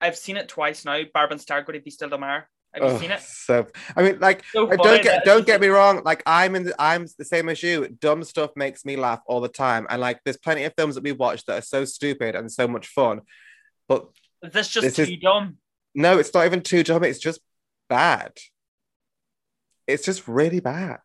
I've 0.01 0.17
seen 0.17 0.37
it 0.37 0.49
twice 0.49 0.85
now 0.85 1.03
Barb 1.13 1.33
and 1.33 1.41
Star 1.41 1.63
Go 1.63 1.73
to 1.73 1.81
Vista 1.81 2.09
Del 2.09 2.19
Mar 2.19 2.49
have 2.83 2.91
you 2.91 2.97
Oh, 2.97 3.01
seen 3.01 3.11
it 3.11 3.21
So 3.21 3.67
I 3.97 4.03
mean, 4.03 4.19
like, 4.21 4.45
So 4.53 4.65
uh, 4.67 4.71
funny 4.71 4.83
don't 4.83 5.03
get 5.03 5.25
don't 5.25 5.47
get 5.47 5.61
me 5.61 5.69
wrong. 5.69 6.03
Like, 6.05 6.23
I'm 6.27 6.55
in. 6.57 6.65
The, 6.65 6.75
I'm 6.79 7.07
the 7.19 7.25
same 7.25 7.49
as 7.49 7.63
you. 7.63 7.89
Dumb 7.89 8.23
stuff 8.25 8.51
makes 8.57 8.85
me 8.85 8.97
laugh 8.97 9.21
all 9.27 9.41
the 9.41 9.49
time, 9.49 9.87
and 9.91 10.01
like, 10.01 10.21
there's 10.25 10.37
plenty 10.37 10.65
of 10.65 10.73
films 10.77 10.95
that 10.97 11.05
we 11.05 11.13
watch 11.13 11.45
that 11.47 11.59
are 11.59 11.63
so 11.63 11.85
stupid 11.85 12.35
and 12.35 12.51
so 12.51 12.67
much 12.69 12.89
fun. 12.89 13.21
But 13.89 14.09
Is 14.43 14.53
this 14.53 14.69
just 14.69 14.85
This 14.87 14.97
too 14.97 15.03
is- 15.15 15.19
dumb? 15.23 15.59
no, 15.95 16.19
it's 16.19 16.33
not 16.35 16.47
even 16.47 16.61
too 16.63 16.83
dumb. 16.83 17.05
It's 17.05 17.19
just 17.19 17.41
bad. 17.89 18.33
It's 19.87 20.05
just 20.05 20.29
really 20.29 20.61
bad. 20.61 21.01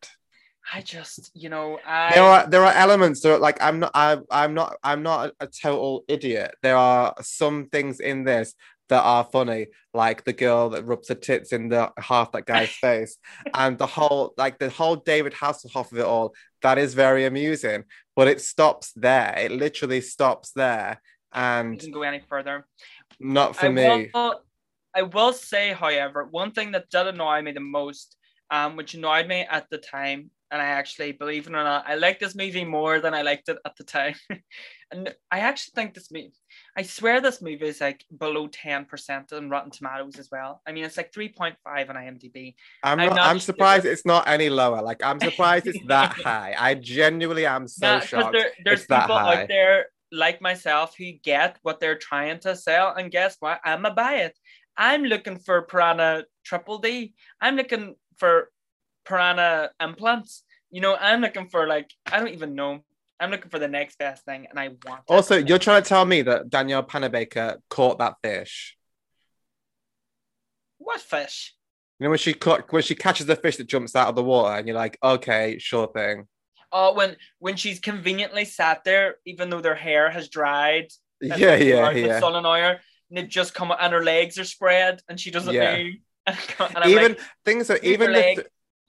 I 0.72 0.80
just, 0.80 1.30
you 1.34 1.50
know, 1.50 1.78
I 1.86 2.14
There 2.14 2.22
are 2.22 2.46
there 2.46 2.64
are 2.64 2.72
elements 2.72 3.20
that 3.20 3.34
are 3.34 3.38
like 3.38 3.62
I'm 3.62 3.80
not 3.80 3.90
I, 3.94 4.18
I'm 4.30 4.54
not 4.54 4.76
I'm 4.82 5.02
not 5.02 5.28
a, 5.40 5.44
a 5.44 5.46
total 5.46 6.04
idiot. 6.08 6.54
There 6.62 6.76
are 6.76 7.14
some 7.20 7.66
things 7.70 8.00
in 8.00 8.24
this 8.24 8.54
that 8.88 9.02
are 9.02 9.24
funny, 9.24 9.68
like 9.92 10.24
the 10.24 10.32
girl 10.32 10.70
that 10.70 10.84
rubs 10.86 11.08
her 11.08 11.14
tits 11.14 11.52
in 11.52 11.68
the 11.68 11.92
half 11.98 12.32
that 12.32 12.46
guy's 12.46 12.70
face, 12.80 13.16
and 13.52 13.78
the 13.78 13.86
whole 13.86 14.34
like 14.36 14.58
the 14.58 14.70
whole 14.70 14.96
David 14.96 15.32
Hasselhoff 15.32 15.92
of 15.92 15.98
it 15.98 16.04
all. 16.04 16.34
That 16.62 16.78
is 16.78 16.94
very 16.94 17.24
amusing, 17.24 17.84
but 18.16 18.28
it 18.28 18.40
stops 18.40 18.92
there. 18.92 19.34
It 19.38 19.52
literally 19.52 20.00
stops 20.00 20.52
there, 20.52 21.00
and 21.32 21.78
doesn't 21.78 21.92
go 21.92 22.02
any 22.02 22.20
further. 22.28 22.66
not 23.20 23.56
for 23.56 23.66
I 23.66 23.70
me. 23.70 24.10
Will, 24.14 24.40
I 24.94 25.02
will 25.02 25.32
say, 25.32 25.72
however, 25.72 26.24
one 26.24 26.52
thing 26.52 26.72
that 26.72 26.90
did 26.90 27.06
annoy 27.06 27.42
me 27.42 27.52
the 27.52 27.60
most, 27.60 28.16
um, 28.50 28.76
which 28.76 28.94
annoyed 28.94 29.26
me 29.26 29.40
at 29.40 29.68
the 29.70 29.78
time, 29.78 30.30
and 30.54 30.62
I 30.62 30.66
actually, 30.66 31.10
believe 31.10 31.48
it 31.48 31.50
or 31.50 31.64
not, 31.64 31.84
I 31.88 31.96
liked 31.96 32.20
this 32.20 32.36
movie 32.36 32.64
more 32.64 33.00
than 33.00 33.12
I 33.12 33.22
liked 33.22 33.48
it 33.48 33.58
at 33.66 33.74
the 33.76 33.82
time. 33.82 34.14
and 34.92 35.12
I 35.28 35.40
actually 35.40 35.72
think 35.74 35.94
this 35.94 36.12
movie, 36.12 36.32
I 36.76 36.82
swear 36.82 37.20
this 37.20 37.42
movie 37.42 37.66
is 37.66 37.80
like 37.80 38.04
below 38.16 38.46
10% 38.46 39.32
on 39.32 39.50
Rotten 39.50 39.72
Tomatoes 39.72 40.16
as 40.16 40.28
well. 40.30 40.62
I 40.64 40.70
mean, 40.70 40.84
it's 40.84 40.96
like 40.96 41.12
3.5 41.12 41.56
on 41.66 41.96
IMDb. 41.96 42.54
I'm 42.84 43.00
I'm 43.00 43.08
not. 43.08 43.16
not 43.16 43.26
I'm 43.26 43.40
surprised 43.40 43.84
it's 43.84 44.06
not 44.06 44.28
any 44.28 44.48
lower. 44.48 44.80
Like 44.80 45.02
I'm 45.02 45.18
surprised 45.28 45.66
it's 45.66 45.84
that 45.88 46.12
high. 46.12 46.54
I 46.56 46.74
genuinely 46.74 47.46
am 47.46 47.66
so 47.66 47.94
Nah, 47.94 48.00
shocked. 48.00 48.34
there, 48.34 48.50
there's 48.64 48.82
it's 48.82 48.86
people 48.86 49.18
out 49.18 49.48
there 49.48 49.86
like 50.12 50.40
myself 50.40 50.94
who 50.96 51.10
get 51.24 51.58
what 51.62 51.80
they're 51.80 51.98
trying 51.98 52.38
to 52.46 52.54
sell, 52.54 52.94
and 52.94 53.10
guess 53.10 53.36
what? 53.40 53.58
I'm 53.64 53.84
a 53.86 53.90
buy 53.92 54.18
it. 54.18 54.38
I'm 54.76 55.02
looking 55.02 55.40
for 55.40 55.62
Piranha 55.62 56.26
Triple 56.44 56.78
D. 56.78 57.14
I'm 57.40 57.56
looking 57.56 57.96
for 58.18 58.50
Piranha 59.04 59.70
implants. 59.80 60.44
You 60.70 60.80
know, 60.80 60.96
I'm 60.96 61.20
looking 61.20 61.48
for 61.48 61.66
like 61.66 61.90
I 62.10 62.18
don't 62.18 62.30
even 62.34 62.54
know. 62.54 62.80
I'm 63.20 63.30
looking 63.30 63.50
for 63.50 63.58
the 63.60 63.68
next 63.68 63.96
best 63.98 64.24
thing, 64.24 64.46
and 64.50 64.58
I 64.58 64.70
want. 64.86 65.02
Also, 65.08 65.36
you're 65.36 65.58
trying 65.58 65.82
to 65.82 65.88
tell 65.88 66.04
me 66.04 66.22
that 66.22 66.50
Danielle 66.50 66.82
Panabaker 66.82 67.58
caught 67.70 67.98
that 67.98 68.14
fish. 68.22 68.76
what 70.78 71.00
fish? 71.00 71.54
You 71.98 72.04
know 72.04 72.10
when 72.10 72.18
she 72.18 72.34
caught, 72.34 72.70
when 72.72 72.82
she 72.82 72.94
catches 72.94 73.26
the 73.26 73.36
fish 73.36 73.56
that 73.56 73.68
jumps 73.68 73.94
out 73.94 74.08
of 74.08 74.16
the 74.16 74.22
water, 74.24 74.56
and 74.56 74.66
you're 74.66 74.76
like, 74.76 74.98
okay, 75.02 75.58
sure 75.58 75.86
thing. 75.86 76.26
Oh, 76.72 76.92
when 76.92 77.16
when 77.38 77.56
she's 77.56 77.78
conveniently 77.78 78.44
sat 78.44 78.82
there, 78.84 79.16
even 79.24 79.48
though 79.48 79.60
their 79.60 79.76
hair 79.76 80.10
has 80.10 80.28
dried. 80.28 80.88
Yeah, 81.20 81.54
yeah, 81.54 81.90
yeah. 81.92 82.20
sun 82.20 82.34
and 82.34 82.46
oil, 82.46 82.76
and 83.08 83.16
they've 83.16 83.28
just 83.28 83.54
come 83.54 83.72
and 83.78 83.92
her 83.92 84.02
legs 84.02 84.38
are 84.38 84.44
spread, 84.44 85.00
and 85.08 85.18
she 85.18 85.30
doesn't 85.30 85.54
Yeah. 85.54 85.76
move. 85.76 85.94
Even 86.86 87.12
like, 87.12 87.20
things 87.44 87.70
are 87.70 87.78
even 87.82 88.08
her 88.08 88.12
the 88.12 88.18
leg." 88.18 88.36
th- 88.36 88.48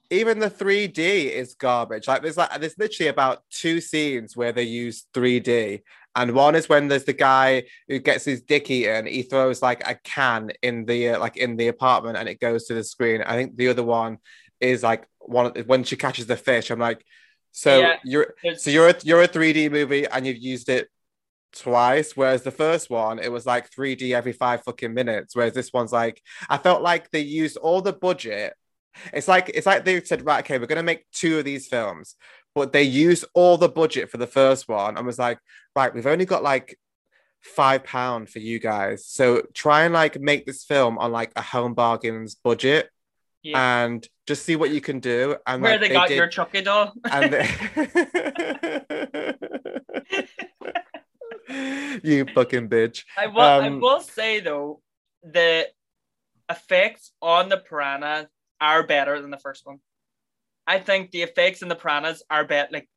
even 0.09 0.39
the 0.39 0.49
3D 0.49 0.97
is 1.31 1.55
garbage. 1.55 2.07
Like 2.07 2.21
there's 2.21 2.37
like 2.37 2.59
there's 2.59 2.77
literally 2.77 3.09
about 3.09 3.43
two 3.49 3.81
scenes 3.81 4.35
where 4.35 4.51
they 4.51 4.63
use 4.63 5.05
3D. 5.13 5.81
And 6.17 6.31
one 6.33 6.55
is 6.55 6.69
when 6.69 6.87
there's 6.87 7.03
the 7.03 7.13
guy 7.13 7.63
who 7.89 7.99
gets 7.99 8.23
his 8.23 8.41
dick 8.41 8.69
eaten. 8.71 9.05
He 9.05 9.23
throws 9.23 9.61
like 9.61 9.85
a 9.87 9.95
can 9.95 10.51
in 10.61 10.85
the 10.85 11.09
uh, 11.09 11.19
like 11.19 11.35
in 11.37 11.57
the 11.57 11.67
apartment, 11.67 12.17
and 12.17 12.29
it 12.29 12.39
goes 12.39 12.65
to 12.65 12.73
the 12.73 12.83
screen. 12.83 13.21
I 13.21 13.35
think 13.35 13.57
the 13.57 13.67
other 13.67 13.83
one 13.83 14.19
is 14.61 14.81
like 14.83 15.07
one 15.19 15.47
of- 15.47 15.67
when 15.67 15.83
she 15.83 15.97
catches 15.97 16.27
the 16.27 16.37
fish. 16.37 16.69
I'm 16.71 16.79
like, 16.79 17.03
so 17.51 17.79
Yeah, 17.79 17.95
you're 18.05 18.33
so 18.57 18.69
you're 18.71 18.89
a, 18.89 18.95
you're 19.03 19.21
a 19.23 19.27
3D 19.27 19.69
movie 19.69 20.05
and 20.07 20.25
you've 20.25 20.37
used 20.37 20.69
it 20.69 20.87
twice, 21.53 22.15
whereas 22.15 22.43
the 22.43 22.51
first 22.51 22.89
one 22.89 23.19
it 23.19 23.31
was 23.31 23.45
like 23.45 23.69
3D 23.71 24.13
every 24.13 24.33
five 24.33 24.63
fucking 24.63 24.93
minutes. 24.93 25.35
Whereas 25.35 25.53
this 25.53 25.73
one's 25.73 25.91
like 25.91 26.21
I 26.49 26.57
felt 26.57 26.81
like 26.81 27.11
they 27.11 27.21
used 27.21 27.57
all 27.57 27.81
the 27.81 27.93
budget. 27.93 28.53
It's 29.13 29.27
like 29.27 29.49
it's 29.53 29.65
like 29.65 29.85
they 29.85 30.01
said, 30.03 30.25
right, 30.25 30.43
okay, 30.43 30.57
we're 30.57 30.65
gonna 30.67 30.83
make 30.83 31.05
two 31.11 31.39
of 31.39 31.45
these 31.45 31.67
films, 31.67 32.15
but 32.53 32.71
they 32.73 32.83
used 32.83 33.25
all 33.33 33.57
the 33.57 33.69
budget 33.69 34.09
for 34.09 34.17
the 34.17 34.27
first 34.27 34.67
one 34.67 34.97
and 34.97 35.05
was 35.05 35.19
like, 35.19 35.39
right, 35.75 35.93
we've 35.93 36.07
only 36.07 36.25
got 36.25 36.43
like 36.43 36.77
five 37.41 37.83
pound 37.83 38.29
for 38.29 38.39
you 38.39 38.59
guys, 38.59 39.05
so 39.05 39.43
try 39.53 39.83
and 39.83 39.93
like 39.93 40.19
make 40.19 40.45
this 40.45 40.63
film 40.63 40.97
on 40.97 41.11
like 41.11 41.31
a 41.35 41.41
home 41.41 41.73
bargains 41.75 42.35
budget 42.35 42.89
Yeah. 43.43 43.85
and 43.85 44.07
just 44.25 44.43
see 44.45 44.55
what 44.55 44.71
you 44.71 44.81
can 44.81 44.99
do. 44.99 45.35
And 45.45 45.61
Where 45.61 45.73
like, 45.73 45.81
they 45.81 45.89
got 45.89 46.07
did- 46.07 46.17
your 46.17 46.27
Chucky 46.27 46.61
doll? 46.61 46.93
and 47.11 47.31
they- 47.33 47.47
you 52.03 52.25
fucking 52.33 52.69
bitch. 52.69 53.03
I 53.17 53.27
will. 53.27 53.41
I 53.41 53.67
Um, 53.67 53.79
will 53.79 54.01
say 54.01 54.39
though, 54.39 54.81
the 55.23 55.67
effects 56.49 57.11
on 57.21 57.49
the 57.49 57.57
piranha 57.57 58.27
are 58.61 58.85
better 58.85 59.21
than 59.21 59.31
the 59.31 59.37
first 59.37 59.65
one. 59.65 59.79
I 60.67 60.79
think 60.79 61.11
the 61.11 61.21
effects 61.21 61.61
in 61.61 61.67
the 61.67 61.75
pranas 61.75 62.21
are 62.29 62.45
better. 62.45 62.69
Like 62.71 62.89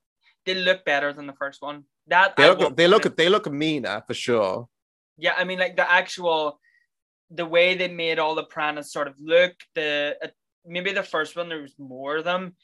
they 0.46 0.54
look 0.54 0.84
better 0.84 1.12
than 1.12 1.26
the 1.26 1.34
first 1.34 1.60
one. 1.60 1.84
That 2.06 2.36
They 2.36 2.44
I 2.44 2.52
look, 2.52 2.76
they 2.76 2.88
look, 2.88 3.16
they 3.16 3.28
look 3.28 3.50
meaner 3.50 4.02
for 4.06 4.14
sure. 4.14 4.68
Yeah, 5.18 5.34
I 5.36 5.44
mean, 5.44 5.58
like 5.58 5.76
the 5.76 5.90
actual, 5.90 6.58
the 7.30 7.44
way 7.44 7.76
they 7.76 7.88
made 7.88 8.18
all 8.18 8.34
the 8.34 8.44
pranas 8.44 8.86
sort 8.86 9.08
of 9.08 9.14
look. 9.20 9.52
The 9.74 10.16
uh, 10.22 10.28
maybe 10.64 10.92
the 10.92 11.02
first 11.02 11.36
one 11.36 11.48
there 11.48 11.60
was 11.60 11.78
more 11.78 12.16
of 12.16 12.24
them. 12.24 12.54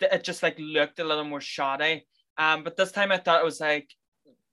It 0.00 0.24
just 0.24 0.42
like 0.42 0.56
looked 0.58 0.98
a 0.98 1.04
little 1.04 1.24
more 1.24 1.40
shoddy. 1.40 2.06
Um, 2.36 2.64
but 2.64 2.76
this 2.76 2.92
time 2.92 3.12
I 3.12 3.18
thought 3.18 3.40
it 3.40 3.44
was 3.44 3.60
like 3.60 3.88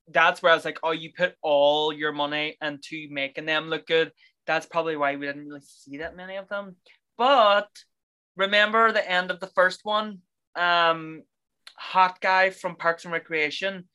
that's 0.10 0.42
where 0.42 0.52
I 0.52 0.56
was 0.56 0.66
like, 0.66 0.80
oh, 0.84 0.92
you 0.92 1.12
put 1.16 1.36
all 1.42 1.92
your 1.92 2.12
money 2.12 2.58
into 2.62 3.08
making 3.10 3.46
them 3.46 3.70
look 3.70 3.88
good. 3.88 4.12
That's 4.46 4.66
probably 4.66 4.96
why 4.96 5.16
we 5.16 5.26
didn't 5.26 5.48
really 5.48 5.62
see 5.62 5.98
that 5.98 6.16
many 6.16 6.38
of 6.38 6.48
them. 6.48 6.76
But 7.18 7.70
remember 8.36 8.92
the 8.92 9.10
end 9.10 9.32
of 9.32 9.40
the 9.40 9.48
first 9.48 9.82
one? 9.84 10.20
Um, 10.56 11.24
hot 11.76 12.22
guy 12.22 12.52
from 12.52 12.76
Parks 12.76 13.04
and 13.04 13.14
Recreation. 13.14 13.88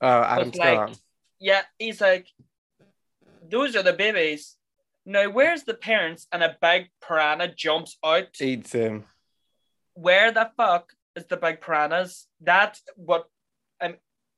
Oh, 0.00 0.22
Adam 0.22 0.52
like, 0.56 0.96
yeah, 1.38 1.62
he's 1.78 2.00
like, 2.00 2.26
those 3.48 3.76
are 3.76 3.82
the 3.82 3.92
babies. 3.92 4.56
Now, 5.04 5.28
where's 5.28 5.64
the 5.64 5.74
parents? 5.74 6.26
And 6.30 6.42
a 6.42 6.56
big 6.60 6.90
piranha 7.00 7.52
jumps 7.54 7.98
out. 8.04 8.40
eats 8.40 8.72
him. 8.72 9.04
Where 9.94 10.30
the 10.32 10.50
fuck 10.56 10.92
is 11.16 11.26
the 11.26 11.36
big 11.36 11.60
piranhas? 11.60 12.26
That's 12.40 12.82
what 12.96 13.26
um, 13.80 13.96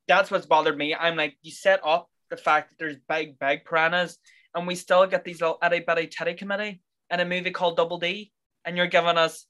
that's 0.08 0.30
what's 0.30 0.46
bothered 0.46 0.78
me. 0.78 0.94
I'm 0.94 1.16
like, 1.16 1.36
you 1.42 1.52
set 1.52 1.80
up 1.84 2.08
the 2.30 2.36
fact 2.36 2.70
that 2.70 2.78
there's 2.78 2.96
big, 3.08 3.38
big 3.38 3.64
piranhas, 3.64 4.18
and 4.54 4.66
we 4.66 4.74
still 4.74 5.06
get 5.06 5.24
these 5.24 5.40
little 5.40 5.58
itty 5.62 5.80
bitty 5.80 6.06
titty 6.06 6.34
committee 6.34 6.80
in 7.12 7.20
a 7.20 7.24
movie 7.24 7.50
called 7.50 7.76
Double 7.76 7.98
D, 7.98 8.32
and 8.64 8.76
you're 8.76 8.86
giving 8.86 9.18
us 9.18 9.46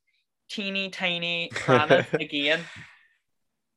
teeny 0.50 0.90
tiny 0.90 1.50
piranhas 1.54 2.06
again. 2.12 2.60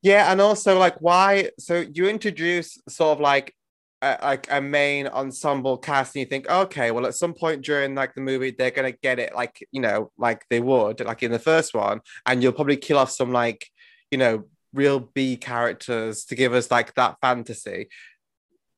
Yeah, 0.01 0.31
and 0.31 0.41
also 0.41 0.77
like 0.77 0.97
why? 0.99 1.51
So 1.59 1.85
you 1.93 2.07
introduce 2.07 2.79
sort 2.89 3.17
of 3.17 3.21
like 3.21 3.53
a, 4.01 4.17
like 4.21 4.47
a 4.51 4.61
main 4.61 5.07
ensemble 5.07 5.77
cast, 5.77 6.15
and 6.15 6.21
you 6.21 6.25
think, 6.25 6.49
okay, 6.49 6.91
well, 6.91 7.05
at 7.05 7.15
some 7.15 7.33
point 7.33 7.63
during 7.63 7.95
like 7.95 8.13
the 8.15 8.21
movie, 8.21 8.51
they're 8.51 8.71
gonna 8.71 8.91
get 8.91 9.19
it, 9.19 9.33
like 9.35 9.65
you 9.71 9.81
know, 9.81 10.11
like 10.17 10.45
they 10.49 10.59
would, 10.59 10.99
like 10.99 11.23
in 11.23 11.31
the 11.31 11.39
first 11.39 11.73
one, 11.73 12.01
and 12.25 12.41
you'll 12.41 12.53
probably 12.53 12.77
kill 12.77 12.97
off 12.97 13.11
some 13.11 13.31
like 13.31 13.67
you 14.11 14.17
know 14.17 14.43
real 14.73 14.99
B 14.99 15.37
characters 15.37 16.25
to 16.25 16.35
give 16.35 16.53
us 16.53 16.69
like 16.69 16.93
that 16.95 17.17
fantasy. 17.21 17.87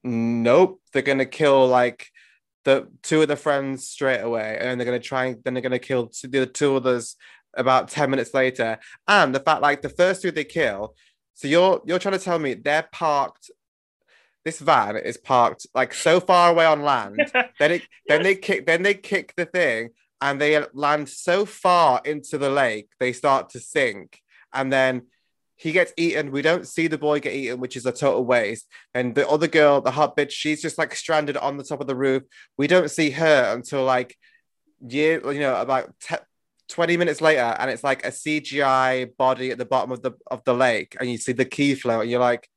Nope, 0.03 0.81
they're 0.93 1.01
gonna 1.01 1.25
kill 1.25 1.67
like 1.67 2.07
the 2.67 2.85
two 3.01 3.21
of 3.21 3.29
the 3.29 3.37
friends 3.37 3.87
straight 3.87 4.19
away, 4.19 4.57
and 4.59 4.77
they're 4.77 4.85
gonna 4.85 4.99
try 4.99 5.27
and 5.27 5.41
then 5.45 5.53
they're 5.53 5.63
gonna 5.63 5.79
kill 5.79 6.07
two, 6.07 6.27
the 6.27 6.45
two 6.45 6.75
others 6.75 7.15
about 7.53 7.87
10 7.87 8.09
minutes 8.09 8.33
later. 8.33 8.77
And 9.07 9.33
the 9.33 9.39
fact 9.39 9.61
like 9.61 9.81
the 9.81 9.87
first 9.87 10.21
two 10.21 10.31
they 10.31 10.43
kill, 10.43 10.93
so 11.33 11.47
you're 11.47 11.81
you're 11.85 11.97
trying 11.97 12.19
to 12.19 12.23
tell 12.23 12.37
me 12.37 12.55
they're 12.55 12.89
parked. 12.91 13.51
This 14.43 14.59
van 14.59 14.97
is 14.97 15.15
parked 15.15 15.65
like 15.73 15.93
so 15.93 16.19
far 16.19 16.51
away 16.51 16.65
on 16.65 16.83
land. 16.83 17.31
then 17.59 17.71
it 17.71 17.83
then 18.05 18.23
they 18.23 18.35
kick 18.35 18.65
then 18.65 18.83
they 18.83 18.95
kick 18.95 19.33
the 19.37 19.45
thing, 19.45 19.91
and 20.19 20.41
they 20.41 20.61
land 20.73 21.07
so 21.07 21.45
far 21.45 22.01
into 22.03 22.37
the 22.37 22.49
lake 22.49 22.89
they 22.99 23.13
start 23.13 23.51
to 23.51 23.61
sink, 23.61 24.21
and 24.53 24.73
then 24.73 25.03
he 25.57 25.71
gets 25.71 25.91
eaten. 25.97 26.31
We 26.31 26.43
don't 26.43 26.67
see 26.67 26.87
the 26.87 26.99
boy 26.99 27.19
get 27.19 27.33
eaten, 27.33 27.59
which 27.59 27.75
is 27.75 27.85
a 27.85 27.91
total 27.91 28.23
waste. 28.23 28.67
And 28.93 29.15
the 29.15 29.27
other 29.27 29.47
girl, 29.47 29.81
the 29.81 29.91
hot 29.91 30.15
bitch, 30.15 30.31
she's 30.31 30.61
just 30.61 30.77
like 30.77 30.95
stranded 30.95 31.35
on 31.35 31.57
the 31.57 31.63
top 31.63 31.81
of 31.81 31.87
the 31.87 31.95
roof. 31.95 32.23
We 32.57 32.67
don't 32.67 32.91
see 32.91 33.09
her 33.11 33.53
until 33.53 33.83
like 33.83 34.15
year, 34.79 35.19
you 35.33 35.39
know, 35.39 35.59
about 35.59 35.93
te- 35.99 36.15
20 36.69 36.97
minutes 36.97 37.21
later, 37.21 37.55
and 37.59 37.71
it's 37.71 37.83
like 37.83 38.05
a 38.05 38.09
CGI 38.09 39.15
body 39.17 39.51
at 39.51 39.57
the 39.57 39.65
bottom 39.65 39.91
of 39.91 40.01
the 40.01 40.11
of 40.29 40.43
the 40.43 40.53
lake, 40.53 40.95
and 40.99 41.09
you 41.09 41.17
see 41.17 41.31
the 41.31 41.45
key 41.45 41.75
flow, 41.75 42.01
and 42.01 42.11
you're 42.11 42.19
like, 42.19 42.49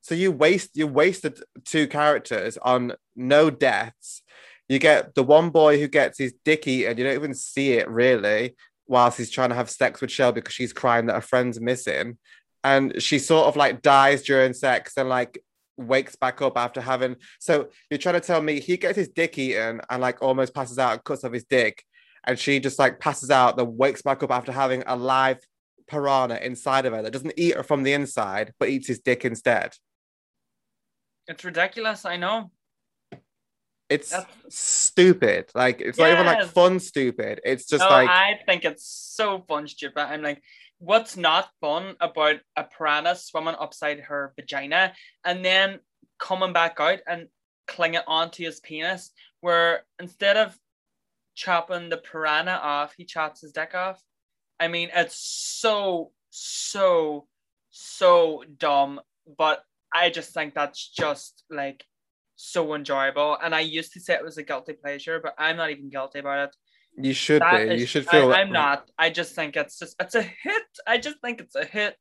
so 0.00 0.14
you 0.14 0.32
waste 0.32 0.70
you 0.76 0.86
wasted 0.86 1.40
two 1.64 1.86
characters 1.86 2.58
on 2.62 2.94
no 3.14 3.50
deaths. 3.50 4.22
You 4.68 4.78
get 4.78 5.14
the 5.14 5.22
one 5.22 5.50
boy 5.50 5.78
who 5.78 5.88
gets 5.88 6.18
his 6.18 6.34
dick 6.44 6.66
eaten, 6.66 6.96
you 6.96 7.04
don't 7.04 7.14
even 7.14 7.34
see 7.34 7.72
it 7.72 7.88
really, 7.88 8.56
whilst 8.86 9.18
he's 9.18 9.30
trying 9.30 9.50
to 9.50 9.54
have 9.54 9.70
sex 9.70 10.00
with 10.00 10.10
Shelby 10.10 10.40
because 10.40 10.54
she's 10.54 10.72
crying 10.72 11.06
that 11.06 11.14
her 11.14 11.20
friend's 11.20 11.60
missing. 11.60 12.18
And 12.62 13.00
she 13.02 13.18
sort 13.18 13.46
of 13.46 13.56
like 13.56 13.82
dies 13.82 14.22
during 14.22 14.52
sex 14.52 14.94
and 14.96 15.08
like 15.08 15.42
wakes 15.76 16.16
back 16.16 16.40
up 16.42 16.56
after 16.56 16.80
having. 16.80 17.16
So 17.38 17.68
you're 17.90 17.98
trying 17.98 18.14
to 18.14 18.20
tell 18.20 18.40
me 18.40 18.60
he 18.60 18.76
gets 18.76 18.96
his 18.96 19.08
dick 19.08 19.38
eaten 19.38 19.80
and 19.90 20.00
like 20.00 20.22
almost 20.22 20.54
passes 20.54 20.78
out 20.78 20.92
and 20.92 21.04
cuts 21.04 21.24
off 21.24 21.32
his 21.32 21.44
dick. 21.44 21.84
And 22.26 22.38
she 22.38 22.60
just 22.60 22.78
like 22.78 23.00
passes 23.00 23.30
out, 23.30 23.56
then 23.56 23.76
wakes 23.76 24.02
back 24.02 24.22
up 24.22 24.30
after 24.30 24.52
having 24.52 24.82
a 24.86 24.96
live 24.96 25.38
piranha 25.86 26.38
inside 26.42 26.86
of 26.86 26.94
her 26.94 27.02
that 27.02 27.12
doesn't 27.12 27.34
eat 27.36 27.54
her 27.54 27.62
from 27.62 27.82
the 27.82 27.92
inside, 27.92 28.52
but 28.58 28.70
eats 28.70 28.88
his 28.88 29.00
dick 29.00 29.24
instead. 29.24 29.74
It's 31.26 31.44
ridiculous. 31.44 32.04
I 32.04 32.16
know. 32.16 32.50
It's 33.88 34.10
That's- 34.10 34.32
stupid. 34.48 35.50
Like 35.54 35.80
it's 35.80 35.98
not 35.98 36.10
even 36.10 36.26
like 36.26 36.46
fun 36.46 36.80
stupid. 36.80 37.40
It's 37.44 37.66
just 37.66 37.82
no, 37.82 37.88
like 37.90 38.08
I 38.08 38.40
think 38.46 38.64
it's 38.64 38.86
so 38.86 39.44
fun, 39.46 39.68
stupid. 39.68 39.98
I'm 40.00 40.22
like, 40.22 40.42
what's 40.78 41.16
not 41.16 41.50
fun 41.60 41.96
about 42.00 42.36
a 42.56 42.64
piranha 42.64 43.16
swimming 43.16 43.56
upside 43.58 44.00
her 44.00 44.32
vagina 44.36 44.94
and 45.24 45.44
then 45.44 45.80
coming 46.18 46.52
back 46.52 46.80
out 46.80 47.00
and 47.06 47.28
clinging 47.66 48.00
onto 48.06 48.44
his 48.44 48.60
penis? 48.60 49.10
Where 49.40 49.84
instead 50.00 50.38
of 50.38 50.56
chopping 51.34 51.90
the 51.90 51.98
piranha 51.98 52.58
off, 52.62 52.94
he 52.96 53.04
chops 53.04 53.42
his 53.42 53.52
dick 53.52 53.74
off. 53.74 54.00
I 54.58 54.68
mean, 54.68 54.88
it's 54.94 55.16
so, 55.16 56.12
so, 56.30 57.26
so 57.70 58.44
dumb. 58.56 59.00
But 59.36 59.62
I 59.92 60.10
just 60.10 60.32
think 60.32 60.54
that's 60.54 60.88
just 60.88 61.44
like 61.50 61.84
so 62.44 62.74
enjoyable. 62.74 63.36
And 63.42 63.54
I 63.54 63.60
used 63.60 63.92
to 63.94 64.00
say 64.00 64.14
it 64.14 64.24
was 64.24 64.38
a 64.38 64.42
guilty 64.42 64.74
pleasure, 64.74 65.20
but 65.22 65.34
I'm 65.38 65.56
not 65.56 65.70
even 65.70 65.90
guilty 65.90 66.18
about 66.20 66.48
it. 66.48 66.56
you 67.06 67.12
should 67.14 67.42
That 67.42 67.68
be. 67.68 67.74
is- 67.74 67.80
you 67.80 67.86
should 67.86 68.06
feel 68.08 68.32
I, 68.32 68.40
am 68.42 68.52
not. 68.52 68.88
I 68.98 69.10
just 69.10 69.34
think 69.34 69.56
it's 69.56 69.78
just 69.78 69.96
it's 70.00 70.14
a 70.14 70.22
hit. 70.22 70.62
I 70.86 70.98
just 70.98 71.20
think 71.20 71.40
it's 71.40 71.56
a 71.56 71.64
hit. 71.64 71.96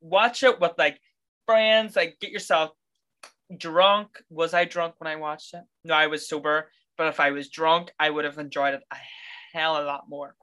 Watch 0.00 0.42
it 0.42 0.60
with 0.60 0.72
like 0.78 1.00
friends. 1.46 1.96
Like 1.96 2.16
get 2.20 2.30
yourself 2.30 2.70
drunk. 3.56 4.08
Was 4.30 4.54
I 4.54 4.64
drunk 4.64 4.94
when 4.98 5.08
I 5.08 5.16
watched 5.16 5.54
it? 5.54 5.62
No, 5.84 5.94
I 5.94 6.06
was 6.06 6.28
sober. 6.28 6.70
But 6.96 7.08
if 7.08 7.20
I 7.20 7.30
was 7.30 7.48
drunk, 7.50 7.92
I 7.98 8.08
would 8.10 8.24
have 8.24 8.38
enjoyed 8.38 8.74
it 8.74 8.82
a 8.92 8.96
hell 9.52 9.76
of 9.76 9.84
a 9.84 9.86
lot 9.86 10.04
more. 10.08 10.34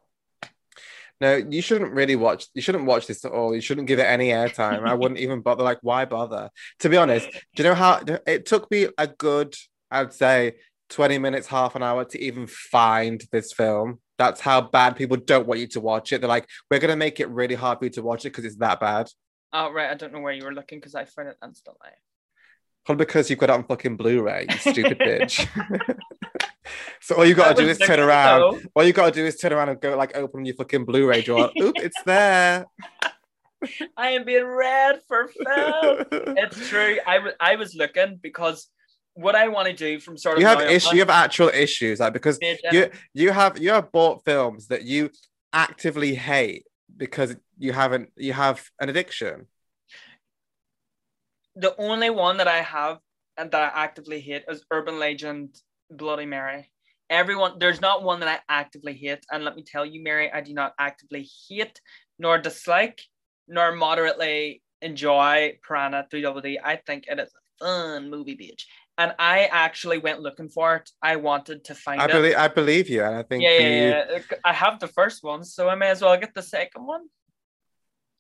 No, 1.21 1.35
you 1.35 1.61
shouldn't 1.61 1.93
really 1.93 2.15
watch. 2.15 2.47
You 2.53 2.61
shouldn't 2.61 2.85
watch 2.85 3.07
this 3.07 3.23
at 3.23 3.31
all. 3.31 3.55
You 3.55 3.61
shouldn't 3.61 3.87
give 3.87 3.99
it 3.99 4.03
any 4.03 4.29
airtime. 4.29 4.85
I 4.87 4.93
wouldn't 4.93 5.19
even 5.19 5.41
bother. 5.41 5.63
Like, 5.63 5.79
why 5.81 6.05
bother? 6.05 6.49
To 6.79 6.89
be 6.89 6.97
honest, 6.97 7.29
do 7.55 7.63
you 7.63 7.69
know 7.69 7.75
how 7.75 8.01
it 8.27 8.45
took 8.45 8.69
me 8.69 8.87
a 8.97 9.07
good, 9.07 9.55
I'd 9.89 10.13
say, 10.13 10.53
twenty 10.89 11.17
minutes, 11.17 11.47
half 11.47 11.75
an 11.75 11.83
hour 11.83 12.05
to 12.05 12.21
even 12.21 12.47
find 12.47 13.23
this 13.31 13.53
film. 13.53 13.99
That's 14.17 14.41
how 14.41 14.61
bad 14.61 14.95
people 14.95 15.17
don't 15.17 15.47
want 15.47 15.59
you 15.59 15.67
to 15.67 15.81
watch 15.81 16.13
it. 16.13 16.21
They're 16.21 16.27
like, 16.27 16.47
we're 16.69 16.79
gonna 16.79 16.95
make 16.95 17.19
it 17.19 17.29
really 17.29 17.55
hard 17.55 17.79
for 17.79 17.85
you 17.85 17.91
to 17.91 18.03
watch 18.03 18.25
it 18.25 18.29
because 18.29 18.45
it's 18.45 18.57
that 18.57 18.79
bad. 18.79 19.09
Oh 19.51 19.71
right, 19.71 19.89
I 19.89 19.95
don't 19.95 20.13
know 20.13 20.19
where 20.19 20.33
you 20.33 20.45
were 20.45 20.53
looking 20.53 20.79
because 20.79 20.95
I 20.95 21.05
found 21.05 21.29
it 21.29 21.37
instantly. 21.43 21.91
Probably 22.85 23.05
because 23.05 23.29
you've 23.29 23.39
got 23.39 23.49
it 23.49 23.53
on 23.53 23.63
fucking 23.63 23.97
Blu-ray, 23.97 24.47
you 24.49 24.57
stupid 24.57 24.99
bitch. 24.99 25.47
so 27.01 27.15
all 27.15 27.25
you 27.25 27.35
gotta 27.35 27.55
do 27.61 27.67
is 27.67 27.77
turn 27.77 27.99
around. 27.99 28.39
though. 28.39 28.59
All 28.75 28.83
you 28.83 28.93
gotta 28.93 29.11
do 29.11 29.25
is 29.25 29.37
turn 29.37 29.53
around 29.53 29.69
and 29.69 29.81
go 29.81 29.95
like 29.97 30.15
open 30.15 30.45
your 30.45 30.55
fucking 30.55 30.85
Blu-ray 30.85 31.21
drawer. 31.21 31.51
Oop, 31.61 31.75
it's 31.77 32.01
there. 32.03 32.65
I 33.95 34.09
am 34.09 34.25
being 34.25 34.45
read 34.45 34.99
for 35.07 35.27
film. 35.27 36.05
it's 36.37 36.69
true. 36.69 36.97
I 37.07 37.19
was 37.19 37.33
I 37.39 37.55
was 37.55 37.75
looking 37.75 38.19
because 38.21 38.67
what 39.15 39.35
I 39.35 39.47
want 39.47 39.67
to 39.67 39.73
do 39.73 39.99
from 39.99 40.17
sort 40.17 40.37
of 40.37 40.41
you 40.41 40.47
have 40.47 40.61
issues, 40.61 40.87
on- 40.87 40.95
you 40.95 41.01
have 41.01 41.09
actual 41.09 41.49
issues 41.49 41.99
like 41.99 42.13
because 42.13 42.39
you 42.71 42.89
you 43.13 43.31
have 43.31 43.57
you 43.59 43.69
have 43.71 43.91
bought 43.91 44.25
films 44.25 44.67
that 44.67 44.83
you 44.83 45.11
actively 45.53 46.15
hate 46.15 46.65
because 46.97 47.35
you 47.57 47.73
haven't 47.73 48.09
you 48.17 48.33
have 48.33 48.63
an 48.79 48.89
addiction 48.89 49.47
the 51.55 51.75
only 51.77 52.09
one 52.09 52.37
that 52.37 52.47
I 52.47 52.61
have 52.61 52.97
and 53.37 53.51
that 53.51 53.73
I 53.75 53.83
actively 53.83 54.19
hate 54.19 54.43
is 54.47 54.65
Urban 54.71 54.99
Legend 54.99 55.55
Bloody 55.97 56.25
Mary. 56.25 56.69
Everyone, 57.09 57.59
there's 57.59 57.81
not 57.81 58.03
one 58.03 58.19
that 58.21 58.29
I 58.29 58.39
actively 58.53 58.93
hate. 58.93 59.25
And 59.31 59.43
let 59.43 59.55
me 59.55 59.63
tell 59.63 59.85
you, 59.85 60.01
Mary, 60.01 60.31
I 60.31 60.41
do 60.41 60.53
not 60.53 60.73
actively 60.79 61.29
hate, 61.47 61.79
nor 62.17 62.37
dislike, 62.37 63.01
nor 63.47 63.75
moderately 63.75 64.61
enjoy 64.81 65.57
Piranha 65.67 66.07
3DD. 66.11 66.57
I 66.63 66.77
think 66.77 67.05
it 67.07 67.19
is 67.19 67.29
a 67.29 67.63
fun 67.63 68.09
movie, 68.09 68.35
bitch. 68.35 68.63
And 68.97 69.13
I 69.17 69.45
actually 69.45 69.97
went 69.97 70.21
looking 70.21 70.49
for 70.49 70.75
it. 70.75 70.89
I 71.01 71.15
wanted 71.15 71.65
to 71.65 71.75
find 71.75 71.99
i 71.99 72.05
it. 72.05 72.11
believe 72.11 72.35
i 72.35 72.47
believe 72.47 72.89
you 72.89 73.03
and 73.03 73.15
i 73.15 73.23
think 73.23 73.43
yeah, 73.43 73.57
you, 73.57 73.65
yeah, 73.65 74.05
yeah. 74.11 74.37
I 74.45 74.53
have 74.53 74.79
the 74.79 74.87
first 74.87 75.23
one, 75.23 75.43
so 75.43 75.67
I 75.67 75.75
may 75.75 75.89
as 75.89 76.01
well 76.01 76.15
get 76.17 76.33
the 76.35 76.43
second 76.43 76.85
one. 76.85 77.05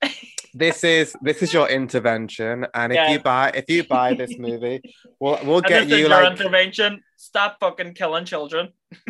this 0.53 0.83
is 0.83 1.15
this 1.21 1.41
is 1.41 1.53
your 1.53 1.67
intervention 1.69 2.65
and 2.73 2.91
if 2.93 2.97
Yeah. 2.97 3.11
you 3.11 3.19
buy 3.19 3.51
if 3.55 3.65
you 3.69 3.83
buy 3.83 4.13
this 4.13 4.37
movie 4.47 4.81
we'll 5.19 5.39
we'll 5.43 5.57
And 5.57 5.67
get 5.67 5.87
you 5.87 5.97
your 5.97 6.09
like 6.09 6.31
intervention. 6.31 7.01
Stop 7.17 7.57
fucking 7.59 7.93
killing 7.93 8.25
children. 8.25 8.69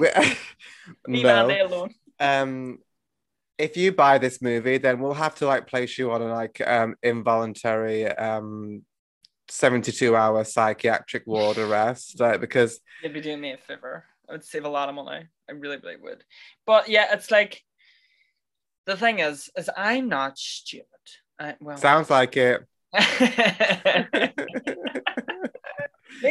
Leave 1.08 1.24
no 1.24 1.48
alone. 1.66 1.94
um 2.20 2.78
if 3.58 3.76
you 3.78 3.92
buy 3.92 4.18
this 4.18 4.42
movie 4.42 4.78
then 4.78 5.00
we'll 5.00 5.14
have 5.14 5.36
to 5.36 5.46
like 5.46 5.68
place 5.68 5.98
you 5.98 6.12
on 6.12 6.22
a 6.22 6.28
like 6.28 6.62
um 6.66 6.96
involuntary 7.04 8.08
um 8.08 8.84
72 9.50 10.16
hour 10.16 10.44
psychiatric 10.46 11.24
ward 11.28 11.58
arrest 11.58 12.20
uh, 12.22 12.38
because 12.38 12.80
You'd 13.04 13.14
be 13.14 13.20
doing 13.22 13.42
me 13.42 13.52
a 13.52 13.58
favor. 13.58 14.06
I 14.30 14.32
would 14.32 14.46
save 14.46 14.64
a 14.64 14.70
lot 14.70 14.88
of 14.88 14.96
money. 14.96 15.28
I 15.50 15.52
really, 15.52 15.76
really 15.78 15.98
would. 15.98 16.24
But 16.66 16.88
yeah, 16.88 17.14
it's 17.14 17.30
like 17.30 17.62
the 18.86 18.96
thing 18.96 19.20
is, 19.20 19.50
is 19.58 19.70
I'm 19.76 20.08
not 20.08 20.38
stupid. 20.38 20.88
I, 21.40 21.56
well, 21.60 21.78
sounds 21.78 22.10
like 22.10 22.38
it 22.38 22.62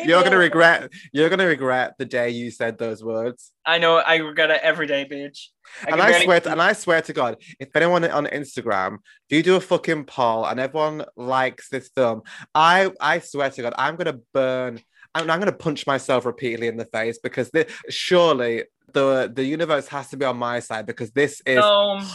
you're 0.04 0.22
gonna 0.22 0.38
regret 0.38 0.90
you're 1.12 1.28
gonna 1.28 1.46
regret 1.46 1.94
the 1.98 2.04
day 2.04 2.30
you 2.30 2.50
said 2.50 2.78
those 2.78 3.02
words 3.02 3.52
I 3.66 3.78
know 3.78 3.96
I 3.96 4.16
regret 4.16 4.50
it 4.50 4.60
every 4.62 4.86
day, 4.86 5.04
bitch. 5.04 5.46
and 5.86 6.00
I 6.00 6.10
barely 6.10 6.24
swear, 6.24 6.40
keep- 6.40 6.52
and 6.52 6.62
I 6.62 6.72
swear 6.72 7.02
to 7.02 7.12
God, 7.12 7.36
if 7.60 7.74
anyone 7.76 8.04
on 8.04 8.26
Instagram, 8.26 8.98
if 9.28 9.36
you 9.36 9.42
do 9.42 9.56
a 9.56 9.60
fucking 9.60 10.04
poll 10.04 10.44
and 10.46 10.58
everyone 10.58 11.04
likes 11.16 11.68
this 11.68 11.88
film, 11.94 12.22
I 12.54 12.90
I 13.00 13.20
swear 13.20 13.50
to 13.50 13.62
God, 13.62 13.74
I'm 13.78 13.96
gonna 13.96 14.18
burn. 14.32 14.80
I'm, 15.14 15.30
I'm 15.30 15.38
gonna 15.40 15.52
punch 15.52 15.86
myself 15.86 16.24
repeatedly 16.26 16.68
in 16.68 16.76
the 16.76 16.86
face 16.86 17.18
because 17.22 17.50
this, 17.50 17.72
surely 17.88 18.64
the 18.92 19.30
the 19.32 19.44
universe 19.44 19.86
has 19.88 20.08
to 20.10 20.16
be 20.16 20.24
on 20.24 20.36
my 20.38 20.60
side 20.60 20.86
because 20.86 21.10
this 21.12 21.40
is 21.46 21.64
Um, 21.64 22.08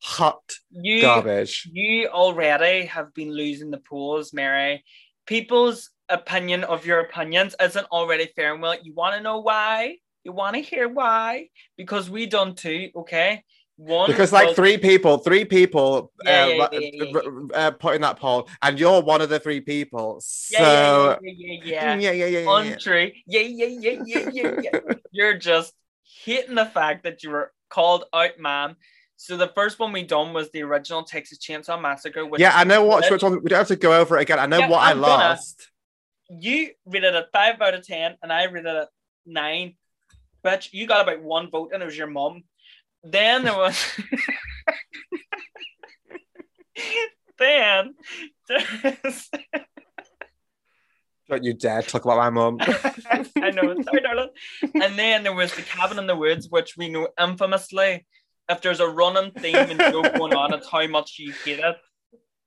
hot 0.00 0.42
you 0.70 1.00
garbage. 1.00 1.68
you 1.72 2.08
already 2.08 2.86
have 2.86 3.12
been 3.14 3.32
losing 3.32 3.70
the 3.70 3.78
polls, 3.78 4.32
Mary. 4.32 4.84
People's 5.26 5.90
opinion 6.08 6.64
of 6.64 6.86
your 6.86 7.00
opinions 7.00 7.54
isn't 7.60 7.86
already 7.92 8.30
fair 8.34 8.52
and 8.52 8.62
well. 8.62 8.76
You 8.82 8.94
want 8.94 9.16
to 9.16 9.22
know 9.22 9.40
why? 9.40 9.96
You 10.24 10.32
want 10.32 10.56
to 10.56 10.62
hear 10.62 10.88
why? 10.88 11.48
Because 11.76 12.10
we 12.10 12.26
done 12.26 12.54
two, 12.54 12.90
okay? 12.96 13.44
One 13.76 14.10
Because 14.10 14.32
like 14.32 14.56
three 14.56 14.76
people, 14.76 15.18
three 15.18 15.44
people 15.44 16.12
Yeah, 16.24 16.46
uh, 16.60 16.68
yeah, 16.72 16.90
yeah, 16.92 17.20
uh, 17.54 17.70
put 17.70 17.94
in 17.94 18.00
that 18.00 18.18
poll, 18.18 18.48
and 18.60 18.78
you're 18.78 19.00
one 19.02 19.20
of 19.20 19.28
the 19.28 19.38
three 19.38 19.60
people. 19.60 20.18
So 20.20 20.58
yeah, 20.58 21.20
yeah, 21.22 21.32
yeah, 21.32 21.32
yeah, 21.36 21.62
yeah, 21.62 21.94
yeah. 21.94 21.94
yeah, 21.94 22.10
yeah, 22.10 22.10
yeah, 22.10 22.26
yeah, 22.26 22.62
yeah. 22.64 22.72
Untrue. 22.72 23.12
Yeah, 23.26 23.40
yeah, 23.40 23.66
yeah, 23.66 24.02
yeah, 24.04 24.28
yeah, 24.32 24.50
yeah. 24.60 24.94
You're 25.12 25.38
just 25.38 25.72
hitting 26.24 26.56
the 26.56 26.66
fact 26.66 27.04
that 27.04 27.22
you 27.22 27.30
were 27.30 27.52
called 27.70 28.04
out, 28.12 28.38
ma'am. 28.38 28.76
So 29.20 29.36
the 29.36 29.48
first 29.48 29.80
one 29.80 29.90
we 29.92 30.04
done 30.04 30.32
was 30.32 30.48
the 30.52 30.62
original 30.62 31.02
Texas 31.02 31.38
Chainsaw 31.38 31.80
Massacre. 31.80 32.24
Which 32.24 32.40
Yeah, 32.40 32.52
I 32.54 32.62
know 32.62 32.84
what 32.84 33.10
which 33.10 33.20
one. 33.22 33.42
We 33.42 33.48
don't 33.50 33.58
have 33.58 33.66
to 33.66 33.74
go 33.76 33.92
over 34.00 34.16
it 34.16 34.22
again. 34.22 34.38
I 34.38 34.46
know 34.46 34.60
Yeah, 34.60 34.68
what 34.68 34.78
I 34.80 34.92
I'm 34.92 35.00
gonna. 35.00 35.24
lost. 35.30 35.70
You 36.30 36.70
rated 36.86 37.14
it 37.16 37.26
five 37.32 37.60
out 37.60 37.74
of 37.74 37.84
ten, 37.84 38.16
and 38.22 38.32
I 38.32 38.44
rated 38.44 38.76
it 38.76 38.88
nine. 39.26 39.74
Bitch, 40.44 40.68
you 40.72 40.86
got 40.86 41.00
about 41.02 41.20
one 41.20 41.50
vote, 41.50 41.72
and 41.74 41.82
it 41.82 41.86
was 41.86 41.98
your 41.98 42.06
mum. 42.06 42.44
Then 43.02 43.42
there 43.44 43.56
was. 43.56 43.76
then 47.38 47.94
there's 48.48 49.30
Don't 51.28 51.44
you 51.44 51.54
dare 51.54 51.82
talk 51.82 52.04
about 52.04 52.18
my 52.18 52.30
mum. 52.30 52.58
I 52.60 53.50
know, 53.50 53.74
sorry, 53.82 54.00
darling. 54.00 54.30
And 54.74 54.98
then 54.98 55.22
there 55.24 55.34
was 55.34 55.54
the 55.54 55.62
cabin 55.62 55.98
in 55.98 56.06
the 56.06 56.16
woods, 56.16 56.48
which 56.48 56.76
we 56.76 56.88
know 56.88 57.08
infamously, 57.20 58.06
if 58.48 58.62
there's 58.62 58.80
a 58.80 58.88
running 58.88 59.30
theme 59.32 59.56
and 59.56 59.78
joke 59.78 60.14
going 60.16 60.34
on, 60.34 60.54
it's 60.54 60.68
how 60.68 60.86
much 60.86 61.18
you 61.18 61.32
hate 61.44 61.60
it. 61.60 61.76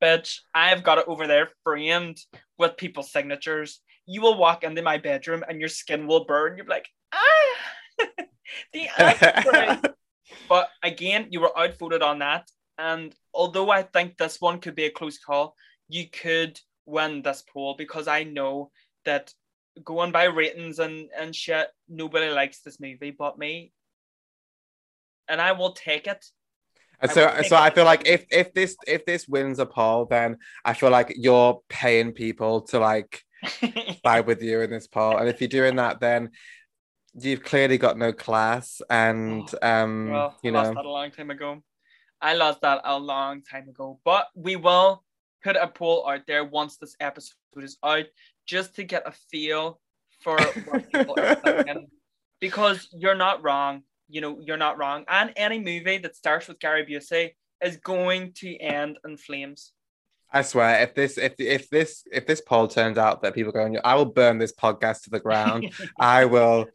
Bitch, 0.01 0.39
I've 0.53 0.83
got 0.83 0.97
it 0.97 1.05
over 1.07 1.27
there 1.27 1.49
framed 1.63 2.17
with 2.57 2.77
people's 2.77 3.11
signatures. 3.11 3.81
You 4.07 4.21
will 4.21 4.37
walk 4.37 4.63
into 4.63 4.81
my 4.81 4.97
bedroom 4.97 5.43
and 5.47 5.59
your 5.59 5.69
skin 5.69 6.07
will 6.07 6.25
burn. 6.25 6.57
You're 6.57 6.65
like, 6.65 6.87
ah, 7.13 7.99
the 8.73 9.95
but 10.49 10.69
again, 10.83 11.27
you 11.29 11.41
were 11.41 11.57
outvoted 11.57 12.01
on 12.01 12.19
that. 12.19 12.49
And 12.77 13.13
although 13.33 13.69
I 13.69 13.83
think 13.83 14.17
this 14.17 14.41
one 14.41 14.59
could 14.59 14.75
be 14.75 14.85
a 14.85 14.91
close 14.91 15.19
call, 15.19 15.55
you 15.87 16.09
could 16.09 16.59
win 16.87 17.21
this 17.21 17.43
poll 17.53 17.75
because 17.77 18.07
I 18.07 18.23
know 18.23 18.71
that 19.05 19.31
going 19.83 20.11
by 20.11 20.23
ratings 20.25 20.79
and, 20.79 21.09
and 21.17 21.35
shit, 21.35 21.67
nobody 21.87 22.29
likes 22.29 22.61
this 22.61 22.79
movie 22.79 23.11
but 23.11 23.37
me. 23.37 23.71
And 25.31 25.41
I 25.41 25.51
will 25.53 25.71
take 25.73 26.05
it. 26.07 26.23
And 27.01 27.09
I 27.09 27.13
so, 27.13 27.41
so 27.47 27.55
I 27.55 27.67
it- 27.67 27.75
feel 27.75 27.85
like 27.85 28.07
if 28.07 28.25
if 28.31 28.53
this 28.53 28.75
if 28.85 29.05
this 29.05 29.27
wins 29.27 29.59
a 29.59 29.65
poll, 29.65 30.05
then 30.05 30.37
I 30.63 30.73
feel 30.73 30.91
like 30.91 31.13
you're 31.17 31.61
paying 31.69 32.11
people 32.11 32.61
to 32.69 32.79
like 32.79 33.23
side 34.05 34.27
with 34.27 34.41
you 34.43 34.61
in 34.61 34.69
this 34.69 34.87
poll, 34.87 35.17
and 35.17 35.27
if 35.27 35.41
you're 35.41 35.47
doing 35.47 35.77
that, 35.77 35.99
then 35.99 36.29
you've 37.19 37.43
clearly 37.43 37.77
got 37.77 37.97
no 37.97 38.13
class, 38.13 38.81
and 38.89 39.49
um, 39.61 40.11
well, 40.11 40.37
you 40.43 40.51
I 40.51 40.53
lost 40.53 40.69
know, 40.69 40.75
that 40.75 40.85
a 40.85 40.89
long 40.89 41.11
time 41.11 41.31
ago. 41.31 41.63
I 42.21 42.35
lost 42.35 42.61
that 42.61 42.81
a 42.83 42.99
long 42.99 43.41
time 43.41 43.67
ago. 43.67 43.99
But 44.05 44.27
we 44.35 44.55
will 44.55 45.03
put 45.43 45.55
a 45.55 45.67
poll 45.67 46.07
out 46.07 46.27
there 46.27 46.43
once 46.45 46.77
this 46.77 46.95
episode 46.99 47.33
is 47.57 47.77
out, 47.83 48.05
just 48.45 48.75
to 48.75 48.83
get 48.83 49.07
a 49.07 49.11
feel 49.31 49.79
for 50.21 50.37
what 50.65 50.91
people 50.91 51.15
are 51.17 51.35
thinking. 51.43 51.87
Because 52.39 52.87
you're 52.93 53.15
not 53.15 53.43
wrong. 53.43 53.81
You 54.11 54.21
know, 54.21 54.39
you're 54.41 54.57
not 54.57 54.77
wrong. 54.77 55.05
And 55.07 55.33
any 55.35 55.59
movie 55.59 55.97
that 55.99 56.15
starts 56.15 56.47
with 56.47 56.59
Gary 56.59 56.85
Busey 56.85 57.31
is 57.63 57.77
going 57.77 58.33
to 58.37 58.55
end 58.57 58.97
in 59.05 59.17
flames. 59.17 59.73
I 60.33 60.43
swear, 60.43 60.81
if 60.83 60.95
this 60.95 61.17
if 61.17 61.33
if 61.39 61.69
this 61.69 62.03
if 62.11 62.25
this 62.25 62.41
poll 62.41 62.67
turns 62.67 62.97
out 62.97 63.21
that 63.23 63.33
people 63.33 63.51
go, 63.51 63.63
on, 63.63 63.77
I 63.83 63.95
will 63.95 64.05
burn 64.05 64.37
this 64.37 64.53
podcast 64.53 65.03
to 65.03 65.09
the 65.09 65.19
ground. 65.19 65.73
I 65.99 66.25
will. 66.25 66.67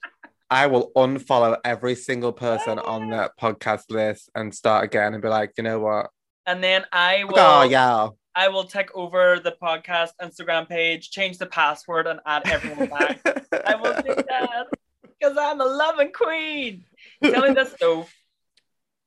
I 0.48 0.68
will 0.68 0.92
unfollow 0.94 1.56
every 1.64 1.96
single 1.96 2.32
person 2.32 2.78
on 2.78 3.10
that 3.10 3.32
podcast 3.40 3.90
list 3.90 4.30
and 4.34 4.54
start 4.54 4.84
again 4.84 5.12
and 5.12 5.20
be 5.20 5.28
like, 5.28 5.52
you 5.56 5.64
know 5.64 5.80
what? 5.80 6.10
and 6.46 6.62
then 6.62 6.84
I 6.92 7.24
will 7.24 7.34
Oh 7.36 7.62
yeah. 7.64 8.08
I 8.34 8.48
will 8.48 8.64
take 8.64 8.94
over 8.94 9.40
the 9.42 9.56
podcast 9.62 10.10
Instagram 10.20 10.68
page, 10.68 11.10
change 11.10 11.38
the 11.38 11.46
password, 11.46 12.06
and 12.06 12.20
add 12.26 12.42
everyone 12.46 12.88
back. 12.88 13.20
I 13.66 13.74
will 13.76 13.94
do 13.94 14.14
that 14.14 14.66
because 15.02 15.36
I'm 15.38 15.60
a 15.60 15.64
loving 15.64 16.12
queen. 16.12 16.84
Tell 17.22 17.48
me 17.48 17.54
this 17.54 17.74
though. 17.80 18.06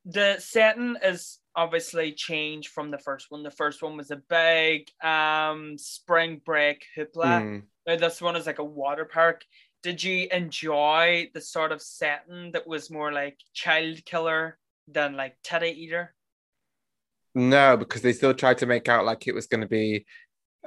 The 0.05 0.37
setting 0.39 0.95
is 1.03 1.39
obviously 1.55 2.13
changed 2.13 2.69
from 2.69 2.89
the 2.89 2.97
first 2.97 3.27
one. 3.29 3.43
The 3.43 3.51
first 3.51 3.81
one 3.81 3.97
was 3.97 4.11
a 4.11 4.21
big 4.29 4.87
um 5.03 5.77
spring 5.77 6.41
break 6.45 6.85
hoopla. 6.97 7.41
Hmm. 7.41 7.57
Now 7.85 7.95
this 7.97 8.21
one 8.21 8.35
is 8.35 8.45
like 8.45 8.59
a 8.59 8.63
water 8.63 9.05
park. 9.05 9.43
Did 9.81 10.03
you 10.03 10.27
enjoy 10.31 11.29
the 11.33 11.41
sort 11.41 11.71
of 11.71 11.81
setting 11.81 12.51
that 12.51 12.67
was 12.67 12.91
more 12.91 13.11
like 13.11 13.37
child 13.53 14.03
killer 14.05 14.57
than 14.87 15.15
like 15.15 15.35
teddy 15.43 15.69
eater? 15.69 16.13
No, 17.35 17.77
because 17.77 18.01
they 18.01 18.13
still 18.13 18.33
tried 18.33 18.57
to 18.59 18.65
make 18.65 18.89
out 18.89 19.05
like 19.05 19.27
it 19.27 19.35
was 19.35 19.47
going 19.47 19.61
to 19.61 19.67
be 19.67 20.05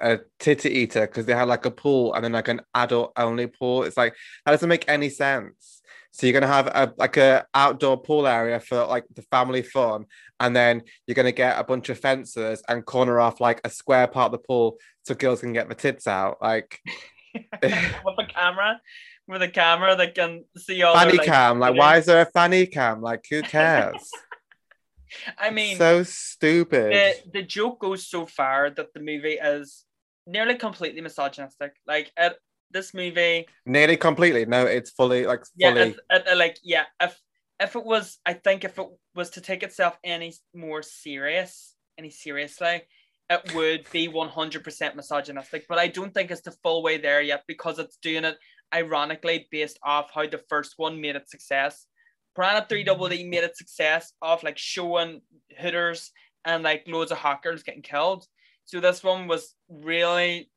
a 0.01 0.21
titty 0.39 0.71
eater 0.71 1.07
because 1.07 1.27
they 1.27 1.35
had 1.35 1.49
like 1.49 1.67
a 1.67 1.71
pool 1.71 2.15
and 2.15 2.25
then 2.25 2.33
like 2.33 2.49
an 2.49 2.63
adult 2.75 3.13
only 3.17 3.47
pool. 3.47 3.83
It's 3.83 3.97
like 3.97 4.15
that 4.45 4.53
doesn't 4.53 4.69
make 4.69 4.89
any 4.89 5.11
sense. 5.11 5.83
So 6.13 6.27
you're 6.27 6.39
gonna 6.39 6.53
have 6.53 6.67
a 6.67 6.93
like 6.99 7.17
a 7.17 7.47
outdoor 7.55 8.01
pool 8.01 8.27
area 8.27 8.61
for 8.61 8.85
like 8.87 9.05
the 9.15 9.23
family 9.23 9.63
fun, 9.63 10.05
and 10.39 10.55
then 10.55 10.83
you're 11.07 11.15
gonna 11.15 11.33
get 11.33 11.59
a 11.59 11.65
bunch 11.65 11.89
of 11.89 11.99
fences 11.99 12.63
and 12.69 12.85
corner 12.85 13.19
off 13.19 13.41
like 13.41 13.61
a 13.65 13.71
square 13.71 14.07
part 14.07 14.27
of 14.27 14.33
the 14.33 14.47
pool 14.47 14.77
so 15.05 15.15
girls 15.15 15.41
can 15.41 15.55
get 15.55 15.69
the 15.69 15.75
tits 15.75 16.07
out. 16.07 16.37
Like 16.43 16.79
with 17.35 18.19
a 18.19 18.27
camera, 18.29 18.81
with 19.27 19.43
a 19.43 19.49
camera 19.49 19.97
that 19.97 20.15
can 20.15 20.45
see 20.57 20.83
all. 20.83 20.95
fanny 20.95 21.17
their, 21.17 21.27
cam. 21.27 21.59
Like, 21.59 21.77
why 21.77 21.97
is 21.97 22.07
there 22.07 22.23
a 22.23 22.27
fanny 22.27 22.67
cam? 22.67 23.01
Like, 23.01 23.25
who 23.29 23.43
cares? 23.43 24.11
I 25.39 25.51
mean, 25.51 25.77
so 25.77 26.03
stupid. 26.03 26.93
the 26.93 27.41
the 27.41 27.43
joke 27.43 27.81
goes 27.81 28.07
so 28.07 28.27
far 28.27 28.71
that 28.71 28.95
the 28.95 29.01
movie 29.01 29.39
is 29.43 29.85
nearly 30.27 30.57
completely 30.57 31.01
misogynistic. 31.01 31.73
Like, 31.87 32.11
it, 32.17 32.37
this 32.73 32.95
movie, 32.95 33.47
Nearly 33.67 33.97
completely. 33.97 34.45
No, 34.47 34.67
it's 34.67 34.91
fully 34.91 35.27
like 35.27 35.45
yeah, 35.57 35.73
fully. 35.73 35.81
it, 35.91 35.97
it- 36.11 36.25
it, 36.27 36.37
like 36.37 36.59
yeah, 36.63 36.85
if 37.01 37.19
if 37.61 37.77
it 37.77 37.85
was, 37.85 38.19
I 38.27 38.33
think 38.35 38.65
if 38.65 38.79
it 38.79 38.87
was 39.15 39.31
to 39.31 39.41
take 39.41 39.63
itself 39.63 39.97
any 40.03 40.35
more 40.55 40.83
serious, 40.83 41.75
any 41.99 42.11
seriously, 42.11 42.83
it 43.31 43.55
would 43.55 43.87
be 43.93 44.09
one 44.09 44.29
hundred 44.29 44.65
percent 44.65 44.97
misogynistic. 44.97 45.67
But 45.69 45.79
I 45.79 45.89
don't 45.89 46.13
think 46.13 46.31
it's 46.31 46.41
the 46.43 46.57
full 46.63 46.83
way 46.83 46.99
there 46.99 47.23
yet 47.23 47.45
because 47.47 47.79
it's 47.79 47.99
doing 48.03 48.25
it 48.25 48.37
ironically 48.75 49.49
based 49.51 49.79
off 49.83 50.11
how 50.15 50.27
the 50.27 50.43
first 50.49 50.75
one 50.77 51.01
made 51.01 51.17
its 51.17 51.31
success. 51.31 51.87
Piranha 52.35 52.67
3 52.69 52.81
mm-hmm. 52.81 52.87
Double 52.87 53.09
D 53.09 53.25
made 53.25 53.45
its 53.45 53.59
success 53.59 54.13
off 54.23 54.43
like 54.43 54.57
showing 54.59 55.21
hitters 55.49 56.13
and 56.45 56.63
like 56.63 56.85
loads 56.87 57.13
of 57.13 57.19
hackers 57.19 57.63
getting 57.63 57.83
killed. 57.83 58.27
So 58.65 58.81
this 58.81 59.03
one 59.03 59.29
was 59.29 59.55
really 59.69 60.51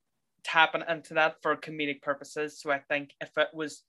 tapping 0.45 0.83
into 0.87 1.15
that 1.15 1.35
for 1.41 1.55
comedic 1.57 2.01
purposes. 2.01 2.59
So 2.61 2.71
I 2.71 2.79
think 2.79 3.11
if 3.19 3.31
it 3.37 3.49
was 3.53 3.83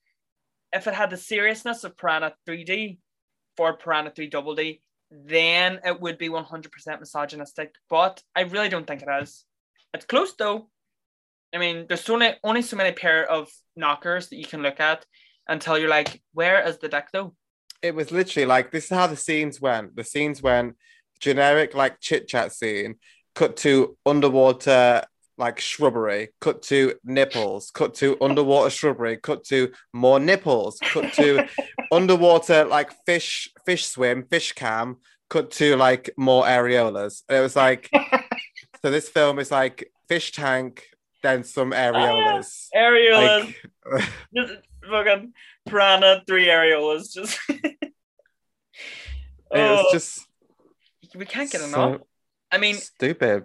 if 0.73 0.87
it 0.87 0.95
had 0.95 1.11
the 1.11 1.17
seriousness 1.17 1.85
of 1.85 1.97
Piranha 1.97 2.35
3D 2.49 2.99
for 3.57 3.77
Piranha 3.77 4.11
3 4.11 4.27
Double 4.29 4.57
D, 4.57 4.83
then 5.11 5.79
it 5.85 6.01
would 6.01 6.19
be 6.19 6.29
100% 6.29 7.01
misogynistic. 7.01 7.73
But 7.89 8.23
I 8.35 8.43
really 8.43 8.69
don't 8.69 8.87
think 8.87 9.03
it 9.03 9.23
is. 9.23 9.45
It's 9.95 10.05
close 10.05 10.35
though. 10.35 10.69
I 11.55 11.59
mean, 11.59 11.87
there's 11.89 12.11
only 12.11 12.33
only 12.43 12.63
so 12.63 12.77
many 12.77 12.93
pair 12.93 13.31
of 13.31 13.49
knockers 13.77 14.29
that 14.29 14.37
you 14.37 14.47
can 14.47 14.63
look 14.63 14.81
at 14.81 15.07
until 15.47 15.79
you're 15.79 15.89
like, 15.89 16.21
where 16.33 16.67
is 16.67 16.79
the 16.79 16.89
deck 16.89 17.11
though? 17.13 17.35
it 17.83 17.95
was 17.95 18.11
literally 18.11 18.47
like 18.47 18.71
this 18.71 18.85
is 18.85 18.91
how 18.91 19.07
the 19.07 19.17
scenes 19.17 19.61
went. 19.61 19.97
The 19.97 20.05
scenes 20.05 20.43
went 20.43 20.77
generic 21.21 21.75
like 21.75 22.01
chit 22.01 22.29
chat 22.29 22.53
scene, 22.53 22.97
cut 23.35 23.57
to 23.59 23.97
underwater 24.05 25.03
like 25.39 25.61
shrubbery, 25.61 26.28
cut 26.41 26.62
to 26.62 26.95
nipples, 27.05 27.70
cut 27.70 27.95
to 27.95 28.16
underwater 28.20 28.70
shrubbery, 28.70 29.16
cut 29.16 29.45
to 29.45 29.72
more 29.93 30.18
nipples, 30.18 30.78
cut 30.80 31.12
to 31.14 31.47
underwater 31.93 32.64
like 32.64 32.93
fish 33.05 33.49
fish 33.64 33.87
swim, 33.87 34.24
fish 34.24 34.53
cam, 34.53 34.97
cut 35.28 35.51
to 35.53 35.76
like 35.76 36.11
more 36.16 36.45
areolas. 36.45 37.22
And 37.28 37.39
it 37.39 37.43
was 37.43 37.57
like 37.57 37.91
so 38.82 38.91
this 38.91 39.09
film 39.09 39.39
is 39.39 39.51
like 39.51 39.91
fish 40.09 40.32
tank, 40.32 40.84
then 41.22 41.45
some 41.45 41.72
ah, 41.72 41.76
areolas. 41.76 42.68
Areolas, 42.74 43.55
Like, 43.84 44.11
just 44.34 44.53
fucking 44.89 45.32
piranha, 45.68 46.22
three 46.26 46.47
areolas, 46.47 47.12
just. 47.12 47.39
it 47.49 47.91
was 49.53 49.84
Oh, 49.87 49.89
just 49.93 50.26
we 51.14 51.24
can't 51.24 51.51
get 51.51 51.61
so 51.62 51.66
enough. 51.66 52.01
I 52.51 52.59
mean, 52.59 52.76
stupid. 52.76 53.45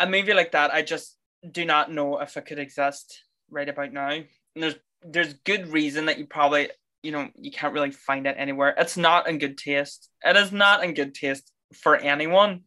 A 0.00 0.06
movie 0.08 0.34
like 0.34 0.52
that, 0.52 0.72
I 0.72 0.82
just 0.82 1.16
do 1.48 1.64
not 1.64 1.92
know 1.92 2.18
if 2.18 2.36
it 2.36 2.46
could 2.46 2.58
exist 2.58 3.22
right 3.50 3.68
about 3.68 3.92
now. 3.92 4.10
And 4.10 4.26
there's 4.56 4.76
there's 5.02 5.34
good 5.44 5.68
reason 5.68 6.06
that 6.06 6.18
you 6.18 6.26
probably 6.26 6.70
you 7.02 7.12
know 7.12 7.28
you 7.36 7.50
can't 7.50 7.74
really 7.74 7.92
find 7.92 8.26
it 8.26 8.36
anywhere. 8.38 8.74
It's 8.76 8.96
not 8.96 9.28
in 9.28 9.38
good 9.38 9.56
taste. 9.56 10.08
It 10.24 10.36
is 10.36 10.50
not 10.50 10.82
in 10.82 10.94
good 10.94 11.14
taste 11.14 11.52
for 11.74 11.96
anyone. 11.96 12.62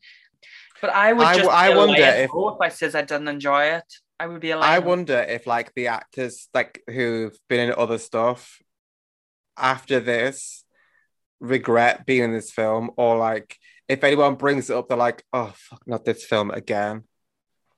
But 0.81 0.91
I 0.91 1.13
would 1.13 1.35
just 1.35 1.49
I, 1.49 1.69
a 1.69 1.77
wonder 1.77 2.01
if- 2.01 2.31
oh, 2.33 2.49
if 2.49 2.61
I 2.61 2.69
says 2.69 2.95
I 2.95 3.01
didn't 3.01 3.27
enjoy 3.27 3.65
it. 3.65 3.85
I 4.19 4.27
would 4.27 4.41
be 4.41 4.51
a 4.51 4.57
I 4.57 4.75
I 4.75 4.79
wonder 4.79 5.19
if 5.19 5.47
like 5.47 5.73
the 5.73 5.87
actors 5.87 6.47
like 6.53 6.81
who've 6.87 7.37
been 7.49 7.69
in 7.69 7.75
other 7.77 7.97
stuff 7.97 8.59
after 9.57 9.99
this 9.99 10.63
regret 11.39 12.05
being 12.05 12.23
in 12.23 12.33
this 12.33 12.51
film 12.51 12.91
or 12.95 13.17
like 13.17 13.57
if 13.89 14.03
anyone 14.03 14.35
brings 14.35 14.69
it 14.69 14.77
up 14.77 14.87
they're 14.87 14.97
like 14.97 15.23
oh 15.33 15.51
fuck 15.55 15.81
not 15.85 16.05
this 16.05 16.23
film 16.23 16.51
again 16.51 17.03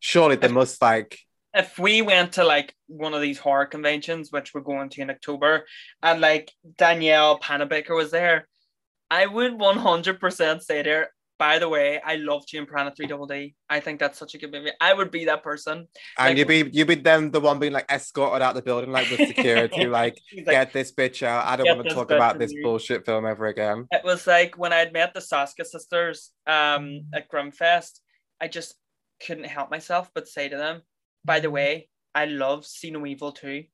surely 0.06 0.36
they 0.36 0.47
must 0.47 0.80
like 0.82 1.18
if 1.56 1.80
we 1.80 2.01
went 2.01 2.34
to 2.34 2.43
like 2.43 2.76
one 2.88 3.14
of 3.14 3.22
these 3.22 3.39
horror 3.39 3.66
conventions, 3.66 4.30
which 4.30 4.53
we're 4.53 4.70
going 4.74 4.89
to 4.89 5.01
in 5.01 5.10
October, 5.10 5.66
and 6.03 6.20
like 6.20 6.51
Danielle 6.78 7.39
Panabaker 7.39 7.95
was 7.95 8.12
there, 8.12 8.47
I 9.10 9.26
would 9.26 9.53
100% 9.53 10.62
say 10.62 10.82
there, 10.84 11.12
by 11.39 11.60
the 11.60 11.70
way, 11.70 12.01
I 12.06 12.18
loved 12.18 12.51
you 12.51 12.60
in 12.60 12.66
Piranha 12.66 12.93
3 12.95 13.08
Double 13.08 13.26
D. 13.26 13.56
I 13.70 13.80
think 13.80 14.01
that's 14.01 14.20
such 14.20 14.36
a 14.36 14.38
good 14.38 14.51
movie. 14.51 14.72
I 14.82 14.93
would 14.93 15.12
be 15.12 15.26
that 15.26 15.43
person. 15.43 15.88
and 16.18 16.28
Like- 16.30 16.38
you'd 16.38 16.47
be 16.49 16.70
you'd 16.78 16.88
be 16.89 16.95
then 16.95 17.32
the 17.32 17.39
one 17.39 17.58
being 17.60 17.74
like 17.74 17.89
escorted 17.89 18.41
out 18.41 18.53
the 18.56 18.62
building 18.62 18.91
like 18.91 19.10
with 19.10 19.26
security 19.28 19.86
like 19.99 20.20
like, 20.36 20.45
get 20.45 20.74
this 20.74 20.93
bitch 20.93 21.24
out 21.24 21.45
I 21.45 21.56
don't 21.56 21.78
want 21.78 21.88
to 21.88 21.95
talk 21.95 22.12
about 22.12 22.38
this 22.38 22.51
here." 22.51 22.64
bullshit 22.64 23.06
film 23.06 23.26
ever 23.26 23.47
again 23.47 23.88
it 23.91 24.03
was 24.03 24.28
like 24.28 24.58
when 24.58 24.74
I'd 24.74 24.93
met 24.93 25.14
the 25.14 25.20
Soska 25.22 25.66
sisters 25.66 26.32
um, 26.47 26.84
at 27.14 27.30
Grimmfest, 27.32 27.99
I 28.39 28.47
just 28.47 28.76
couldn't 29.26 29.45
help 29.45 29.70
myself 29.70 30.09
but 30.13 30.28
say 30.28 30.49
to 30.49 30.57
them, 30.57 30.82
by 31.24 31.39
the 31.39 31.47
mm-hmm. 31.47 31.55
way, 31.55 31.89
I 32.13 32.26
love 32.26 32.66
See 32.66 32.91
No 32.91 33.05
Evil 33.05 33.32
too, 33.32 33.66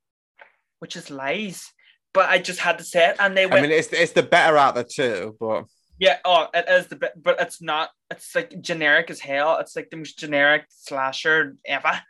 which 0.79 0.95
is 0.95 1.11
lies. 1.11 1.71
But 2.13 2.29
I 2.29 2.39
just 2.39 2.59
had 2.59 2.79
to 2.79 2.83
say 2.83 3.09
it, 3.09 3.15
and 3.19 3.37
they 3.37 3.45
went. 3.45 3.59
I 3.59 3.61
mean, 3.61 3.71
it's 3.71 3.93
it's 3.93 4.11
the 4.11 4.23
better 4.23 4.57
out 4.57 4.77
of 4.77 4.83
the 4.83 4.91
two, 4.91 5.37
but 5.39 5.63
Yeah, 5.97 6.17
oh, 6.25 6.47
it 6.53 6.65
is 6.67 6.87
the 6.87 6.95
bit, 6.95 7.13
but 7.15 7.39
it's 7.39 7.61
not. 7.61 7.89
It's 8.09 8.35
like 8.35 8.59
generic 8.59 9.09
as 9.09 9.19
hell. 9.19 9.59
It's 9.59 9.75
like 9.75 9.89
the 9.89 9.97
most 9.97 10.17
generic 10.17 10.65
slasher 10.67 11.55
ever, 11.65 12.01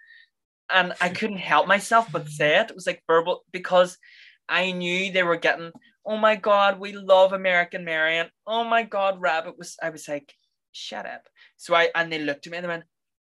and 0.73 0.93
I 1.01 1.09
couldn't 1.09 1.38
help 1.38 1.67
myself 1.67 2.07
but 2.11 2.29
say 2.29 2.57
it. 2.59 2.69
It 2.69 2.75
was 2.75 2.88
like 2.88 3.03
verbal 3.05 3.43
because 3.51 3.97
I 4.47 4.71
knew 4.71 5.11
they 5.11 5.23
were 5.23 5.36
getting. 5.36 5.71
Oh 6.05 6.17
my 6.17 6.36
god, 6.36 6.79
we 6.79 6.93
love 6.93 7.34
American 7.34 7.86
Marion. 7.86 8.29
Oh 8.47 8.63
my 8.63 8.84
god, 8.84 9.19
Rabid 9.21 9.55
was. 9.57 9.75
I 9.84 9.89
was 9.89 10.07
like, 10.07 10.34
shut 10.71 11.05
up. 11.05 11.27
So 11.57 11.75
I 11.75 11.89
and 11.93 12.11
they 12.11 12.19
looked 12.19 12.47
at 12.47 12.51
me 12.51 12.57
and 12.57 12.63
they 12.63 12.69
went, 12.69 12.86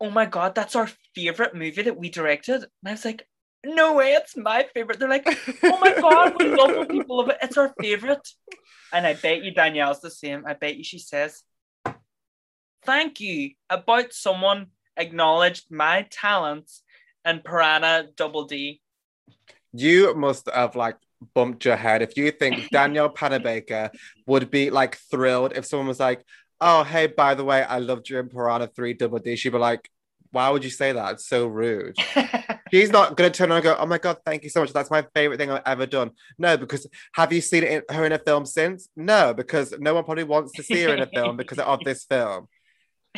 oh 0.01 0.11
my 0.11 0.27
god, 0.27 0.55
that's 0.55 0.77
our 0.77 0.89
favorite 1.15 1.55
movie 1.55 1.83
that 1.83 1.99
we 1.99 2.11
directed. 2.11 2.63
And 2.63 2.89
I 2.89 2.93
was 2.93 3.05
like, 3.05 3.27
no 3.65 3.95
way, 3.95 4.13
it's 4.13 4.37
my 4.37 4.67
favorite. 4.75 4.99
They're 4.99 5.09
like, 5.09 5.27
oh 5.63 5.79
my 5.81 5.95
god, 6.01 6.35
we 6.39 6.55
love 6.55 6.77
when 6.77 6.87
people 6.87 7.19
love 7.19 7.31
it. 7.31 7.39
It's 7.43 7.57
our 7.57 7.75
favorite. 7.81 8.27
And 8.93 9.07
I 9.07 9.15
bet 9.15 9.43
you 9.43 9.53
Danielle's 9.53 10.01
the 10.01 10.11
same. 10.11 10.45
I 10.47 10.55
bet 10.55 10.77
you 10.77 10.85
she 10.85 10.99
says, 10.99 11.43
Thank 12.85 13.19
you 13.21 13.51
about 13.69 14.13
someone 14.13 14.67
acknowledged 14.97 15.71
my 15.71 16.07
talents 16.11 16.83
and 17.25 17.43
Piranha 17.43 18.07
Double 18.17 18.45
D. 18.45 18.81
you 19.73 20.15
must 20.15 20.49
have 20.49 20.77
like 20.77 20.97
bumped 21.35 21.65
your 21.65 21.77
head 21.77 22.03
if 22.03 22.17
you 22.17 22.31
think 22.31 22.69
Danielle 22.73 23.11
Panabaker 23.11 23.91
would 24.27 24.51
be 24.51 24.71
like 24.71 24.97
thrilled 25.11 25.53
if 25.57 25.67
someone 25.67 25.89
was 25.89 26.01
like, 26.01 26.25
"Oh, 26.61 26.85
hey, 26.85 27.07
by 27.07 27.35
the 27.35 27.45
way, 27.45 27.63
I 27.63 27.79
loved 27.79 28.09
you 28.09 28.19
in 28.19 28.29
Piranha 28.29 28.69
Three 28.69 28.95
Double 28.95 29.19
D." 29.19 29.37
She'd 29.37 29.51
be 29.51 29.59
like, 29.59 29.91
"Why 30.31 30.51
would 30.51 30.65
you 30.65 30.71
say 30.71 30.93
that? 30.93 31.15
It's 31.15 31.29
so 31.29 31.47
rude." 31.47 31.97
She's 32.73 32.91
not 32.91 33.17
gonna 33.17 33.31
turn 33.31 33.51
around 33.51 33.59
and 33.59 33.65
go, 33.65 33.77
"Oh 33.79 33.87
my 33.87 33.99
god, 33.99 34.19
thank 34.25 34.43
you 34.43 34.51
so 34.51 34.61
much. 34.61 34.73
That's 34.73 34.91
my 34.91 35.07
favorite 35.15 35.39
thing 35.39 35.51
I've 35.51 35.63
ever 35.67 35.87
done." 35.87 36.11
No, 36.39 36.57
because 36.57 36.87
have 37.15 37.33
you 37.33 37.41
seen 37.41 37.65
in, 37.65 37.83
her 37.91 38.05
in 38.05 38.13
a 38.13 38.19
film 38.19 38.47
since? 38.47 38.89
No, 38.97 39.35
because 39.35 39.75
no 39.79 39.95
one 39.95 40.05
probably 40.05 40.25
wants 40.25 40.53
to 40.53 40.63
see 40.63 40.83
her 40.83 40.95
in 40.95 41.03
a 41.03 41.07
film 41.07 41.37
because 41.43 41.59
of 41.59 41.81
this 41.85 42.05
film. 42.05 42.49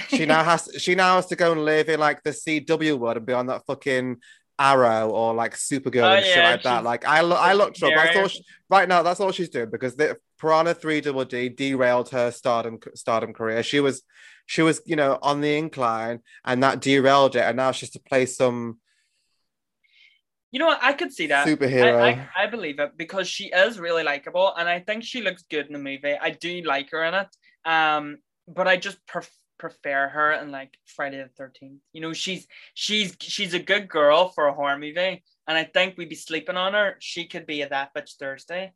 She 0.09 0.27
now 0.27 0.45
has 0.45 0.69
she 0.79 0.95
now 0.95 1.17
has 1.17 1.27
to 1.27 1.37
go 1.37 1.53
and 1.53 1.65
live 1.65 1.89
in 1.89 1.99
like 1.99 2.23
the 2.23 2.31
CW 2.31 2.99
world 2.99 3.17
and 3.17 3.27
be 3.27 3.33
on 3.33 3.47
that 3.47 3.67
fucking 3.67 4.19
Arrow 4.59 5.11
or 5.11 5.35
like 5.35 5.55
Supergirl 5.55 6.11
Oh, 6.11 6.15
and 6.15 6.25
shit 6.25 6.43
like 6.43 6.63
that. 6.65 6.85
Like 6.85 7.05
I 7.05 7.21
lo- 7.21 7.37
I 7.37 7.53
looked 7.53 7.83
up. 7.83 7.93
That's 7.95 8.17
all 8.17 8.29
she, 8.29 8.45
right 8.69 8.89
now. 8.89 9.03
That's 9.03 9.21
all 9.21 9.33
she's 9.33 9.49
doing 9.49 9.71
because 9.71 9.95
the 9.97 10.19
Piranha 10.39 10.75
Three 10.75 11.01
Double 11.01 11.25
D 11.25 11.49
derailed 11.49 12.11
her 12.11 12.31
stardom 12.31 12.79
stardom 12.95 13.33
career. 13.33 13.63
She 13.63 13.81
was 13.81 14.03
she 14.47 14.63
was 14.63 14.81
you 14.85 14.97
know 14.97 15.19
on 15.23 15.41
the 15.41 15.57
incline 15.57 16.21
and 16.45 16.63
that 16.63 16.81
derailed 16.81 17.37
it, 17.37 17.43
and 17.43 17.57
now 17.57 17.73
she's 17.73 17.91
to 17.91 18.01
play 18.01 18.27
some 18.27 18.81
You 20.51 20.59
know 20.61 20.67
what? 20.67 20.81
I 20.83 20.93
could 20.95 21.13
see 21.13 21.27
that. 21.29 21.47
superhero. 21.47 22.01
I, 22.01 22.09
I, 22.09 22.45
I 22.45 22.47
believe 22.47 22.81
it 22.81 22.93
because 22.97 23.29
she 23.29 23.47
is 23.47 23.79
really 23.79 24.03
likable 24.03 24.55
and 24.57 24.69
I 24.69 24.81
think 24.81 25.05
she 25.05 25.21
looks 25.21 25.45
good 25.51 25.67
in 25.67 25.73
the 25.73 25.79
movie. 25.79 26.17
I 26.21 26.31
do 26.31 26.63
like 26.63 26.91
her 26.91 27.05
in 27.05 27.15
it. 27.15 27.29
Um, 27.65 28.19
but 28.47 28.67
I 28.67 28.77
just 28.77 28.99
pref- 29.07 29.38
prefer 29.59 30.09
her 30.09 30.33
in 30.33 30.51
like 30.51 30.77
Friday 30.87 31.23
the 31.23 31.43
13th. 31.43 31.79
You 31.93 32.01
know, 32.01 32.13
she's 32.13 32.47
she's 32.75 33.17
she's 33.21 33.55
a 33.55 33.59
good 33.59 33.89
girl 33.89 34.29
for 34.29 34.47
a 34.47 34.53
horror 34.55 34.79
movie. 34.79 35.23
And 35.47 35.57
I 35.59 35.65
think 35.65 35.97
we'd 35.97 36.09
be 36.11 36.15
sleeping 36.15 36.57
on 36.57 36.75
her. 36.75 36.97
She 37.01 37.27
could 37.27 37.47
be 37.47 37.63
a 37.63 37.69
that 37.69 37.95
bitch 37.95 38.17
Thursday, 38.19 38.73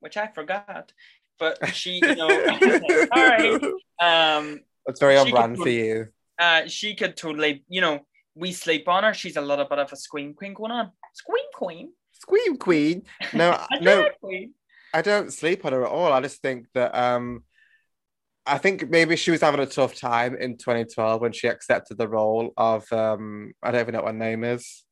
which 0.00 0.16
I 0.16 0.26
forgot. 0.28 0.92
But 1.38 1.66
she, 1.74 1.94
you 2.02 2.14
know, 2.14 2.28
all 3.12 3.28
right. 3.28 3.60
Um, 4.00 4.60
That's 4.86 5.00
very 5.00 5.16
on 5.16 5.30
brand 5.30 5.56
could- 5.56 5.62
for 5.64 5.68
you. 5.70 6.08
uh, 6.38 6.66
she 6.66 6.94
could 6.94 7.16
totally, 7.16 7.64
you 7.68 7.80
know, 7.80 8.00
we 8.34 8.52
sleep 8.52 8.86
on 8.88 9.04
her. 9.04 9.14
She's 9.14 9.36
a 9.36 9.40
little 9.40 9.64
bit 9.64 9.78
of 9.78 9.92
a 9.92 9.96
scream 9.96 10.34
queen 10.34 10.54
going 10.54 10.72
on. 10.72 10.90
Scream 11.14 11.44
queen. 11.54 11.92
Scream 12.12 12.56
Queen. 12.56 13.02
No, 13.32 13.60
no, 13.80 14.08
queen. 14.22 14.54
I 14.94 15.02
don't 15.02 15.32
sleep 15.32 15.64
on 15.64 15.72
her 15.72 15.84
at 15.84 15.90
all. 15.90 16.12
I 16.12 16.20
just 16.20 16.40
think 16.40 16.66
that 16.74 16.94
um 16.94 17.42
I 18.46 18.58
think 18.58 18.90
maybe 18.90 19.16
she 19.16 19.30
was 19.30 19.40
having 19.40 19.60
a 19.60 19.66
tough 19.66 19.94
time 19.94 20.36
in 20.36 20.58
2012 20.58 21.20
when 21.20 21.32
she 21.32 21.48
accepted 21.48 21.96
the 21.96 22.08
role 22.08 22.52
of 22.56 22.90
um 22.92 23.52
I 23.62 23.70
don't 23.70 23.80
even 23.80 23.94
know 23.94 24.02
what 24.02 24.12
her 24.12 24.18
name 24.18 24.44
is. 24.44 24.84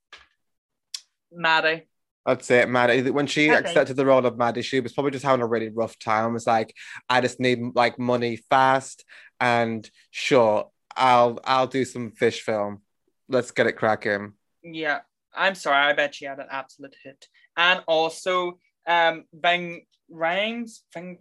Maddie. 1.31 1.89
I'd 2.25 2.45
say 2.45 2.61
it, 2.61 2.69
Maddie. 2.69 3.11
When 3.11 3.27
she 3.27 3.51
Okay. 3.51 3.59
accepted 3.59 3.97
the 3.97 4.07
role 4.07 4.25
of 4.25 4.39
Maddie, 4.39 4.63
she 4.63 4.81
was 4.81 4.93
probably 4.93 5.11
just 5.11 5.25
having 5.25 5.43
a 5.43 5.47
really 5.47 5.71
rough 5.71 5.99
time. 5.99 6.31
It 6.31 6.33
was 6.35 6.47
like, 6.47 6.73
I 7.09 7.21
just 7.21 7.41
need 7.41 7.59
like 7.75 7.99
money 7.99 8.37
fast, 8.49 9.05
and 9.41 9.89
sure, 10.11 10.71
I'll 10.97 11.41
I'll 11.45 11.67
do 11.67 11.85
some 11.85 12.13
fish 12.13 12.43
film. 12.43 12.83
Let's 13.29 13.51
get 13.51 13.67
it 13.67 13.73
cracking. 13.73 14.35
Yeah, 14.63 15.01
I'm 15.35 15.57
sorry. 15.57 15.79
I 15.79 15.93
bet 15.95 16.15
she 16.15 16.27
had 16.27 16.39
an 16.39 16.47
absolute 16.51 16.95
hit. 17.03 17.27
And 17.57 17.83
also, 17.89 18.59
um, 18.87 19.25
Ving 19.33 19.87
Rhymes, 20.09 20.85
Ving, 20.95 21.19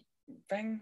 Ving. 0.50 0.82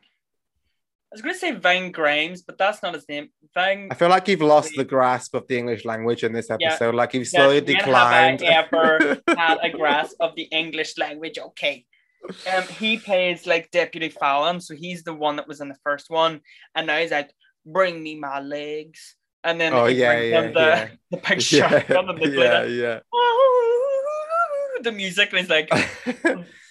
I 1.11 1.15
was 1.15 1.21
going 1.23 1.33
to 1.33 1.39
say 1.39 1.51
Ving 1.51 1.91
Grimes, 1.91 2.43
but 2.43 2.59
that's 2.59 2.83
not 2.83 2.93
his 2.93 3.09
name. 3.09 3.29
Ving. 3.55 3.87
I 3.89 3.95
feel 3.95 4.09
like 4.09 4.27
you've 4.27 4.41
lost 4.41 4.73
the 4.77 4.83
grasp 4.85 5.33
of 5.33 5.47
the 5.47 5.57
English 5.57 5.83
language 5.83 6.23
in 6.23 6.33
this 6.33 6.47
Yeah. 6.51 6.67
episode. 6.67 6.93
Like 6.93 7.15
you've 7.15 7.27
slowly 7.27 7.61
declined. 7.61 8.41
Have 8.41 8.67
I 8.71 8.77
ever 8.77 9.21
had 9.35 9.57
a 9.63 9.71
grasp 9.71 10.15
of 10.19 10.35
the 10.35 10.43
English 10.43 10.99
language? 10.99 11.39
Okay. 11.39 11.85
Um, 12.53 12.63
he 12.63 12.97
plays 12.97 13.47
like 13.47 13.71
Deputy 13.71 14.09
Fallon, 14.09 14.61
so 14.61 14.75
he's 14.75 15.03
the 15.03 15.13
one 15.13 15.37
that 15.37 15.47
was 15.47 15.61
in 15.61 15.69
the 15.69 15.77
first 15.83 16.11
one, 16.11 16.41
and 16.75 16.85
now 16.85 16.97
he's 16.99 17.11
like, 17.11 17.31
"Bring 17.65 18.03
me 18.03 18.19
my 18.19 18.41
legs," 18.41 19.15
and 19.45 19.59
then 19.59 19.73
Oh, 19.73 19.85
yeah, 19.85 20.19
yeah, 20.19 20.41
the, 20.41 20.59
yeah. 20.59 20.87
the 21.11 21.17
big 21.17 21.51
yeah, 21.51 21.69
shotgun 21.69 22.09
and 22.09 22.17
they 22.19 22.25
play 22.27 22.43
yeah, 22.43 22.61
that, 22.65 22.69
yeah. 22.69 22.99
the 24.83 24.91
music, 24.91 25.29
and 25.31 25.39
he's 25.39 25.49
like 25.49 25.69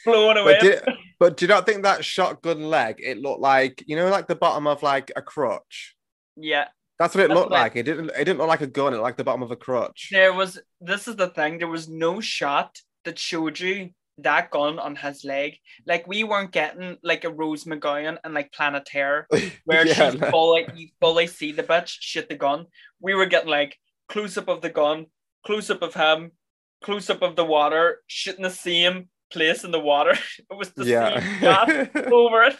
blowing 0.04 0.36
away. 0.36 0.80
But, 1.18 1.36
do 1.36 1.44
you 1.44 1.48
not 1.48 1.66
think 1.66 1.82
that 1.82 2.04
shotgun 2.04 2.62
leg? 2.70 2.96
It 2.98 3.18
looked 3.18 3.40
like 3.40 3.82
you 3.86 3.96
know, 3.96 4.08
like 4.08 4.26
the 4.28 4.36
bottom 4.36 4.66
of 4.66 4.82
like 4.82 5.10
a 5.16 5.22
crutch. 5.22 5.94
yeah, 6.36 6.68
That's 6.98 7.14
what 7.14 7.24
it 7.24 7.28
That's 7.28 7.38
looked 7.38 7.50
what 7.50 7.60
like. 7.60 7.76
It 7.76 7.84
didn't. 7.84 8.10
It 8.10 8.24
didn't 8.24 8.38
look 8.38 8.48
like 8.48 8.60
a 8.60 8.66
gun. 8.66 8.92
It 8.92 8.96
looked 8.96 9.04
like 9.04 9.16
the 9.16 9.24
bottom 9.24 9.42
of 9.42 9.50
a 9.50 9.56
crutch. 9.56 10.08
there 10.12 10.32
was. 10.32 10.58
This 10.80 11.08
is 11.08 11.16
the 11.16 11.28
thing. 11.28 11.58
There 11.58 11.68
was 11.68 11.88
no 11.88 12.20
shot 12.20 12.78
that 13.04 13.18
showed 13.18 13.58
you 13.60 13.90
that 14.20 14.50
gun 14.50 14.80
on 14.80 14.96
his 14.96 15.24
leg. 15.24 15.54
Like 15.86 16.06
we 16.08 16.24
weren't 16.24 16.50
getting 16.50 16.96
like 17.04 17.22
a 17.24 17.30
Rose 17.30 17.64
McGowan 17.64 18.18
and 18.24 18.34
like 18.34 18.52
Planet 18.52 18.84
Terror. 18.84 19.26
where 19.64 19.86
Yeah, 19.86 20.10
she's 20.10 20.20
no. 20.20 20.30
fully 20.30 20.66
you 20.74 20.88
fully 21.00 21.26
see 21.28 21.52
the 21.52 21.62
bitch 21.62 21.96
shoot 22.00 22.28
the 22.28 22.34
gun. 22.34 22.66
We 23.00 23.14
were 23.14 23.26
getting 23.26 23.48
like 23.50 23.76
close 24.08 24.36
up 24.36 24.48
of 24.48 24.60
the 24.60 24.70
gun, 24.70 25.06
close 25.46 25.70
up 25.70 25.82
of 25.82 25.94
him, 25.94 26.32
close 26.82 27.08
up 27.10 27.22
of 27.22 27.36
the 27.36 27.44
water, 27.44 28.00
shooting 28.08 28.42
the 28.42 28.50
same 28.50 29.08
place 29.30 29.64
in 29.64 29.70
the 29.70 29.80
water. 29.80 30.16
It 30.50 30.56
was 30.56 30.70
the 30.70 30.84
yeah. 30.84 31.86
over 32.12 32.44
it. 32.44 32.56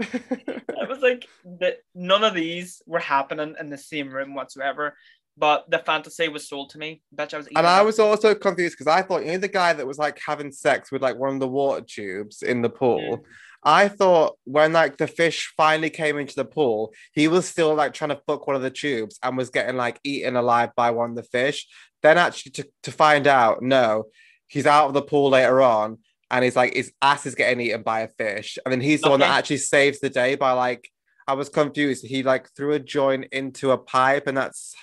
It 0.76 0.88
was 0.88 0.98
like 0.98 1.28
that 1.60 1.78
none 1.94 2.24
of 2.24 2.34
these 2.34 2.82
were 2.84 2.98
happening 2.98 3.54
in 3.58 3.70
the 3.70 3.78
same 3.78 4.10
room 4.10 4.34
whatsoever. 4.34 4.96
But 5.36 5.70
the 5.70 5.78
fantasy 5.78 6.28
was 6.28 6.48
sold 6.48 6.70
to 6.70 6.78
me. 6.78 7.02
Bitch, 7.14 7.32
I 7.32 7.38
was 7.38 7.46
and 7.46 7.66
I 7.66 7.82
was 7.82 7.98
also 7.98 8.34
confused 8.34 8.76
because 8.76 8.86
I 8.86 9.02
thought 9.02 9.24
you 9.24 9.32
know 9.32 9.38
the 9.38 9.48
guy 9.48 9.72
that 9.72 9.86
was 9.86 9.98
like 9.98 10.20
having 10.24 10.52
sex 10.52 10.92
with 10.92 11.02
like 11.02 11.16
one 11.16 11.34
of 11.34 11.40
the 11.40 11.48
water 11.48 11.80
tubes 11.80 12.42
in 12.42 12.60
the 12.62 12.68
pool. 12.68 13.18
Mm. 13.18 13.22
I 13.64 13.88
thought 13.88 14.36
when 14.44 14.72
like 14.72 14.98
the 14.98 15.06
fish 15.06 15.52
finally 15.56 15.90
came 15.90 16.18
into 16.18 16.34
the 16.34 16.44
pool, 16.44 16.92
he 17.12 17.28
was 17.28 17.48
still 17.48 17.74
like 17.74 17.94
trying 17.94 18.10
to 18.10 18.20
fuck 18.26 18.46
one 18.46 18.56
of 18.56 18.62
the 18.62 18.70
tubes 18.70 19.18
and 19.22 19.36
was 19.36 19.50
getting 19.50 19.76
like 19.76 19.98
eaten 20.04 20.36
alive 20.36 20.70
by 20.76 20.90
one 20.90 21.10
of 21.10 21.16
the 21.16 21.22
fish. 21.22 21.66
Then 22.02 22.18
actually 22.18 22.52
to, 22.52 22.68
to 22.82 22.92
find 22.92 23.26
out, 23.26 23.62
no, 23.62 24.04
he's 24.46 24.66
out 24.66 24.88
of 24.88 24.94
the 24.94 25.02
pool 25.02 25.30
later 25.30 25.60
on 25.62 25.98
and 26.30 26.44
he's 26.44 26.56
like 26.56 26.74
his 26.74 26.92
ass 27.02 27.26
is 27.26 27.34
getting 27.34 27.60
eaten 27.60 27.82
by 27.82 28.00
a 28.00 28.08
fish. 28.08 28.58
And 28.64 28.72
then 28.72 28.80
he's 28.80 29.00
the 29.02 29.10
one 29.10 29.20
that 29.20 29.30
actually 29.30 29.58
saves 29.58 30.00
the 30.00 30.10
day 30.10 30.34
by 30.34 30.52
like 30.52 30.88
I 31.26 31.34
was 31.34 31.48
confused. 31.48 32.04
He 32.06 32.22
like 32.22 32.50
threw 32.56 32.72
a 32.72 32.78
joint 32.78 33.26
into 33.32 33.70
a 33.70 33.78
pipe 33.78 34.26
and 34.26 34.36
that's 34.36 34.74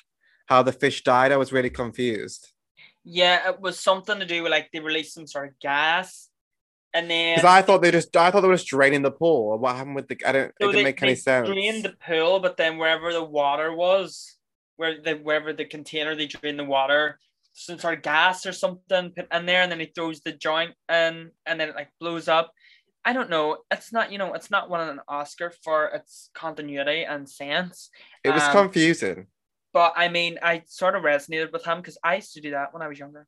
how 0.47 0.63
the 0.63 0.71
fish 0.71 1.03
died. 1.03 1.31
I 1.31 1.37
was 1.37 1.51
really 1.53 1.69
confused. 1.69 2.47
Yeah, 3.03 3.49
it 3.49 3.59
was 3.59 3.79
something 3.79 4.19
to 4.19 4.25
do 4.25 4.43
with 4.43 4.51
like 4.51 4.69
they 4.71 4.79
released 4.79 5.13
some 5.13 5.27
sort 5.27 5.49
of 5.49 5.59
gas. 5.59 6.29
And 6.93 7.09
then 7.09 7.37
Because 7.37 7.49
I 7.49 7.61
thought 7.61 7.81
they 7.81 7.91
just 7.91 8.15
I 8.17 8.31
thought 8.31 8.41
they 8.41 8.47
were 8.47 8.55
just 8.55 8.67
draining 8.67 9.01
the 9.01 9.11
pool. 9.11 9.57
What 9.57 9.75
happened 9.75 9.95
with 9.95 10.07
the 10.07 10.17
I 10.25 10.31
don't 10.31 10.47
it 10.49 10.55
So 10.61 10.67
didn't 10.67 10.75
they- 10.75 10.83
make 10.83 11.01
any 11.01 11.11
they 11.13 11.15
sense. 11.19 11.47
Drained 11.47 11.83
the 11.85 11.95
pool, 12.05 12.39
but 12.39 12.57
then 12.57 12.77
wherever 12.77 13.13
the 13.13 13.23
water 13.23 13.73
was, 13.73 14.35
where 14.75 14.99
the 15.01 15.13
wherever 15.15 15.53
the 15.53 15.65
container 15.65 16.15
they 16.15 16.27
drained 16.27 16.59
the 16.59 16.65
water, 16.65 17.17
some 17.53 17.79
sort 17.79 17.95
of 17.97 18.01
gas 18.03 18.45
or 18.45 18.51
something 18.53 19.11
put 19.11 19.33
in 19.33 19.45
there, 19.45 19.61
and 19.61 19.71
then 19.71 19.79
he 19.79 19.87
throws 19.87 20.21
the 20.21 20.31
joint 20.31 20.73
in, 20.89 21.31
and 21.45 21.59
then 21.59 21.69
it 21.69 21.75
like 21.75 21.89
blows 21.99 22.27
up. 22.27 22.51
I 23.03 23.13
don't 23.13 23.29
know. 23.29 23.57
It's 23.71 23.91
not 23.91 24.11
you 24.11 24.17
know 24.17 24.33
it's 24.33 24.51
not 24.51 24.69
winning 24.69 24.89
an 24.89 24.99
Oscar 25.07 25.51
for 25.63 25.87
its 25.87 26.29
continuity 26.33 27.03
and 27.03 27.29
sense. 27.29 27.89
It 28.23 28.29
was 28.29 28.43
Um, 28.43 28.51
confusing. 28.51 29.27
But 29.73 29.93
I 29.95 30.09
mean, 30.09 30.37
I 30.41 30.63
sort 30.67 30.95
of 30.95 31.03
resonated 31.03 31.51
with 31.51 31.65
him 31.65 31.77
because 31.77 31.97
I 32.03 32.15
used 32.15 32.33
to 32.33 32.41
do 32.41 32.51
that 32.51 32.73
when 32.73 32.81
I 32.81 32.87
was 32.87 32.99
younger. 32.99 33.25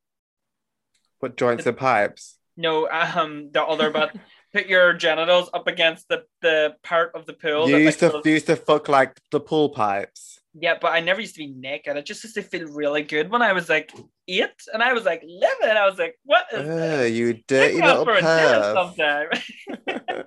Put 1.21 1.37
joints 1.37 1.65
and 1.65 1.77
pipes. 1.77 2.37
No, 2.57 2.87
um, 2.89 3.49
the 3.51 3.63
other, 3.63 3.89
but 3.89 4.13
put 4.53 4.67
your 4.67 4.93
genitals 4.93 5.49
up 5.53 5.67
against 5.67 6.07
the 6.09 6.25
the 6.41 6.75
part 6.83 7.13
of 7.15 7.25
the 7.25 7.33
pool. 7.33 7.69
You 7.69 7.77
used 7.77 7.99
to 7.99 8.21
you 8.23 8.31
used 8.31 8.47
to 8.47 8.55
fuck 8.55 8.87
like 8.89 9.19
the 9.31 9.39
pool 9.39 9.69
pipes. 9.69 10.39
Yeah, 10.55 10.75
but 10.79 10.91
I 10.93 10.99
never 10.99 11.19
used 11.19 11.33
to 11.35 11.39
be 11.39 11.47
naked. 11.51 11.97
I 11.97 12.01
just 12.01 12.23
used 12.23 12.35
to 12.35 12.43
feel 12.43 12.67
really 12.67 13.01
good 13.01 13.31
when 13.31 13.41
I 13.41 13.53
was 13.53 13.69
like 13.69 13.91
eight, 14.27 14.51
and 14.71 14.83
I 14.83 14.93
was 14.93 15.03
like 15.03 15.23
living. 15.25 15.75
I 15.77 15.87
was 15.89 15.97
like, 15.97 16.19
"What 16.23 16.45
is 16.53 16.59
Ugh, 16.59 16.65
this? 16.67 17.11
you 17.13 17.33
dirty 17.47 17.81
little 17.81 18.05
for 18.05 18.13
a 18.13 18.21
dinner 18.21 18.61
perv. 18.61 18.73
sometime." 18.73 19.27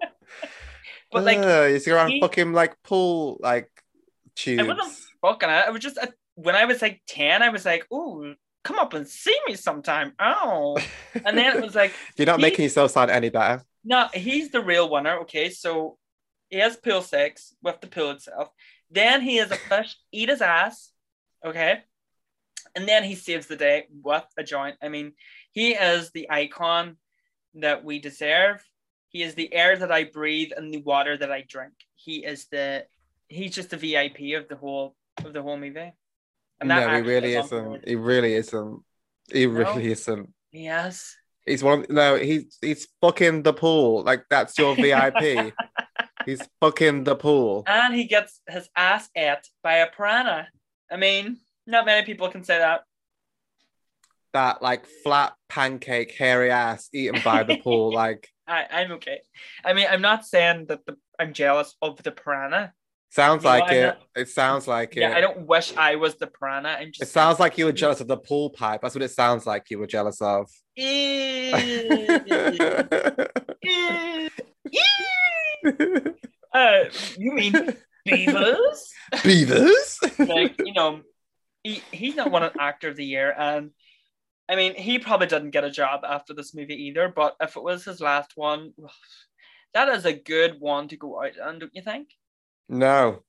but 1.12 1.24
like, 1.24 1.39
Ugh, 1.39 1.70
you 1.70 1.79
see 1.79 1.91
around 1.91 2.11
he- 2.11 2.20
fucking 2.20 2.53
like 2.53 2.74
pool 2.83 3.39
like 3.41 3.70
tubes. 4.35 4.62
I 4.62 4.66
wasn't 4.66 4.97
fucking. 5.22 5.49
I 5.49 5.70
was 5.70 5.81
just 5.81 5.99
uh, 5.99 6.09
when 6.35 6.55
I 6.57 6.64
was 6.64 6.83
like 6.83 7.03
ten, 7.07 7.43
I 7.43 7.51
was 7.51 7.64
like, 7.64 7.87
"Ooh, 7.93 8.35
come 8.64 8.79
up 8.79 8.95
and 8.95 9.07
see 9.07 9.37
me 9.47 9.55
sometime." 9.55 10.12
Oh, 10.18 10.77
and 11.24 11.39
then 11.39 11.57
it 11.57 11.62
was 11.62 11.74
like, 11.74 11.93
You're 12.16 12.27
not 12.27 12.39
he- 12.41 12.43
making 12.43 12.64
yourself 12.64 12.91
sound 12.91 13.11
any 13.11 13.29
better. 13.31 13.62
No, 13.85 14.09
he's 14.12 14.51
the 14.51 14.61
real 14.61 14.91
winner. 14.91 15.20
Okay, 15.20 15.51
so 15.51 15.97
he 16.51 16.59
has 16.59 16.77
pool 16.77 17.03
sex 17.03 17.55
with 17.62 17.81
the 17.81 17.87
pool 17.87 18.11
itself. 18.11 18.49
Then 18.91 19.20
he 19.20 19.39
is 19.39 19.51
a 19.51 19.57
fish 19.57 19.97
eat 20.12 20.28
his 20.28 20.41
ass. 20.43 20.91
Okay, 21.45 21.80
and 22.74 22.87
then 22.89 23.05
he 23.05 23.14
saves 23.14 23.47
the 23.47 23.57
day 23.57 23.87
with 24.03 24.24
a 24.39 24.45
joint. 24.45 24.76
I 24.82 24.89
mean, 24.89 25.12
he 25.53 25.72
is 25.72 26.11
the 26.11 26.30
icon 26.30 26.97
that 27.55 27.84
we 27.84 27.99
deserve. 27.99 28.62
He 29.09 29.22
is 29.22 29.34
the 29.34 29.53
air 29.53 29.76
that 29.76 29.91
I 29.91 30.05
breathe 30.05 30.51
and 30.57 30.72
the 30.72 30.82
water 30.82 31.16
that 31.16 31.32
I 31.32 31.45
drink. 31.49 31.72
He 31.95 32.24
is 32.24 32.47
the 32.51 32.84
he's 33.28 33.55
just 33.55 33.70
the 33.70 33.76
VIP 33.76 34.39
of 34.41 34.49
the 34.49 34.57
whole 34.57 34.95
of 35.24 35.32
the 35.32 35.43
whole 35.43 35.57
movie. 35.57 35.93
And 36.61 36.70
that 36.70 36.89
No, 36.89 36.97
he 36.97 37.03
really 37.03 37.34
is 37.34 37.47
isn't. 37.47 37.89
He 37.89 37.97
really 37.97 38.34
isn't. 38.34 38.82
He 39.32 39.47
No? 39.47 39.53
really 39.53 39.91
isn't. 39.93 40.32
Yes. 40.53 41.16
He's 41.45 41.62
one. 41.62 41.80
Of, 41.84 41.91
no, 41.91 42.16
he's 42.16 42.59
he's 42.61 42.89
fucking 43.01 43.43
the 43.43 43.53
pool. 43.53 44.03
Like 44.03 44.24
that's 44.28 44.59
your 44.59 44.74
VIP. 44.74 45.55
he's 46.27 46.43
fucking 46.61 47.05
the 47.05 47.16
pool. 47.16 47.64
and 47.66 47.95
he 47.95 48.05
gets 48.05 48.41
his 48.49 48.68
ass 48.77 49.09
ate 49.16 49.49
by 49.62 49.74
a 49.77 49.87
piranha. 49.91 50.49
I 50.91 50.97
mean, 50.97 51.39
not 51.66 51.87
many 51.87 52.05
people 52.05 52.29
can 52.29 52.45
say 52.45 52.59
that. 52.59 52.83
That 54.33 54.61
like 54.61 54.85
flat 55.03 55.33
pancake, 55.49 56.12
hairy 56.12 56.51
ass 56.51 56.91
eaten 56.93 57.20
by 57.24 57.43
the 57.45 57.57
pool. 57.59 57.91
Like 57.95 58.29
I, 58.47 58.66
I'm 58.70 58.93
okay. 58.93 59.20
I 59.64 59.72
mean, 59.72 59.87
I'm 59.91 60.03
not 60.03 60.27
saying 60.27 60.66
that 60.66 60.85
the 60.87 60.97
I'm 61.18 61.33
jealous 61.33 61.74
of 61.81 62.03
the 62.03 62.12
piranha. 62.12 62.72
sounds 63.11 63.43
You 63.45 63.51
like 63.51 63.64
I'm 63.70 63.77
it. 63.77 63.83
not- 63.87 63.99
It 64.14 64.29
sounds 64.29 64.68
like 64.68 64.95
Yeah, 64.95 65.11
it. 65.12 65.16
I 65.16 65.20
don't 65.22 65.47
wish 65.47 65.74
I 65.77 65.97
was 65.97 66.16
the 66.16 66.27
piranha. 66.27 66.77
I'm 66.79 66.89
just 66.93 67.03
It 67.03 67.09
sounds 67.09 67.41
like 67.41 67.57
you 67.59 67.64
were 67.64 67.72
jealous 67.72 68.01
of 68.01 68.09
the 68.09 68.18
pool 68.18 68.51
pipe. 68.51 68.83
That's 68.83 68.95
what 68.95 69.03
it 69.03 69.11
sounds 69.11 69.47
like 69.47 69.70
you 69.70 69.79
were 69.79 69.87
jealous 69.87 70.20
of. 70.20 70.49
Ew. 70.77 70.85
Ew. 73.62 74.29
Ew. 74.72 74.81
Uh, 76.52 76.84
you 77.18 77.32
mean 77.32 77.76
beavers? 78.04 78.92
Beavers? 79.22 79.98
like 80.18 80.54
you 80.64 80.72
know, 80.72 81.00
he 81.62 81.82
he's 81.90 82.16
not 82.16 82.30
won 82.30 82.42
an 82.42 82.52
actor 82.59 82.88
of 82.88 82.96
the 82.96 83.04
year, 83.04 83.34
and 83.36 83.70
I 84.48 84.57
mean 84.57 84.74
he 84.74 84.98
probably 84.98 85.26
didn't 85.26 85.50
get 85.50 85.64
a 85.64 85.70
job 85.70 86.00
after 86.04 86.34
this 86.34 86.54
movie 86.54 86.86
either. 86.86 87.12
But 87.14 87.36
if 87.40 87.57
it 87.57 87.62
was 87.62 87.84
his 87.84 88.00
last 88.00 88.32
one, 88.36 88.72
that 89.74 89.88
is 89.88 90.04
a 90.04 90.12
good 90.12 90.57
one 90.61 90.88
to 90.88 90.96
go 90.96 91.22
out 91.22 91.38
on, 91.38 91.59
don't 91.59 91.74
you 91.74 91.82
think? 91.82 92.09
No. 92.68 93.22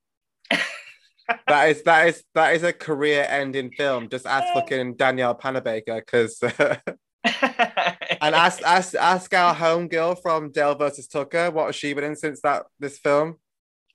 that 1.48 1.70
is 1.70 1.84
that 1.84 2.08
is 2.08 2.24
that 2.34 2.56
is 2.56 2.64
a 2.64 2.74
career-ending 2.74 3.72
film. 3.72 4.10
Just 4.10 4.26
ask 4.26 4.54
fucking 4.54 4.96
Danielle 4.96 5.36
Panabaker, 5.36 6.00
because 6.00 6.40
and 8.22 8.36
ask 8.36 8.62
ask 8.64 8.96
ask 8.96 9.34
our 9.34 9.56
homegirl 9.56 10.22
from 10.22 10.52
Dale 10.52 10.76
versus 10.76 11.08
Tucker 11.08 11.52
what 11.52 11.68
has 11.68 11.76
she 11.76 11.94
been 11.94 12.04
in 12.04 12.16
since 12.16 12.42
that 12.42 12.66
this 12.80 12.98
film. 12.98 13.38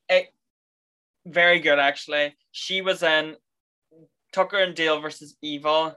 It, 0.08 0.28
very 1.26 1.60
good 1.60 1.78
actually. 1.78 2.34
She 2.50 2.82
was 2.82 3.02
in 3.02 3.36
Tucker 4.32 4.58
and 4.58 4.74
Dale 4.74 5.00
versus 5.00 5.36
Evil. 5.42 5.96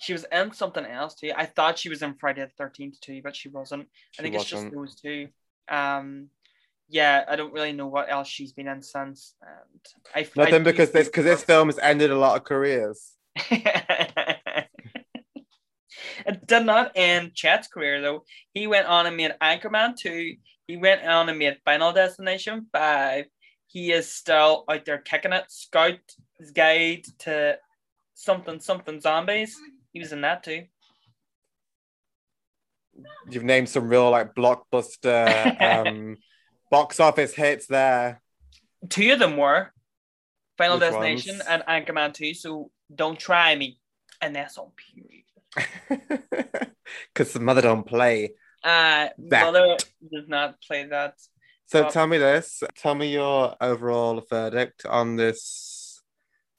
She 0.00 0.12
was 0.12 0.24
in 0.32 0.52
something 0.52 0.84
else 0.84 1.14
too. 1.14 1.32
I 1.36 1.46
thought 1.46 1.78
she 1.78 1.90
was 1.90 2.02
in 2.02 2.14
Friday 2.14 2.42
the 2.42 2.50
Thirteenth 2.58 3.00
too, 3.00 3.20
but 3.22 3.36
she 3.36 3.48
wasn't. 3.48 3.88
She 4.12 4.20
I 4.20 4.22
think 4.22 4.34
it's 4.34 4.44
just 4.44 4.70
those 4.70 4.94
two. 4.94 5.28
Um, 5.68 6.28
yeah, 6.88 7.24
I 7.28 7.36
don't 7.36 7.52
really 7.52 7.72
know 7.72 7.86
what 7.86 8.10
else 8.10 8.28
she's 8.28 8.52
been 8.52 8.66
in 8.66 8.82
since. 8.82 9.34
And 9.42 9.80
I 10.14 10.20
I 10.20 10.44
Nothing 10.44 10.64
because 10.64 10.90
this 10.90 11.08
because 11.08 11.24
this 11.24 11.44
film 11.44 11.68
has 11.68 11.78
ended 11.78 12.10
a 12.10 12.18
lot 12.18 12.36
of 12.36 12.44
careers. 12.44 13.12
it 16.26 16.46
did 16.46 16.64
not 16.66 16.92
end 16.94 17.34
Chet's 17.34 17.68
career 17.68 18.00
though. 18.00 18.24
He 18.54 18.66
went 18.66 18.86
on 18.86 19.06
and 19.06 19.16
made 19.16 19.34
Anchorman 19.40 19.96
2. 19.96 20.34
He 20.66 20.76
went 20.76 21.04
on 21.04 21.28
and 21.28 21.38
made 21.38 21.58
Final 21.64 21.92
Destination 21.92 22.66
5. 22.72 23.24
He 23.66 23.92
is 23.92 24.12
still 24.12 24.64
out 24.68 24.84
there 24.84 24.98
kicking 24.98 25.32
it. 25.32 25.44
Scout's 25.48 26.16
Guide 26.54 27.04
to 27.20 27.58
something 28.14 28.60
something 28.60 29.00
zombies. 29.00 29.56
He 29.92 30.00
was 30.00 30.12
in 30.12 30.20
that 30.22 30.42
too. 30.42 30.64
You've 33.28 33.44
named 33.44 33.68
some 33.68 33.88
real 33.88 34.10
like 34.10 34.34
blockbuster 34.34 35.60
um 35.88 36.16
box 36.70 37.00
office 37.00 37.34
hits 37.34 37.66
there. 37.66 38.20
Two 38.88 39.12
of 39.12 39.18
them 39.18 39.36
were 39.36 39.72
Final 40.56 40.76
Which 40.78 40.90
Destination 40.90 41.38
ones? 41.38 41.48
and 41.48 41.62
Anchorman 41.86 42.14
2. 42.14 42.34
So 42.34 42.70
don't 42.94 43.18
try 43.18 43.54
me. 43.54 43.78
And 44.20 44.36
that's 44.36 44.58
on 44.58 44.70
period. 44.94 45.19
Because 47.14 47.32
the 47.32 47.40
mother 47.40 47.62
don't 47.62 47.86
play. 47.86 48.34
Uh, 48.64 49.08
That. 49.30 49.44
Mother 49.52 49.76
does 50.12 50.28
not 50.28 50.60
play 50.60 50.84
that. 50.86 51.14
So 51.66 51.82
Well- 51.82 51.90
tell 51.90 52.06
me 52.06 52.18
this. 52.18 52.62
Tell 52.76 52.94
me 52.94 53.12
your 53.12 53.54
overall 53.60 54.20
verdict 54.28 54.84
on 54.86 55.16
this 55.16 56.02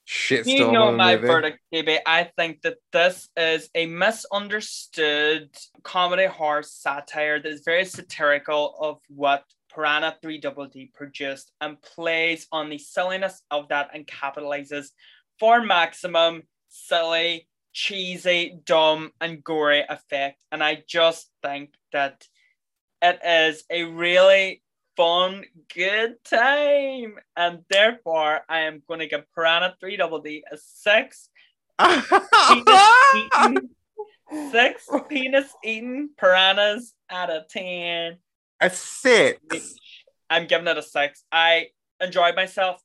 shitstorm. 0.08 0.48
You 0.48 0.72
know 0.72 0.92
my 0.92 1.16
movie. 1.16 1.28
verdict, 1.28 1.60
baby. 1.72 2.00
I 2.06 2.32
think 2.38 2.62
that 2.62 2.78
this 2.92 3.30
is 3.38 3.70
a 3.76 3.86
misunderstood 3.88 5.50
comedy 5.84 6.26
horror 6.26 6.64
satire 6.64 7.40
that 7.42 7.50
is 7.52 7.62
very 7.66 7.86
satirical 7.86 8.76
of 8.80 9.00
what 9.10 9.44
Piranha 9.74 10.18
3 10.22 10.38
Double 10.40 10.68
D 10.68 10.92
produced 10.94 11.52
and 11.62 11.82
plays 11.82 12.48
on 12.52 12.70
the 12.70 12.78
silliness 12.78 13.42
of 13.52 13.70
that 13.70 13.90
and 13.94 14.06
capitalizes 14.08 14.88
for 15.40 15.62
maximum 15.62 16.44
silly, 16.68 17.48
cheesy, 17.74 18.60
dumb, 18.66 19.12
and 19.20 19.44
gory 19.44 19.84
effect. 19.88 20.38
And 20.52 20.64
I 20.64 20.84
just 20.88 21.30
think 21.42 21.74
that 21.94 22.28
it 23.02 23.20
is 23.26 23.64
a 23.70 23.84
really 23.84 24.62
fun, 24.98 25.46
good 25.74 26.24
time. 26.24 27.16
And 27.36 27.60
therefore, 27.70 28.42
I 28.48 28.62
am 28.62 28.84
going 28.88 29.00
to 29.00 29.08
give 29.08 29.24
Piranha 29.34 29.76
3 29.80 29.98
Double 29.98 30.22
D 30.22 30.44
a 30.52 30.58
six. 30.58 31.30
Six 34.52 34.88
penis 35.10 35.54
eating 35.64 36.10
piranhas 36.18 36.94
out 37.10 37.30
of 37.30 37.48
10. 37.50 38.18
a 38.62 38.70
six. 38.70 39.76
I'm 40.30 40.48
giving 40.48 40.68
it 40.68 40.78
a 40.78 40.82
six. 40.82 41.24
I 41.32 41.68
enjoyed 42.00 42.36
myself 42.36 42.82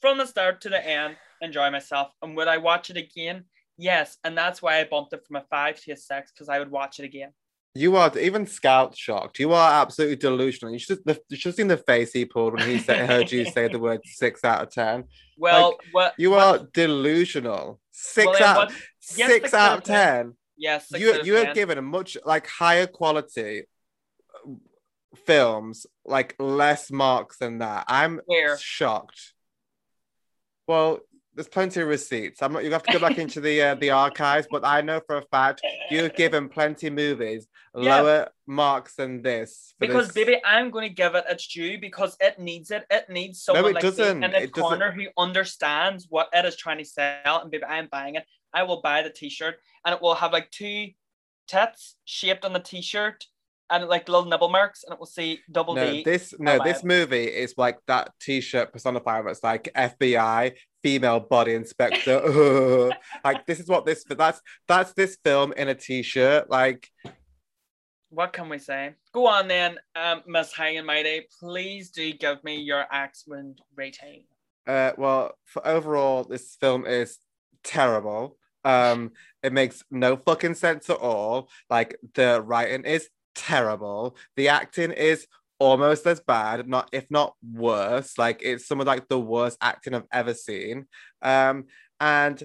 from 0.00 0.18
the 0.18 0.26
start 0.26 0.62
to 0.62 0.70
the 0.70 0.84
end. 0.84 1.16
Enjoy 1.40 1.70
myself. 1.70 2.10
And 2.20 2.36
would 2.36 2.48
I 2.48 2.58
watch 2.58 2.90
it 2.90 2.96
again? 2.96 3.44
Yes. 3.78 4.18
And 4.24 4.36
that's 4.36 4.60
why 4.60 4.80
I 4.80 4.84
bumped 4.84 5.12
it 5.12 5.24
from 5.26 5.36
a 5.36 5.44
five 5.48 5.80
to 5.82 5.92
a 5.92 5.96
six 5.96 6.32
because 6.32 6.48
I 6.48 6.58
would 6.58 6.70
watch 6.70 6.98
it 6.98 7.04
again. 7.04 7.30
You 7.74 7.96
are 7.96 8.10
even 8.18 8.46
Scout 8.46 8.96
shocked. 8.96 9.38
You 9.38 9.52
are 9.52 9.80
absolutely 9.82 10.16
delusional. 10.16 10.72
You 10.72 10.80
should 10.80 10.98
you 11.06 11.36
should 11.36 11.50
have 11.50 11.54
seen 11.54 11.68
the 11.68 11.76
face 11.76 12.12
he 12.12 12.24
pulled 12.24 12.54
when 12.54 12.68
he 12.68 12.78
said, 12.78 13.08
heard 13.08 13.30
you 13.30 13.44
say 13.44 13.68
the 13.68 13.78
word 13.78 14.00
six 14.04 14.44
out 14.44 14.62
of 14.62 14.70
ten. 14.70 15.04
Well, 15.40 15.68
Like, 15.68 15.78
what 15.92 16.14
You 16.18 16.30
what- 16.32 16.60
are 16.62 16.66
delusional. 16.72 17.78
Six 17.92 18.26
well, 18.26 18.42
out 18.44 18.56
what- 18.68 18.72
yes, 19.16 19.28
six 19.30 19.54
out 19.54 19.78
of 19.78 19.84
ten. 19.84 20.34
Yes, 20.56 20.88
You 20.90 21.22
you 21.22 21.36
are 21.36 21.44
10. 21.44 21.54
given 21.54 21.78
a 21.78 21.82
much 21.82 22.16
like 22.24 22.48
higher 22.48 22.88
quality 22.88 23.62
uh, 24.44 24.50
films, 25.24 25.86
like 26.04 26.34
less 26.40 26.90
marks 26.90 27.38
than 27.38 27.58
that. 27.58 27.84
I'm 27.86 28.20
Where? 28.26 28.58
shocked. 28.58 29.34
Well, 30.66 30.98
there's 31.38 31.46
plenty 31.48 31.80
of 31.80 31.86
receipts. 31.86 32.42
I'm 32.42 32.52
not. 32.52 32.64
You 32.64 32.72
have 32.72 32.82
to 32.82 32.92
go 32.92 32.98
back 32.98 33.16
into 33.16 33.40
the 33.40 33.62
uh, 33.62 33.74
the 33.76 33.90
archives, 33.90 34.48
but 34.50 34.64
I 34.64 34.80
know 34.80 35.00
for 35.06 35.18
a 35.18 35.22
fact 35.22 35.62
you've 35.88 36.12
given 36.16 36.48
plenty 36.48 36.90
movies 36.90 37.46
Yeah. 37.76 38.00
lower 38.00 38.28
marks 38.44 38.96
than 38.96 39.22
this. 39.22 39.72
Because 39.78 40.08
this- 40.08 40.14
baby, 40.16 40.40
I'm 40.44 40.72
going 40.72 40.88
to 40.88 40.92
give 40.92 41.14
it 41.14 41.26
its 41.28 41.46
due 41.46 41.78
because 41.78 42.16
it 42.20 42.40
needs 42.40 42.72
it. 42.72 42.86
It 42.90 43.08
needs 43.08 43.40
someone 43.40 43.66
it 43.66 43.74
like 43.74 43.82
doesn't. 43.84 44.24
in 44.24 44.32
the 44.32 44.48
corner 44.48 44.90
who 44.90 45.04
understands 45.16 46.08
what 46.10 46.28
it 46.32 46.44
is 46.44 46.56
trying 46.56 46.78
to 46.78 46.84
sell. 46.84 47.40
And 47.40 47.52
baby, 47.52 47.64
I'm 47.64 47.86
buying 47.86 48.16
it. 48.16 48.24
I 48.52 48.64
will 48.64 48.80
buy 48.82 49.02
the 49.02 49.10
T-shirt, 49.10 49.60
and 49.84 49.94
it 49.94 50.02
will 50.02 50.16
have 50.16 50.32
like 50.32 50.50
two 50.50 50.88
tits 51.46 51.94
shaped 52.04 52.44
on 52.44 52.52
the 52.52 52.58
T-shirt, 52.58 53.26
and 53.70 53.86
like 53.86 54.08
little 54.08 54.24
nibble 54.24 54.48
marks, 54.48 54.82
and 54.82 54.92
it 54.92 54.98
will 54.98 55.06
say 55.06 55.38
double 55.52 55.74
no, 55.74 55.92
D. 55.92 56.02
this 56.02 56.34
no, 56.38 56.58
this 56.64 56.78
it. 56.78 56.84
movie 56.84 57.24
is 57.26 57.54
like 57.56 57.78
that 57.86 58.10
T-shirt 58.20 58.72
personifier. 58.72 59.30
It's 59.30 59.44
like 59.44 59.68
FBI 59.76 60.54
female 60.82 61.20
body 61.20 61.54
inspector. 61.54 62.20
Ugh. 62.24 62.92
like 63.24 63.46
this 63.46 63.60
is 63.60 63.68
what 63.68 63.86
this. 63.86 64.04
That's 64.04 64.40
that's 64.66 64.92
this 64.92 65.18
film 65.24 65.52
in 65.56 65.68
a 65.68 65.74
T-shirt. 65.74 66.50
Like 66.50 66.88
What 68.10 68.32
can 68.32 68.48
we 68.48 68.58
say? 68.58 68.94
Go 69.12 69.26
on 69.26 69.48
then, 69.48 69.78
um, 69.96 70.22
Miss 70.26 70.52
High 70.52 70.70
and 70.70 70.86
Mighty. 70.86 71.26
Please 71.40 71.90
do 71.90 72.12
give 72.12 72.42
me 72.44 72.56
your 72.60 72.84
Axwind 72.92 73.58
rating. 73.76 74.24
Uh, 74.66 74.92
well, 74.98 75.32
for 75.44 75.66
overall, 75.66 76.24
this 76.24 76.56
film 76.60 76.86
is 76.86 77.18
terrible. 77.64 78.36
Um, 78.64 79.12
it 79.42 79.52
makes 79.52 79.82
no 79.90 80.16
fucking 80.16 80.54
sense 80.54 80.90
at 80.90 80.98
all. 80.98 81.48
Like 81.70 81.96
the 82.14 82.42
writing 82.42 82.84
is 82.84 83.08
terrible. 83.34 84.16
The 84.36 84.48
acting 84.48 84.90
is 84.90 85.26
almost 85.58 86.06
as 86.06 86.20
bad, 86.20 86.68
not 86.68 86.88
if 86.92 87.10
not 87.10 87.34
worse. 87.52 88.16
Like 88.18 88.40
it's 88.42 88.66
some 88.66 88.80
of 88.80 88.86
like 88.86 89.08
the 89.08 89.18
worst 89.20 89.58
acting 89.60 89.94
I've 89.94 90.06
ever 90.12 90.34
seen. 90.34 90.86
Um, 91.22 91.64
and 92.00 92.42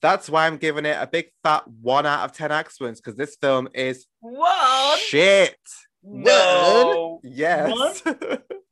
that's 0.00 0.30
why 0.30 0.46
I'm 0.46 0.56
giving 0.56 0.86
it 0.86 0.96
a 0.98 1.06
big 1.06 1.26
fat 1.42 1.64
one 1.68 2.06
out 2.06 2.24
of 2.24 2.32
ten 2.36 2.50
excellence 2.52 3.00
because 3.00 3.16
this 3.16 3.36
film 3.40 3.68
is 3.74 4.06
What? 4.20 4.98
shit. 4.98 5.56
No. 6.02 7.20
Yes. 7.22 8.02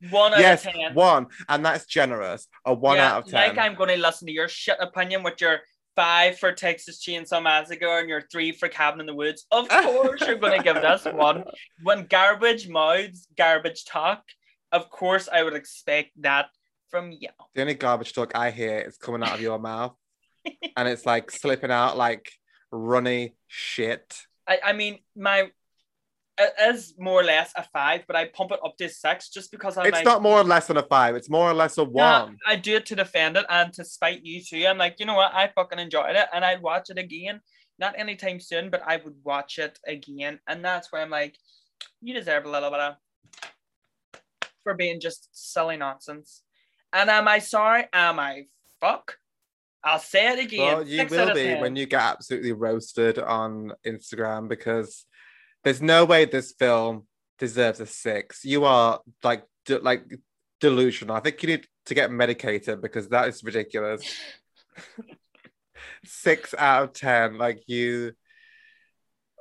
One 0.09 0.33
out 0.33 0.39
yes, 0.39 0.65
of 0.65 0.73
ten. 0.73 0.93
one, 0.93 1.27
and 1.47 1.63
that's 1.65 1.85
generous. 1.85 2.47
A 2.65 2.73
one 2.73 2.97
Yeah, 2.97 3.11
out 3.13 3.23
of 3.23 3.31
ten. 3.31 3.49
Like 3.49 3.57
I'm 3.57 3.75
going 3.75 3.89
to 3.89 3.97
listen 4.01 4.27
to 4.27 4.33
your 4.33 4.47
shit 4.49 4.77
opinion 4.79 5.23
with 5.23 5.39
your 5.39 5.59
five 5.95 6.37
for 6.39 6.51
Texas 6.51 7.03
Chainsaw 7.03 7.41
Massacre 7.41 7.99
and 7.99 8.09
your 8.09 8.21
three 8.31 8.51
for 8.51 8.69
Cabin 8.69 8.99
in 8.99 9.05
the 9.05 9.13
Woods. 9.13 9.45
Of 9.51 9.69
course, 9.69 10.21
you're 10.21 10.35
going 10.35 10.57
to 10.57 10.63
give 10.63 10.81
this 10.81 11.05
one. 11.05 11.43
When 11.83 12.05
garbage 12.05 12.67
mouths, 12.67 13.27
garbage 13.37 13.85
talk. 13.85 14.23
Of 14.71 14.89
course, 14.89 15.27
I 15.31 15.43
would 15.43 15.53
expect 15.53 16.11
that 16.21 16.47
from 16.89 17.11
you. 17.11 17.29
the 17.55 17.61
only 17.61 17.73
garbage 17.73 18.13
talk 18.13 18.35
I 18.35 18.51
hear 18.51 18.79
is 18.79 18.97
coming 18.97 19.23
out 19.23 19.35
of 19.35 19.41
your 19.41 19.59
mouth, 19.59 19.95
and 20.77 20.87
it's 20.87 21.05
like 21.05 21.31
slipping 21.31 21.71
out 21.71 21.97
like 21.97 22.31
runny 22.71 23.35
shit. 23.47 24.21
I, 24.47 24.59
I 24.65 24.73
mean, 24.73 24.99
my 25.15 25.51
is 26.59 26.93
more 26.97 27.21
or 27.21 27.23
less 27.23 27.51
a 27.55 27.63
five, 27.73 28.03
but 28.07 28.15
I 28.15 28.25
pump 28.25 28.51
it 28.51 28.59
up 28.63 28.77
to 28.77 28.89
six 28.89 29.29
just 29.29 29.51
because 29.51 29.77
I'm 29.77 29.85
It's 29.85 29.95
like, 29.95 30.05
not 30.05 30.21
more 30.21 30.39
or 30.39 30.43
less 30.43 30.67
than 30.67 30.77
a 30.77 30.83
five. 30.83 31.15
It's 31.15 31.29
more 31.29 31.49
or 31.49 31.53
less 31.53 31.77
a 31.77 31.83
one. 31.83 32.37
I 32.47 32.55
do 32.55 32.75
it 32.75 32.85
to 32.87 32.95
defend 32.95 33.37
it 33.37 33.45
and 33.49 33.73
to 33.73 33.83
spite 33.83 34.23
you 34.23 34.41
too. 34.43 34.65
I'm 34.67 34.77
like, 34.77 34.99
you 34.99 35.05
know 35.05 35.15
what? 35.15 35.33
I 35.33 35.47
fucking 35.53 35.79
enjoyed 35.79 36.15
it 36.15 36.27
and 36.33 36.45
I'd 36.45 36.61
watch 36.61 36.89
it 36.89 36.97
again. 36.97 37.41
Not 37.79 37.97
anytime 37.97 38.39
soon, 38.39 38.69
but 38.69 38.83
I 38.85 38.97
would 38.97 39.15
watch 39.23 39.57
it 39.57 39.79
again. 39.87 40.39
And 40.47 40.63
that's 40.63 40.91
where 40.91 41.01
I'm 41.01 41.09
like, 41.09 41.35
you 42.01 42.13
deserve 42.13 42.45
a 42.45 42.49
little 42.49 42.69
bit 42.69 42.79
of 42.79 42.95
for 44.63 44.73
being 44.75 44.99
just 44.99 45.29
silly 45.31 45.77
nonsense. 45.77 46.43
And 46.93 47.09
am 47.09 47.27
I 47.27 47.39
sorry? 47.39 47.85
Am 47.93 48.19
I 48.19 48.45
fuck? 48.79 49.17
I'll 49.83 49.99
say 49.99 50.31
it 50.33 50.39
again. 50.39 50.77
Well, 50.77 50.87
you 50.87 51.07
will 51.07 51.33
be 51.33 51.55
when 51.55 51.75
you 51.75 51.87
get 51.87 52.01
absolutely 52.01 52.51
roasted 52.51 53.17
on 53.17 53.73
Instagram 53.85 54.47
because 54.47 55.05
there's 55.63 55.81
no 55.81 56.05
way 56.05 56.25
this 56.25 56.53
film 56.57 57.07
deserves 57.37 57.79
a 57.79 57.85
six. 57.85 58.43
You 58.45 58.65
are 58.65 58.99
like 59.23 59.43
de- 59.65 59.79
like 59.79 60.03
delusional. 60.59 61.15
I 61.15 61.19
think 61.19 61.41
you 61.43 61.49
need 61.49 61.67
to 61.87 61.93
get 61.93 62.11
medicated 62.11 62.81
because 62.81 63.09
that 63.09 63.27
is 63.27 63.43
ridiculous. 63.43 64.03
six 66.05 66.53
out 66.57 66.83
of 66.83 66.93
ten, 66.93 67.37
like 67.37 67.63
you. 67.67 68.13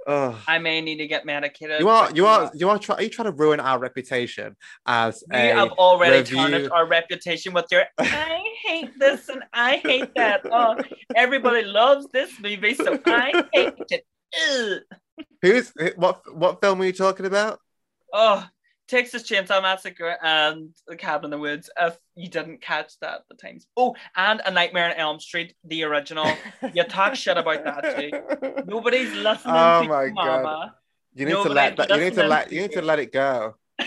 Ugh. 0.06 0.34
I 0.48 0.58
may 0.58 0.80
need 0.80 0.96
to 0.96 1.06
get 1.06 1.26
medicated. 1.26 1.80
You 1.80 1.88
are 1.90 2.10
you 2.12 2.26
are 2.26 2.50
you 2.54 2.70
are 2.70 2.78
trying 2.78 3.00
are 3.00 3.02
you 3.02 3.10
trying 3.10 3.30
to 3.30 3.36
ruin 3.36 3.60
our 3.60 3.78
reputation 3.78 4.56
as 4.86 5.22
a 5.30 5.36
have 5.36 5.72
already 5.72 6.18
review- 6.18 6.36
tarnished 6.36 6.70
our 6.70 6.86
reputation 6.86 7.52
with 7.52 7.66
your 7.70 7.84
I 7.98 8.42
hate 8.66 8.98
this 8.98 9.28
and 9.28 9.42
I 9.52 9.76
hate 9.76 10.14
that. 10.16 10.40
Oh, 10.50 10.78
everybody 11.14 11.64
loves 11.64 12.06
this 12.12 12.30
movie, 12.40 12.74
so 12.74 12.98
I 13.06 13.44
hate 13.52 13.74
it. 13.90 14.06
Ugh. 14.50 14.80
Who's 15.42 15.72
what 15.96 16.22
what 16.34 16.60
film 16.60 16.78
were 16.78 16.86
you 16.86 16.92
talking 16.92 17.26
about? 17.26 17.58
Oh, 18.12 18.46
Texas 18.88 19.22
Chainsaw 19.22 19.62
Massacre 19.62 20.16
and 20.22 20.70
The 20.88 20.96
Cabin 20.96 21.26
in 21.26 21.30
the 21.30 21.38
Woods. 21.38 21.70
If 21.78 21.96
you 22.16 22.28
didn't 22.28 22.60
catch 22.60 22.98
that 23.00 23.14
at 23.14 23.20
the 23.30 23.36
times. 23.36 23.66
Oh, 23.76 23.94
and 24.16 24.42
A 24.44 24.50
Nightmare 24.50 24.86
on 24.86 24.92
Elm 24.92 25.20
Street, 25.20 25.54
the 25.64 25.84
original. 25.84 26.26
You 26.74 26.82
talk 26.84 27.14
shit 27.14 27.36
about 27.36 27.64
that 27.64 27.96
too. 27.96 28.62
Nobody's 28.66 29.12
listening 29.12 29.54
Oh 29.54 29.82
to 29.82 29.88
my 29.88 30.04
you, 30.06 30.14
God. 30.14 30.42
Mama. 30.42 30.74
You 31.14 31.26
need 31.26 31.32
to 31.32 31.48
let 31.48 31.76
that 31.76 31.90
you 31.90 31.96
need 31.96 32.14
to 32.14 32.26
let 32.26 32.52
you 32.52 32.62
need 32.62 32.72
to 32.72 32.82
let 32.82 32.98
it 32.98 33.12
go. 33.12 33.54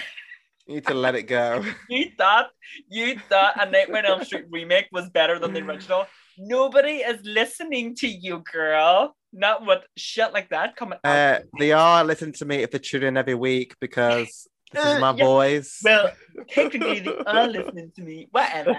You 0.65 0.75
need 0.75 0.87
to 0.87 0.93
let 0.93 1.15
it 1.15 1.23
go. 1.23 1.61
You 1.89 2.11
thought 2.17 2.47
you 2.87 3.19
thought 3.27 3.61
a 3.61 3.69
Nightmare 3.69 4.05
on 4.05 4.05
Elm 4.05 4.23
Street 4.23 4.45
remake 4.49 4.87
was 4.93 5.09
better 5.09 5.37
than 5.37 5.51
the 5.51 5.61
original. 5.61 6.05
Nobody 6.37 7.03
is 7.03 7.19
listening 7.25 7.95
to 7.95 8.07
you, 8.07 8.41
girl. 8.49 9.13
Not 9.35 9.65
with 9.65 9.79
shit 9.97 10.31
like 10.31 10.49
that 10.49 10.75
coming 10.75 10.99
Uh, 11.03 11.07
out. 11.07 11.41
they 11.59 11.71
are 11.71 12.03
listening 12.03 12.33
to 12.33 12.45
me 12.45 12.57
if 12.57 12.69
they 12.71 12.77
tune 12.79 13.01
in 13.03 13.17
every 13.17 13.33
week 13.33 13.75
because 13.81 14.47
this 14.71 14.85
is 14.85 14.93
Uh, 14.95 14.99
my 14.99 15.13
yeah. 15.15 15.23
boys. 15.25 15.79
well, 15.83 16.11
technically 16.49 16.99
they 16.99 17.17
are 17.25 17.47
listening 17.47 17.91
to 17.95 18.01
me. 18.03 18.27
Whatever. 18.31 18.77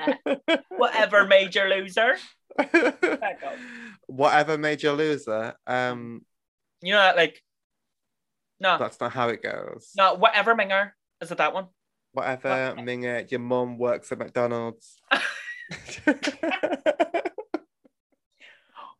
Whatever, 0.68 1.26
major 1.26 1.68
loser. 1.68 2.16
Whatever 4.07 4.59
major 4.59 4.92
loser. 4.92 5.55
Um, 5.66 6.24
You 6.82 6.92
know 6.92 7.00
that 7.00 7.16
like 7.16 7.42
no, 8.61 8.78
that's 8.78 9.00
not 9.00 9.12
how 9.12 9.28
it 9.30 9.42
goes. 9.42 9.90
no, 9.96 10.14
whatever 10.14 10.55
minger. 10.55 10.92
Is 11.20 11.30
it 11.32 11.38
that 11.38 11.52
one? 11.52 11.66
Whatever, 12.12 12.74
What? 12.76 12.86
Minga, 12.86 13.28
your 13.30 13.40
mum 13.40 13.76
works 13.78 14.12
at 14.12 14.18
McDonald's. 14.18 15.00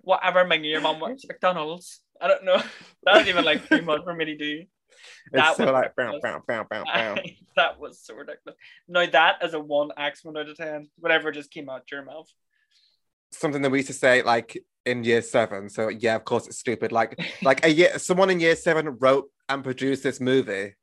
Whatever 0.05 0.45
minger 0.45 0.71
your 0.71 0.81
mom 0.81 1.01
works 1.01 1.25
McDonald's. 1.27 2.01
I 2.21 2.29
don't 2.29 2.45
know. 2.45 2.63
That 3.05 3.19
was 3.19 3.29
even 3.29 3.45
like 3.45 3.69
too 3.69 3.83
much 3.83 4.03
for 4.05 4.15
me 4.15 4.25
to 4.27 4.37
do. 4.37 4.63
That 5.33 5.49
it's 5.49 5.57
so 5.59 5.65
was 5.65 5.73
like 5.73 5.95
bow, 5.97 6.07
ridiculous. 6.13 6.43
bow, 6.47 6.65
bow, 6.71 6.85
bow, 6.85 6.85
bow. 7.17 7.23
that 7.57 7.79
was 7.81 8.01
so 8.03 8.15
ridiculous. 8.15 8.57
Now 8.89 9.05
that 9.07 9.37
is 9.43 9.53
a 9.55 9.61
one 9.61 9.91
X1 9.99 10.39
out 10.39 10.49
of 10.49 10.57
ten. 10.57 10.89
Whatever 10.99 11.33
just 11.33 11.51
came 11.51 11.69
out 11.69 11.91
your 11.91 12.05
mouth. 12.05 12.29
something 13.33 13.63
that 13.63 13.71
we 13.71 13.79
used 13.79 13.89
to 13.89 13.95
say 13.95 14.23
like 14.23 14.57
in 14.87 15.05
year 15.05 15.21
seven. 15.23 15.69
So 15.69 15.89
yeah, 15.89 16.15
of 16.15 16.25
course 16.25 16.47
it's 16.47 16.59
stupid. 16.59 16.93
Like 16.93 17.19
like 17.43 17.65
a 17.65 17.69
year 17.69 17.99
someone 17.99 18.31
in 18.31 18.41
year 18.41 18.57
seven 18.57 18.97
wrote 19.01 19.31
and 19.49 19.63
produced 19.65 20.03
this 20.03 20.21
movie. 20.21 20.75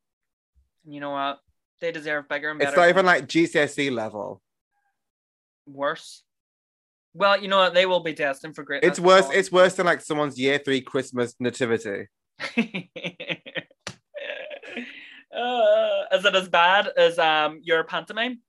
You 0.85 0.99
know 0.99 1.11
what? 1.11 1.39
They 1.79 1.91
deserve 1.91 2.27
bigger 2.29 2.49
and 2.51 2.59
better. 2.59 2.69
It's 2.69 2.77
not 2.77 2.89
even 2.89 3.05
like 3.05 3.27
GCSE 3.27 3.91
level. 3.91 4.41
worse. 5.65 6.23
Well, 7.13 7.41
you 7.41 7.47
know 7.47 7.57
what? 7.57 7.73
They 7.73 7.85
will 7.85 7.99
be 7.99 8.13
destined 8.13 8.55
for 8.55 8.63
greatness. 8.63 8.89
It's 8.89 8.99
worse. 8.99 9.27
It's 9.33 9.51
worse 9.51 9.75
than 9.75 9.85
like 9.85 10.01
someone's 10.01 10.39
year 10.39 10.57
three 10.57 10.81
Christmas 10.81 11.35
nativity. 11.39 12.07
uh, 12.39 12.61
is 16.13 16.25
it 16.25 16.35
as 16.35 16.49
bad 16.49 16.89
as 16.97 17.19
um 17.19 17.59
your 17.63 17.83
pantomime? 17.83 18.39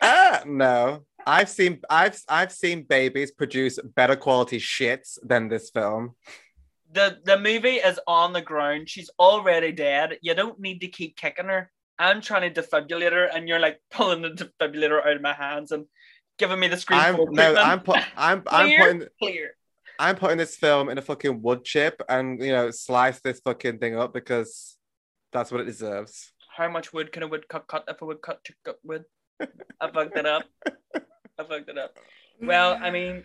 Ah, 0.00 0.42
no. 0.46 1.04
I've 1.26 1.48
seen 1.48 1.80
I've 1.90 2.18
I've 2.28 2.52
seen 2.52 2.84
babies 2.84 3.30
produce 3.32 3.78
better 3.96 4.16
quality 4.16 4.58
shits 4.58 5.18
than 5.22 5.48
this 5.48 5.70
film. 5.70 6.14
The 6.92 7.18
the 7.24 7.38
movie 7.38 7.76
is 7.76 8.00
on 8.06 8.32
the 8.32 8.40
ground. 8.40 8.88
She's 8.88 9.10
already 9.18 9.72
dead. 9.72 10.18
You 10.22 10.34
don't 10.34 10.58
need 10.60 10.80
to 10.80 10.88
keep 10.88 11.16
kicking 11.16 11.46
her. 11.46 11.70
I'm 11.98 12.20
trying 12.20 12.52
to 12.52 12.62
defibrillate 12.62 13.12
her, 13.12 13.24
and 13.26 13.46
you're 13.46 13.60
like 13.60 13.80
pulling 13.90 14.22
the 14.22 14.30
defibrillator 14.30 15.04
out 15.04 15.16
of 15.16 15.22
my 15.22 15.34
hands 15.34 15.70
and 15.72 15.84
giving 16.40 16.58
me 16.58 16.66
the 16.66 16.76
screen. 16.76 16.98
I'm 16.98 17.16
no, 17.16 17.24
treatment. 17.26 17.58
I'm 17.58 17.80
put 17.80 17.98
I'm 18.16 18.42
I'm 18.48 18.66
Clear? 18.66 18.78
putting 18.80 19.08
clear. 19.22 19.50
I'm 20.00 20.16
putting 20.16 20.38
this 20.38 20.56
film 20.56 20.88
in 20.88 20.98
a 20.98 21.02
fucking 21.02 21.42
wood 21.42 21.62
chip 21.62 22.02
and 22.08 22.42
you 22.42 22.50
know 22.50 22.70
slice 22.72 23.20
this 23.20 23.40
fucking 23.40 23.78
thing 23.78 23.96
up 23.96 24.12
because 24.12 24.76
that's 25.32 25.52
what 25.52 25.60
it 25.60 25.66
deserves. 25.66 26.32
How 26.56 26.68
much 26.68 26.92
wood 26.92 27.12
can 27.12 27.22
a 27.22 27.28
woodcut 27.28 27.68
cut 27.68 27.84
if 27.86 28.02
a 28.02 28.06
woodcut 28.06 28.42
took 28.42 28.56
up 28.68 28.78
wood? 28.82 29.04
I 29.80 29.90
fucked 29.92 30.16
it 30.16 30.26
up. 30.26 30.42
I 30.64 31.44
fucked 31.44 31.68
it 31.68 31.78
up. 31.78 31.96
Well, 32.42 32.78
I 32.80 32.90
mean, 32.90 33.24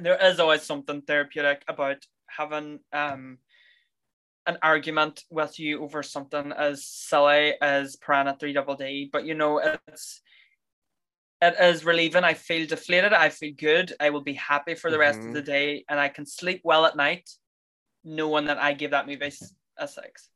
there 0.00 0.16
is 0.24 0.40
always 0.40 0.62
something 0.62 1.02
therapeutic 1.02 1.62
about 1.68 1.98
having 2.28 2.78
um 2.92 3.38
an 4.46 4.56
argument 4.62 5.24
with 5.30 5.58
you 5.60 5.82
over 5.82 6.02
something 6.02 6.52
as 6.52 6.84
silly 6.86 7.54
as 7.60 7.96
Piranha 7.96 8.36
3 8.40 8.52
Double 8.52 8.74
D, 8.74 9.08
but 9.12 9.24
you 9.26 9.34
know, 9.34 9.58
it's 9.88 10.22
it 11.42 11.56
is 11.60 11.84
relieving. 11.84 12.24
I 12.24 12.34
feel 12.34 12.66
deflated. 12.66 13.12
I 13.12 13.28
feel 13.30 13.54
good. 13.56 13.92
I 13.98 14.10
will 14.10 14.22
be 14.22 14.34
happy 14.34 14.74
for 14.74 14.90
the 14.90 14.98
rest 14.98 15.20
of 15.20 15.26
Mhm. 15.26 15.34
the 15.34 15.42
day, 15.42 15.84
and 15.88 15.98
I 15.98 16.08
can 16.08 16.26
sleep 16.26 16.60
well 16.64 16.84
at 16.86 16.96
night, 16.96 17.30
knowing 18.04 18.46
that 18.46 18.58
I 18.58 18.74
gave 18.74 18.90
that 18.90 19.06
movie 19.06 19.32
a 19.76 19.88
six. 19.88 20.30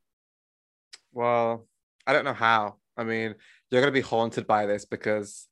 Well, 1.12 1.68
I 2.06 2.12
don't 2.12 2.24
know 2.24 2.34
how. 2.34 2.80
I 2.96 3.04
mean, 3.04 3.34
you're 3.70 3.82
gonna 3.82 3.92
be 3.92 4.00
haunted 4.00 4.46
by 4.46 4.66
this 4.66 4.84
because 4.84 5.48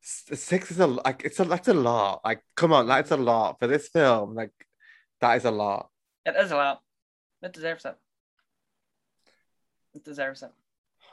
six 0.00 0.70
is 0.70 0.80
a 0.80 0.86
like 0.86 1.22
it's 1.24 1.38
a 1.38 1.44
that's 1.44 1.68
a 1.68 1.74
lot. 1.74 2.24
Like, 2.24 2.42
come 2.56 2.72
on, 2.72 2.86
that's 2.86 3.10
a 3.10 3.16
lot 3.16 3.58
for 3.58 3.66
this 3.66 3.88
film. 3.88 4.34
Like, 4.34 4.52
that 5.20 5.36
is 5.36 5.44
a 5.44 5.50
lot. 5.50 5.90
It 6.24 6.34
is 6.36 6.50
a 6.50 6.56
lot. 6.56 6.82
It 7.42 7.52
deserves 7.52 7.84
it. 7.84 7.96
It 9.94 10.04
deserves 10.04 10.42
it. 10.42 10.52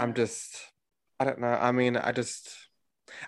I'm 0.00 0.14
just, 0.14 0.72
I 1.20 1.24
don't 1.24 1.40
know. 1.40 1.48
I 1.48 1.72
mean, 1.72 1.96
I 1.96 2.12
just, 2.12 2.50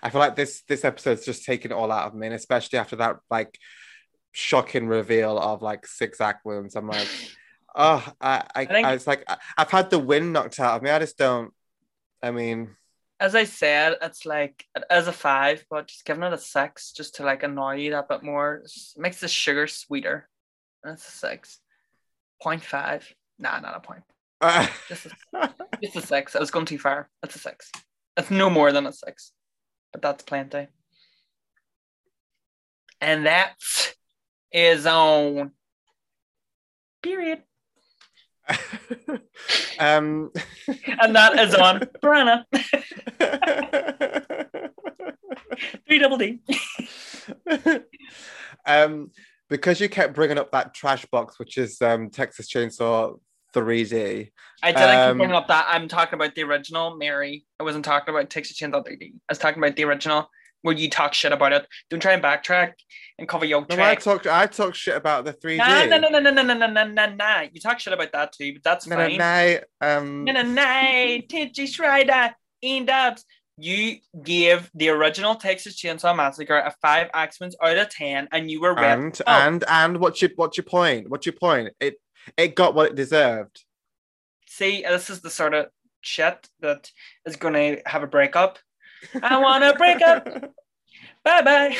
I 0.01 0.09
feel 0.09 0.19
like 0.19 0.35
this 0.35 0.61
this 0.67 0.85
episode's 0.85 1.25
just 1.25 1.45
taken 1.45 1.71
it 1.71 1.75
all 1.75 1.91
out 1.91 2.07
of 2.07 2.15
me, 2.15 2.27
and 2.27 2.35
especially 2.35 2.79
after 2.79 2.95
that 2.97 3.17
like 3.29 3.57
shocking 4.31 4.87
reveal 4.87 5.37
of 5.37 5.61
like 5.61 5.85
six 5.85 6.21
act 6.21 6.45
wounds. 6.45 6.75
I'm 6.75 6.87
like, 6.87 7.07
oh, 7.75 8.05
I, 8.21 8.43
I, 8.55 8.65
think- 8.65 8.87
I 8.87 8.93
it's 8.93 9.07
like 9.07 9.23
I, 9.27 9.37
I've 9.57 9.71
had 9.71 9.89
the 9.89 9.99
wind 9.99 10.33
knocked 10.33 10.59
out 10.59 10.77
of 10.77 10.83
me. 10.83 10.89
I 10.89 10.99
just 10.99 11.17
don't. 11.17 11.51
I 12.23 12.31
mean, 12.31 12.75
as 13.19 13.35
I 13.35 13.43
said, 13.43 13.97
it's 14.01 14.25
like 14.25 14.65
it 14.75 14.83
is 14.91 15.07
a 15.07 15.13
five, 15.13 15.65
but 15.69 15.87
just 15.87 16.05
giving 16.05 16.23
it 16.23 16.33
a 16.33 16.37
six 16.37 16.91
just 16.91 17.15
to 17.15 17.23
like 17.23 17.43
annoy 17.43 17.75
you 17.75 17.91
that 17.91 18.09
bit 18.09 18.23
more. 18.23 18.63
Makes 18.97 19.19
the 19.19 19.27
sugar 19.27 19.67
sweeter. 19.67 20.27
That's 20.83 21.07
a 21.07 21.11
six. 21.11 21.59
Point 22.41 22.63
five. 22.63 23.07
Nah, 23.37 23.59
not 23.59 23.77
a 23.77 23.79
point. 23.79 24.03
Just 24.87 25.07
a, 25.33 25.49
just 25.83 25.95
a 25.95 26.01
six. 26.01 26.35
I 26.35 26.39
was 26.39 26.51
going 26.51 26.65
too 26.65 26.79
far. 26.79 27.09
That's 27.21 27.35
a 27.35 27.39
six. 27.39 27.71
It's 28.17 28.31
no 28.31 28.49
more 28.49 28.71
than 28.71 28.87
a 28.87 28.93
six. 28.93 29.31
But 29.93 30.01
that's 30.01 30.23
plenty. 30.23 30.67
And 32.99 33.25
that 33.25 33.55
is 34.51 34.85
on 34.85 35.51
period. 37.01 37.43
um, 39.79 40.31
And 41.01 41.15
that 41.15 41.39
is 41.39 41.55
on 41.55 41.79
Brenna. 42.01 42.43
Three 45.87 45.99
double 45.99 46.17
D. 46.17 46.39
um, 48.65 49.11
because 49.49 49.81
you 49.81 49.89
kept 49.89 50.13
bringing 50.13 50.37
up 50.37 50.51
that 50.51 50.73
trash 50.73 51.05
box, 51.07 51.37
which 51.37 51.57
is 51.57 51.81
um, 51.81 52.09
Texas 52.09 52.51
Chainsaw 52.51 53.19
3D. 53.53 54.31
I 54.63 54.71
didn't 54.71 54.89
Um, 54.89 55.09
keep 55.13 55.17
bringing 55.17 55.35
up 55.35 55.47
that. 55.47 55.65
I'm 55.69 55.87
talking 55.87 56.15
about 56.15 56.35
the 56.35 56.43
original 56.43 56.95
Mary. 56.97 57.45
I 57.59 57.63
wasn't 57.63 57.85
talking 57.85 58.13
about 58.13 58.29
Texas 58.29 58.57
Chainsaw 58.59 58.85
3D. 58.85 59.13
I 59.13 59.19
was 59.29 59.37
talking 59.39 59.61
about 59.61 59.75
the 59.75 59.83
original 59.85 60.29
where 60.61 60.75
you 60.75 60.89
talk 60.89 61.13
shit 61.13 61.31
about 61.31 61.53
it. 61.53 61.65
Don't 61.89 61.99
try 61.99 62.13
and 62.13 62.21
backtrack 62.21 62.73
and 63.17 63.27
cover 63.27 63.45
your 63.45 63.65
No, 63.67 63.83
I 63.83 63.95
talked. 63.95 64.27
I 64.27 64.45
talked 64.45 64.75
shit 64.77 64.95
about 64.95 65.25
the 65.25 65.33
3D. 65.33 65.57
Nah, 65.57 65.85
no, 65.85 65.97
no, 65.97 66.09
no, 66.09 66.19
no, 66.19 66.31
no, 66.31 66.43
no, 66.43 66.53
no, 66.53 66.67
no, 66.67 66.85
no, 66.85 67.15
no. 67.15 67.47
You 67.51 67.59
talk 67.59 67.79
shit 67.79 67.93
about 67.93 68.11
that 68.11 68.33
too, 68.33 68.53
but 68.53 68.63
that's 68.63 68.85
no, 68.87 68.95
fine. 68.95 69.59
Um, 69.81 70.25
No, 70.25 70.33
no, 70.33 70.43
no. 70.43 70.61
Titchy 71.27 71.65
Schreider. 71.67 72.35
Ian 72.63 72.85
Dubs. 72.85 73.25
You 73.57 73.97
gave 74.23 74.71
the 74.73 74.89
original 74.89 75.35
Texas 75.35 75.79
Chainsaw 75.79 76.15
Massacre 76.15 76.57
a 76.57 76.73
five 76.81 77.11
axemans 77.11 77.53
out 77.61 77.77
of 77.77 77.89
ten, 77.89 78.27
and 78.31 78.49
you 78.49 78.59
were 78.61 78.77
and 78.79 79.19
Oh. 79.27 79.31
and 79.31 79.63
and 79.67 79.97
what's 79.99 80.21
your 80.21 80.31
what's 80.35 80.57
your 80.57 80.63
point? 80.63 81.09
What's 81.09 81.27
your 81.27 81.33
point? 81.33 81.69
It 81.79 81.95
it 82.37 82.55
got 82.55 82.75
what 82.75 82.87
it 82.91 82.95
deserved. 82.95 83.63
See, 84.47 84.81
this 84.81 85.09
is 85.09 85.21
the 85.21 85.29
sort 85.29 85.53
of 85.53 85.67
shit 86.01 86.49
that 86.59 86.89
is 87.25 87.35
going 87.35 87.53
to 87.53 87.81
have 87.85 88.03
a 88.03 88.07
breakup. 88.07 88.59
I 89.21 89.37
want 89.39 89.63
to 89.63 89.73
break 89.77 90.01
up. 90.01 90.25
Bye 91.23 91.41
bye. 91.41 91.77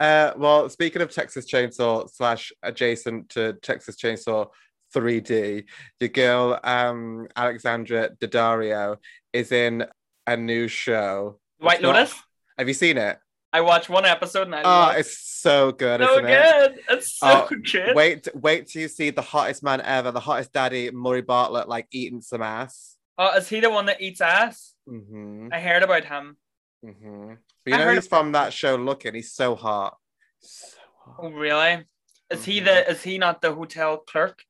Uh, 0.00 0.32
well, 0.36 0.68
speaking 0.68 1.02
of 1.02 1.10
Texas 1.12 1.50
Chainsaw 1.50 2.10
slash 2.10 2.52
adjacent 2.62 3.28
to 3.30 3.54
Texas 3.62 3.96
Chainsaw 3.96 4.48
3D, 4.94 5.64
your 6.00 6.08
girl 6.08 6.58
um, 6.64 7.28
Alexandra 7.36 8.10
Daddario 8.20 8.96
is 9.32 9.52
in 9.52 9.84
a 10.26 10.36
new 10.36 10.66
show. 10.68 11.38
White 11.58 11.74
It's 11.74 11.82
not- 11.82 11.94
Lotus. 11.96 12.14
Have 12.58 12.68
you 12.68 12.74
seen 12.74 12.98
it? 12.98 13.18
I 13.52 13.60
watched 13.60 13.88
one 13.90 14.04
episode 14.06 14.42
and 14.46 14.54
I 14.54 14.62
Oh, 14.64 14.90
it. 14.96 15.00
it's 15.00 15.18
so 15.18 15.72
good, 15.72 16.00
so 16.00 16.12
isn't 16.12 16.26
it? 16.26 16.42
good. 16.42 16.84
It's 16.96 17.12
so 17.18 17.46
Oh, 17.50 17.56
good. 17.72 17.94
Wait, 17.94 18.28
wait 18.34 18.66
till 18.68 18.82
you 18.82 18.88
see 18.88 19.10
the 19.10 19.20
hottest 19.22 19.62
man 19.62 19.80
ever, 19.82 20.10
the 20.10 20.20
hottest 20.20 20.52
daddy, 20.52 20.90
Murray 20.90 21.20
Bartlett, 21.22 21.68
like 21.68 21.86
eating 21.90 22.22
some 22.22 22.42
ass. 22.42 22.96
Oh, 23.18 23.36
is 23.36 23.48
he 23.48 23.60
the 23.60 23.70
one 23.70 23.86
that 23.86 24.00
eats 24.00 24.20
ass? 24.20 24.74
hmm 24.86 25.48
I 25.52 25.60
heard 25.60 25.82
about 25.82 26.04
him. 26.04 26.36
hmm 26.82 27.34
But 27.64 27.70
you 27.70 27.74
I 27.74 27.84
know 27.84 27.92
he's 27.92 28.06
from 28.06 28.32
that 28.32 28.52
show. 28.52 28.76
Looking, 28.76 29.14
he's 29.14 29.32
so 29.34 29.54
hot, 29.54 29.98
so 30.40 30.78
hot. 31.04 31.16
Oh, 31.22 31.30
really? 31.30 31.84
Is 32.30 32.44
he 32.46 32.60
Mhm. 32.60 32.64
the? 32.64 32.90
Is 32.90 33.02
he 33.02 33.18
not 33.18 33.42
the 33.42 33.52
hotel 33.54 33.98
clerk? 33.98 34.42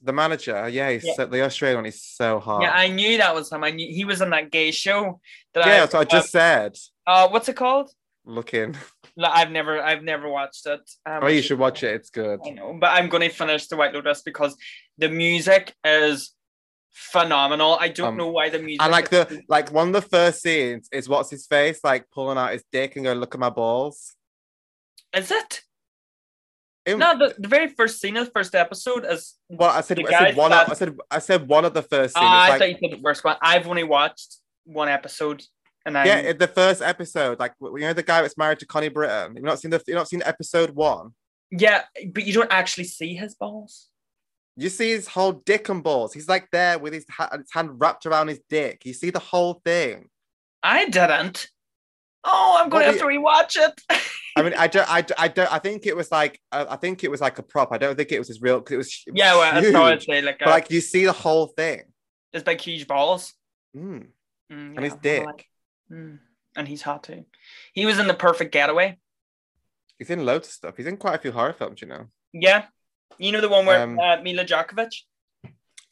The 0.00 0.12
manager, 0.12 0.68
yeah, 0.68 0.90
he's 0.92 1.04
Yeah. 1.04 1.14
so- 1.14 1.26
the 1.26 1.42
Australian 1.42 1.78
one. 1.78 1.84
He's 1.86 2.00
so 2.04 2.38
hot. 2.38 2.62
Yeah, 2.62 2.70
I 2.72 2.86
knew 2.86 3.18
that 3.18 3.34
was 3.34 3.50
him. 3.50 3.64
I 3.64 3.72
knew 3.72 3.92
he 3.92 4.04
was 4.04 4.22
on 4.22 4.30
that 4.30 4.52
gay 4.52 4.70
show. 4.70 5.20
That 5.54 5.66
yeah, 5.66 5.72
I, 5.74 5.80
that's 5.80 5.94
what 5.94 6.00
I 6.12 6.16
just 6.18 6.30
said. 6.30 6.76
Uh, 7.04 7.28
what's 7.30 7.48
it 7.48 7.56
called? 7.56 7.90
Looking. 8.28 8.76
No, 9.16 9.26
I've 9.32 9.50
never, 9.50 9.82
I've 9.82 10.02
never 10.02 10.28
watched 10.28 10.66
it. 10.66 10.80
Um, 11.06 11.20
Oh, 11.22 11.26
you 11.28 11.40
should 11.42 11.58
watch 11.58 11.82
it. 11.82 11.94
It's 11.94 12.10
good. 12.10 12.38
I 12.46 12.50
know, 12.50 12.76
but 12.78 12.88
I'm 12.92 13.08
going 13.08 13.28
to 13.28 13.34
finish 13.34 13.66
the 13.66 13.76
White 13.76 13.94
Lotus 13.94 14.20
because 14.22 14.54
the 14.98 15.08
music 15.08 15.74
is 15.82 16.34
phenomenal. 16.92 17.78
I 17.80 17.88
don't 17.88 18.08
Um, 18.08 18.16
know 18.18 18.28
why 18.28 18.50
the 18.50 18.58
music. 18.58 18.82
And 18.82 18.92
like 18.92 19.04
is- 19.04 19.10
the 19.10 19.42
like 19.48 19.72
one 19.72 19.88
of 19.88 19.92
the 19.94 20.02
first 20.02 20.42
scenes 20.42 20.88
is 20.92 21.08
what's 21.08 21.30
his 21.30 21.46
face 21.46 21.80
like 21.82 22.04
pulling 22.10 22.36
out 22.38 22.52
his 22.52 22.64
dick 22.70 22.96
and 22.96 23.04
going, 23.06 23.18
"Look 23.18 23.34
at 23.34 23.40
my 23.40 23.50
balls." 23.50 24.14
is 25.16 25.30
it? 25.30 25.62
It- 26.84 26.98
No, 26.98 27.16
the, 27.18 27.34
the 27.38 27.48
very 27.48 27.68
first 27.68 27.98
scene 28.00 28.16
of 28.18 28.26
the 28.26 28.30
first 28.32 28.54
episode 28.54 29.06
is. 29.08 29.36
Well, 29.48 29.70
I 29.70 29.80
said, 29.80 29.98
I 30.06 30.10
said 30.10 30.36
one. 30.36 30.52
Of, 30.52 30.68
I 30.70 30.74
said, 30.74 30.96
I 31.10 31.18
said 31.18 31.48
one 31.48 31.64
of 31.64 31.72
the 31.72 31.82
first 31.82 32.14
scenes. 32.14 32.26
I 32.28 32.48
like, 32.50 32.58
thought 32.58 32.68
you 32.70 32.76
said 32.90 32.98
the 32.98 33.02
first 33.02 33.24
one. 33.24 33.36
I've 33.40 33.66
only 33.66 33.84
watched 33.84 34.36
one 34.64 34.88
episode, 34.88 35.42
and 35.86 35.96
I 35.96 36.04
yeah, 36.06 36.18
in 36.20 36.38
the 36.38 36.46
first 36.48 36.82
episode, 36.82 37.38
like 37.38 37.54
you 37.60 37.78
know 37.80 37.92
the 37.92 38.02
guy 38.02 38.22
that's 38.22 38.36
married 38.38 38.58
to 38.60 38.66
Connie 38.66 38.88
Britton. 38.88 39.34
You've 39.36 39.44
not 39.44 39.60
seen 39.60 39.70
the, 39.70 39.82
you've 39.86 39.96
not 39.96 40.08
seen 40.08 40.22
episode 40.24 40.70
one. 40.70 41.10
yeah, 41.50 41.82
but 42.12 42.24
you 42.26 42.32
don't 42.32 42.52
actually 42.52 42.84
see 42.84 43.14
his 43.14 43.34
balls. 43.34 43.88
You 44.56 44.68
see 44.68 44.90
his 44.90 45.06
whole 45.06 45.32
dick 45.32 45.68
and 45.68 45.82
balls. 45.84 46.12
He's 46.12 46.28
like 46.28 46.50
there 46.50 46.78
with 46.80 46.92
his, 46.92 47.06
ha- 47.08 47.30
his 47.36 47.46
hand 47.52 47.70
wrapped 47.80 48.06
around 48.06 48.26
his 48.28 48.40
dick. 48.50 48.84
You 48.84 48.92
see 48.92 49.10
the 49.10 49.20
whole 49.20 49.60
thing. 49.64 50.08
I 50.64 50.88
didn't. 50.88 51.46
Oh, 52.24 52.58
I'm 52.60 52.68
going 52.68 52.84
What 52.84 52.92
to 52.92 52.98
have 52.98 53.08
to 53.08 53.16
rewatch 53.16 53.56
it. 53.56 53.80
I 54.36 54.42
mean, 54.42 54.54
I 54.58 54.66
don't, 54.66 54.90
I, 54.90 55.00
don't- 55.02 55.20
I 55.20 55.28
don't, 55.28 55.52
I 55.52 55.60
think 55.60 55.86
it 55.86 55.96
was 55.96 56.10
like, 56.10 56.40
uh, 56.50 56.66
I 56.68 56.74
think 56.74 57.04
it 57.04 57.10
was 57.10 57.20
like 57.20 57.38
a 57.38 57.42
prop. 57.44 57.70
I 57.72 57.78
don't 57.78 57.96
think 57.96 58.10
it 58.10 58.18
was 58.18 58.26
his 58.26 58.42
real, 58.42 58.58
because 58.58 58.72
it 58.74 58.76
was, 58.78 59.02
yeah, 59.14 59.34
well, 59.36 59.56
I 59.56 59.60
huge. 59.92 60.04
say 60.06 60.22
like, 60.22 60.40
But 60.40 60.48
like 60.48 60.70
you 60.72 60.80
see 60.80 61.04
the 61.04 61.12
whole 61.12 61.46
thing. 61.46 61.82
his 62.32 62.42
big 62.42 62.60
huge 62.60 62.88
balls. 62.88 63.34
Mm. 63.76 64.08
Mm, 64.52 64.74
And 64.76 64.80
his 64.84 64.94
dick. 64.96 65.24
Like- 65.24 65.46
Mm, 65.90 66.18
and 66.56 66.68
he's 66.68 66.82
hot 66.82 67.04
too. 67.04 67.24
He 67.72 67.86
was 67.86 67.98
in 67.98 68.06
the 68.06 68.14
Perfect 68.14 68.52
Getaway. 68.52 68.98
He's 69.98 70.10
in 70.10 70.24
loads 70.24 70.48
of 70.48 70.54
stuff. 70.54 70.76
He's 70.76 70.86
in 70.86 70.96
quite 70.96 71.14
a 71.16 71.18
few 71.18 71.32
horror 71.32 71.52
films, 71.52 71.80
you 71.80 71.88
know. 71.88 72.06
Yeah, 72.32 72.66
you 73.18 73.32
know 73.32 73.40
the 73.40 73.48
one 73.48 73.66
where 73.66 73.82
Um, 73.82 73.98
uh, 73.98 74.18
Milla 74.22 74.44
Jovovich. 74.44 75.02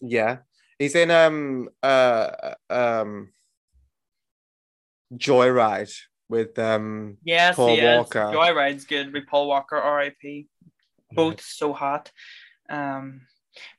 Yeah, 0.00 0.38
he's 0.78 0.94
in 0.94 1.10
um 1.10 1.68
uh 1.82 2.54
um 2.70 3.32
Joyride 5.14 5.94
with 6.28 6.58
um 6.58 7.18
Yes, 7.24 7.56
Paul 7.56 7.68
he 7.68 7.80
is. 7.80 7.96
Walker. 7.96 8.30
Joyride's 8.32 8.84
good 8.84 9.12
with 9.12 9.26
Paul 9.26 9.48
Walker, 9.48 9.76
R.I.P. 9.76 10.48
Both 11.12 11.40
so 11.40 11.72
hot. 11.72 12.10
Um, 12.68 13.22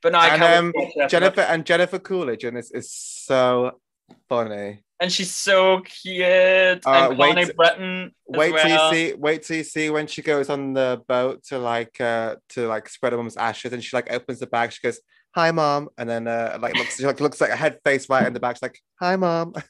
but 0.02 0.12
no, 0.12 0.18
I 0.18 0.28
and 0.28 0.42
can't. 0.42 0.58
um 0.58 0.72
wait 0.74 0.80
to 0.80 0.86
watch 0.86 0.94
that 0.96 1.10
Jennifer 1.10 1.40
and 1.42 1.64
Jennifer 1.66 1.98
Coolidge 1.98 2.44
and 2.44 2.56
this 2.56 2.70
is 2.72 2.90
so 2.92 3.80
funny. 4.28 4.82
and 5.00 5.12
she's 5.12 5.32
so 5.32 5.80
cute. 5.80 6.24
Uh, 6.24 7.14
and 7.18 7.36
t- 7.46 7.52
Britton. 7.52 8.12
Wait 8.26 8.48
till 8.48 8.54
well. 8.54 8.92
you 8.92 8.96
see 8.96 9.14
wait 9.14 9.42
till 9.42 9.56
you 9.56 9.64
see 9.64 9.90
when 9.90 10.06
she 10.06 10.22
goes 10.22 10.50
on 10.50 10.72
the 10.72 11.02
boat 11.08 11.44
to 11.44 11.58
like 11.58 12.00
uh 12.00 12.36
to 12.50 12.66
like 12.66 12.88
spread 12.88 13.12
her 13.12 13.18
mum's 13.18 13.36
ashes 13.36 13.72
and 13.72 13.82
she 13.82 13.96
like 13.96 14.12
opens 14.12 14.40
the 14.40 14.46
bag, 14.46 14.72
she 14.72 14.80
goes, 14.82 15.00
Hi 15.34 15.50
mom, 15.50 15.88
and 15.98 16.08
then 16.08 16.26
uh 16.26 16.58
like 16.60 16.74
looks 16.74 16.96
she 16.96 17.06
like 17.06 17.20
looks 17.20 17.40
like 17.40 17.50
a 17.50 17.56
head 17.56 17.78
face 17.84 18.08
right 18.08 18.26
in 18.26 18.32
the 18.32 18.40
back. 18.40 18.56
She's 18.56 18.62
like, 18.62 18.80
Hi 19.00 19.16
mom. 19.16 19.54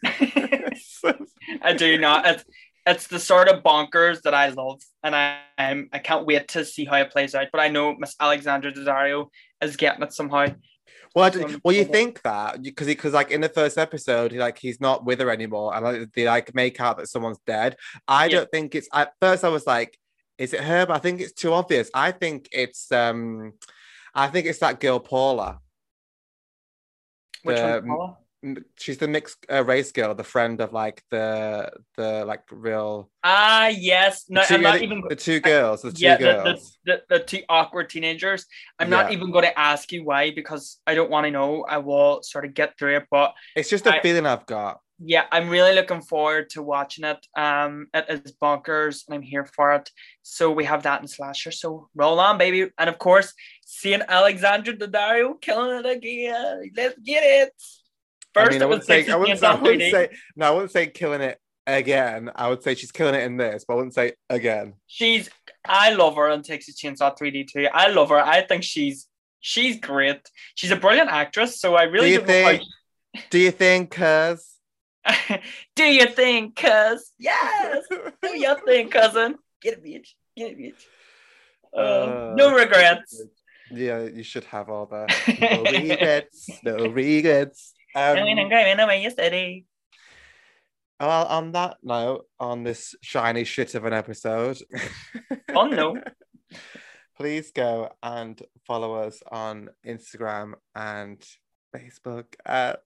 I 1.63 1.73
do 1.75 1.99
not. 1.99 2.27
It's 2.27 2.45
it's 2.87 3.07
the 3.07 3.21
sort 3.21 3.49
of 3.49 3.63
bonkers 3.63 4.23
that 4.23 4.35
I 4.35 4.49
love, 4.49 4.81
and 5.03 5.15
I 5.15 5.39
I'm, 5.59 5.89
I 5.93 5.99
can't 5.99 6.27
wait 6.27 6.49
to 6.49 6.65
see 6.65 6.85
how 6.85 6.97
it 6.97 7.11
plays 7.11 7.35
out. 7.35 7.49
But 7.53 7.61
I 7.61 7.69
know 7.69 7.95
Miss 7.99 8.15
Alexandra 8.19 8.73
Daddario 8.73 9.29
is 9.61 9.77
getting 9.77 10.03
it 10.03 10.13
somehow. 10.13 10.47
Well, 11.15 11.25
I 11.25 11.31
d- 11.31 11.43
Um, 11.43 11.61
well, 11.65 11.75
you 11.75 11.85
think 11.85 12.23
that 12.23 12.63
because 12.63 12.87
because 12.87 13.13
like 13.13 13.31
in 13.31 13.41
the 13.41 13.49
first 13.49 13.79
episode, 13.79 14.33
like 14.33 14.59
he's 14.59 14.81
not 14.81 15.05
with 15.05 15.21
her 15.21 15.31
anymore, 15.31 15.75
and 15.75 15.85
like, 15.85 16.13
they 16.15 16.25
like 16.27 16.55
make 16.55 16.81
out 16.81 16.99
that 16.99 17.09
someone's 17.09 17.39
dead. 17.47 17.77
I 18.07 18.27
Yeah. 18.27 18.31
don't 18.39 18.51
think 18.51 18.75
it's. 18.75 18.89
At 18.93 19.15
first, 19.21 19.45
I 19.45 19.49
was 19.49 19.67
like, 19.67 19.99
"Is 20.39 20.53
it 20.53 20.61
her?" 20.61 20.87
But 20.87 20.95
I 20.97 20.99
think 20.99 21.21
it's 21.21 21.33
too 21.33 21.53
obvious. 21.53 21.91
I 21.95 22.13
think 22.13 22.49
it's 22.53 22.93
um, 22.93 23.55
I 24.15 24.29
think 24.29 24.47
it's 24.47 24.59
that 24.61 24.81
girl 24.81 25.01
Paula. 25.01 25.59
Which 27.43 27.57
The- 27.57 27.63
one's 27.63 27.87
Paula? 27.87 28.17
She's 28.77 28.99
the 28.99 29.09
mixed 29.09 29.45
uh, 29.51 29.65
race 29.65 29.91
girl, 29.91 30.15
the 30.15 30.23
friend 30.23 30.61
of 30.61 30.73
like 30.73 31.03
the 31.11 31.71
the 31.97 32.25
like 32.25 32.43
real. 32.53 33.11
Ah, 33.25 33.67
yes. 33.69 34.27
No, 34.29 34.43
the 34.43 34.47
two, 34.47 34.55
I'm 34.55 34.63
not 34.63 34.79
the- 34.79 34.85
even. 34.85 35.03
the 35.09 35.17
two 35.17 35.41
girls. 35.41 35.83
The 35.83 35.91
two 35.93 36.05
yeah, 36.05 36.19
girls. 36.19 36.79
the, 36.85 37.03
the, 37.09 37.19
the 37.19 37.25
two 37.25 37.43
awkward 37.49 37.91
teenagers. 37.91 38.47
I'm 38.79 38.91
not 38.91 39.11
even 39.13 39.33
going 39.33 39.45
to 39.45 39.59
ask 39.59 39.91
you 39.91 40.05
why 40.05 40.31
because 40.31 40.79
I 40.87 40.95
don't 40.95 41.11
want 41.11 41.25
to 41.27 41.33
know. 41.33 41.65
I 41.69 41.79
will 41.79 42.23
sort 42.23 42.45
of 42.45 42.55
get 42.55 42.79
through 42.79 42.97
it. 42.99 43.07
But 43.11 43.35
it's 43.57 43.69
just 43.71 43.87
a 43.87 43.97
I- 43.97 44.03
feeling 44.03 44.25
I've 44.25 44.47
got. 44.47 44.79
yeah, 45.01 45.25
I'm 45.33 45.49
really 45.49 45.75
looking 45.75 46.01
forward 46.03 46.51
to 46.51 46.63
watching 46.63 47.05
it. 47.05 47.19
Um, 47.37 47.89
it 47.93 48.07
is 48.09 48.35
bonkers, 48.41 49.03
and 49.09 49.17
I'm 49.17 49.23
here 49.23 49.47
for 49.47 49.73
it. 49.75 49.91
So 50.23 50.53
we 50.53 50.65
have 50.65 50.85
that 50.85 51.01
in 51.03 51.09
slasher. 51.09 51.51
So 51.51 51.89
roll 51.97 52.21
on, 52.21 52.39
baby, 52.39 52.71
and 52.79 52.89
of 52.89 52.99
course, 52.99 53.35
seeing 53.67 54.03
Alexandra 54.09 54.75
Daddario 54.77 55.41
killing 55.41 55.85
it 55.85 55.87
again. 55.87 56.71
Let's 56.77 56.99
get 57.01 57.25
it. 57.25 57.53
First, 58.35 58.51
I 58.51 58.53
mean, 58.53 58.63
I 58.63 58.67
wouldn't 58.67 58.85
say. 58.85 59.09
I 59.09 59.17
wouldn't, 59.17 59.43
I 59.43 59.55
wouldn't 59.55 59.93
say. 59.93 60.09
No, 60.37 60.47
I 60.47 60.51
wouldn't 60.51 60.71
say 60.71 60.87
killing 60.89 61.21
it 61.21 61.39
again. 61.67 62.31
I 62.35 62.49
would 62.49 62.63
say 62.63 62.75
she's 62.75 62.93
killing 62.93 63.15
it 63.15 63.23
in 63.25 63.37
this, 63.37 63.65
but 63.67 63.75
I 63.75 63.77
wouldn't 63.77 63.95
say 63.95 64.13
again. 64.31 64.75
She's. 64.87 65.31
I 65.67 65.93
love 65.95 66.17
her 66.17 66.29
on 66.29 66.43
Texas 66.43 66.81
Chainsaw 66.81 67.17
3D 67.19 67.49
too. 67.53 67.69
I 67.73 67.89
love 67.89 68.11
her. 68.11 68.19
I 68.21 68.43
think 68.47 68.63
she's 68.65 69.07
she's 69.41 69.79
great. 69.81 70.21
She's 70.55 70.71
a 70.71 70.77
brilliant 70.77 71.11
actress. 71.11 71.61
So 71.61 71.75
I 71.75 71.85
really 71.85 72.07
Do 72.09 72.13
you 72.13 72.19
don't 72.19 72.27
know 72.29 72.43
how 72.43 72.49
think? 72.51 72.63
Do 73.31 73.39
you 73.39 73.51
think? 73.51 73.91
Cause 73.91 74.55
Do 75.77 75.85
you 75.85 76.07
think, 76.07 76.57
cuz? 76.57 77.13
Yes. 77.19 77.85
Do 78.23 78.39
you 78.39 78.55
think, 78.67 78.93
cousin? 78.93 79.37
Get 79.63 79.75
it, 79.75 79.85
bitch. 79.85 80.09
Get 80.37 80.53
it, 80.53 80.59
bitch. 80.59 80.85
Uh, 81.77 81.81
Uh, 81.81 82.35
no 82.37 82.55
regrets. 82.55 83.23
Yeah, 83.71 84.05
you 84.05 84.23
should 84.23 84.45
have 84.45 84.69
all 84.71 84.87
that. 84.87 85.11
No 85.41 85.63
regrets. 85.63 86.49
no 86.63 86.77
regrets. 86.89 87.75
I'm 87.95 88.19
Um, 88.19 88.49
going 88.51 88.81
away 88.81 89.03
yesterday. 89.03 89.65
well, 91.01 91.27
on 91.27 91.53
that 91.53 91.77
note, 91.83 92.27
on 92.41 92.65
this 92.65 92.95
shiny 93.03 93.45
shit 93.45 93.75
of 93.75 93.85
an 93.85 93.93
episode, 93.93 94.59
Oh 95.55 95.67
no. 95.67 96.01
please 97.17 97.51
go 97.53 97.91
and 98.03 98.41
follow 98.67 98.95
us 98.95 99.23
on 99.31 99.69
Instagram 99.87 100.55
and 100.75 101.23
Facebook 101.75 102.27
at 102.47 102.81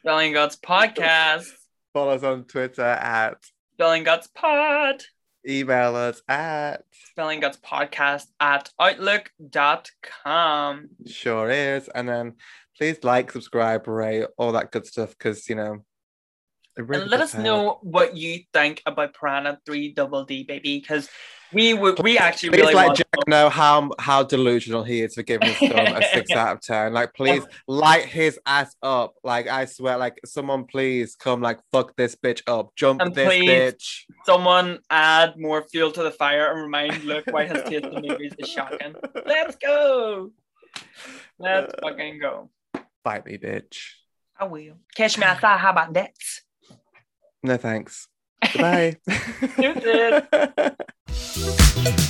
Spelling 0.00 0.32
Guts 0.32 0.56
Podcast. 0.56 1.48
follow 1.92 2.12
us 2.14 2.22
on 2.22 2.44
Twitter 2.44 2.82
at 2.82 3.36
Spelling 3.74 4.04
Guts 4.04 4.28
Pod. 4.28 5.02
email 5.48 5.96
us 5.96 6.22
at 6.28 6.82
Spelling 7.10 7.40
Guts 7.40 7.58
Podcast 7.58 8.26
at 8.40 8.70
outlook.com. 8.80 10.88
sure 11.06 11.50
is 11.50 11.88
and 11.94 12.08
then 12.08 12.34
please 12.78 12.98
like 13.02 13.30
subscribe 13.30 13.86
rate 13.86 14.26
all 14.38 14.52
that 14.52 14.70
good 14.72 14.86
stuff 14.86 15.10
because 15.10 15.48
you 15.48 15.54
know 15.54 15.84
really 16.76 17.02
and 17.02 17.10
let 17.10 17.20
us 17.20 17.32
help. 17.32 17.44
know 17.44 17.78
what 17.82 18.16
you 18.16 18.40
think 18.52 18.82
about 18.86 19.12
Piranha 19.14 19.58
3 19.66 19.92
Double 19.92 20.24
D, 20.24 20.42
baby, 20.44 20.78
because 20.80 21.08
we 21.52 21.74
would 21.74 21.98
we 22.02 22.16
actually 22.16 22.48
Please 22.48 22.60
really 22.60 22.74
let 22.74 22.96
Jack 22.96 23.10
to 23.12 23.24
know 23.30 23.50
how 23.50 23.90
how 23.98 24.22
delusional 24.22 24.82
he 24.82 25.02
is 25.02 25.14
for 25.14 25.22
giving 25.22 25.48
his 25.50 25.58
film 25.58 25.86
a 25.86 26.02
six 26.14 26.30
out 26.34 26.54
of 26.56 26.60
ten. 26.62 26.94
Like, 26.94 27.12
please 27.12 27.44
light 27.68 28.06
his 28.06 28.40
ass 28.46 28.74
up. 28.82 29.16
Like, 29.22 29.48
I 29.48 29.66
swear, 29.66 29.98
like 29.98 30.18
someone 30.24 30.64
please 30.64 31.14
come, 31.14 31.42
like, 31.42 31.58
fuck 31.70 31.94
this 31.96 32.16
bitch 32.16 32.40
up, 32.46 32.74
jump 32.74 33.02
And 33.02 33.14
this 33.14 33.28
please- 33.28 33.50
bitch. 33.50 34.04
someone 34.24 34.78
add 34.88 35.38
more 35.38 35.62
fuel 35.68 35.92
to 35.92 36.02
the 36.02 36.10
fire 36.10 36.50
and 36.52 36.62
remind 36.62 37.04
Luke 37.04 37.24
why 37.30 37.44
his 37.44 37.62
taste 37.64 37.84
in 37.84 38.00
movies 38.00 38.32
is 38.38 38.48
shocking. 38.48 38.94
Let's 39.26 39.56
go. 39.56 40.30
Let's 41.38 41.74
fucking 41.82 42.18
go. 42.18 42.48
Fight 43.04 43.26
me, 43.26 43.38
bitch. 43.38 43.78
I 44.38 44.44
will. 44.44 44.74
Catch 44.94 45.18
me 45.18 45.24
outside. 45.24 45.58
How 45.58 45.70
about 45.70 45.92
that? 45.94 46.14
No 47.42 47.56
thanks. 47.56 48.08
Stupid. 49.54 50.28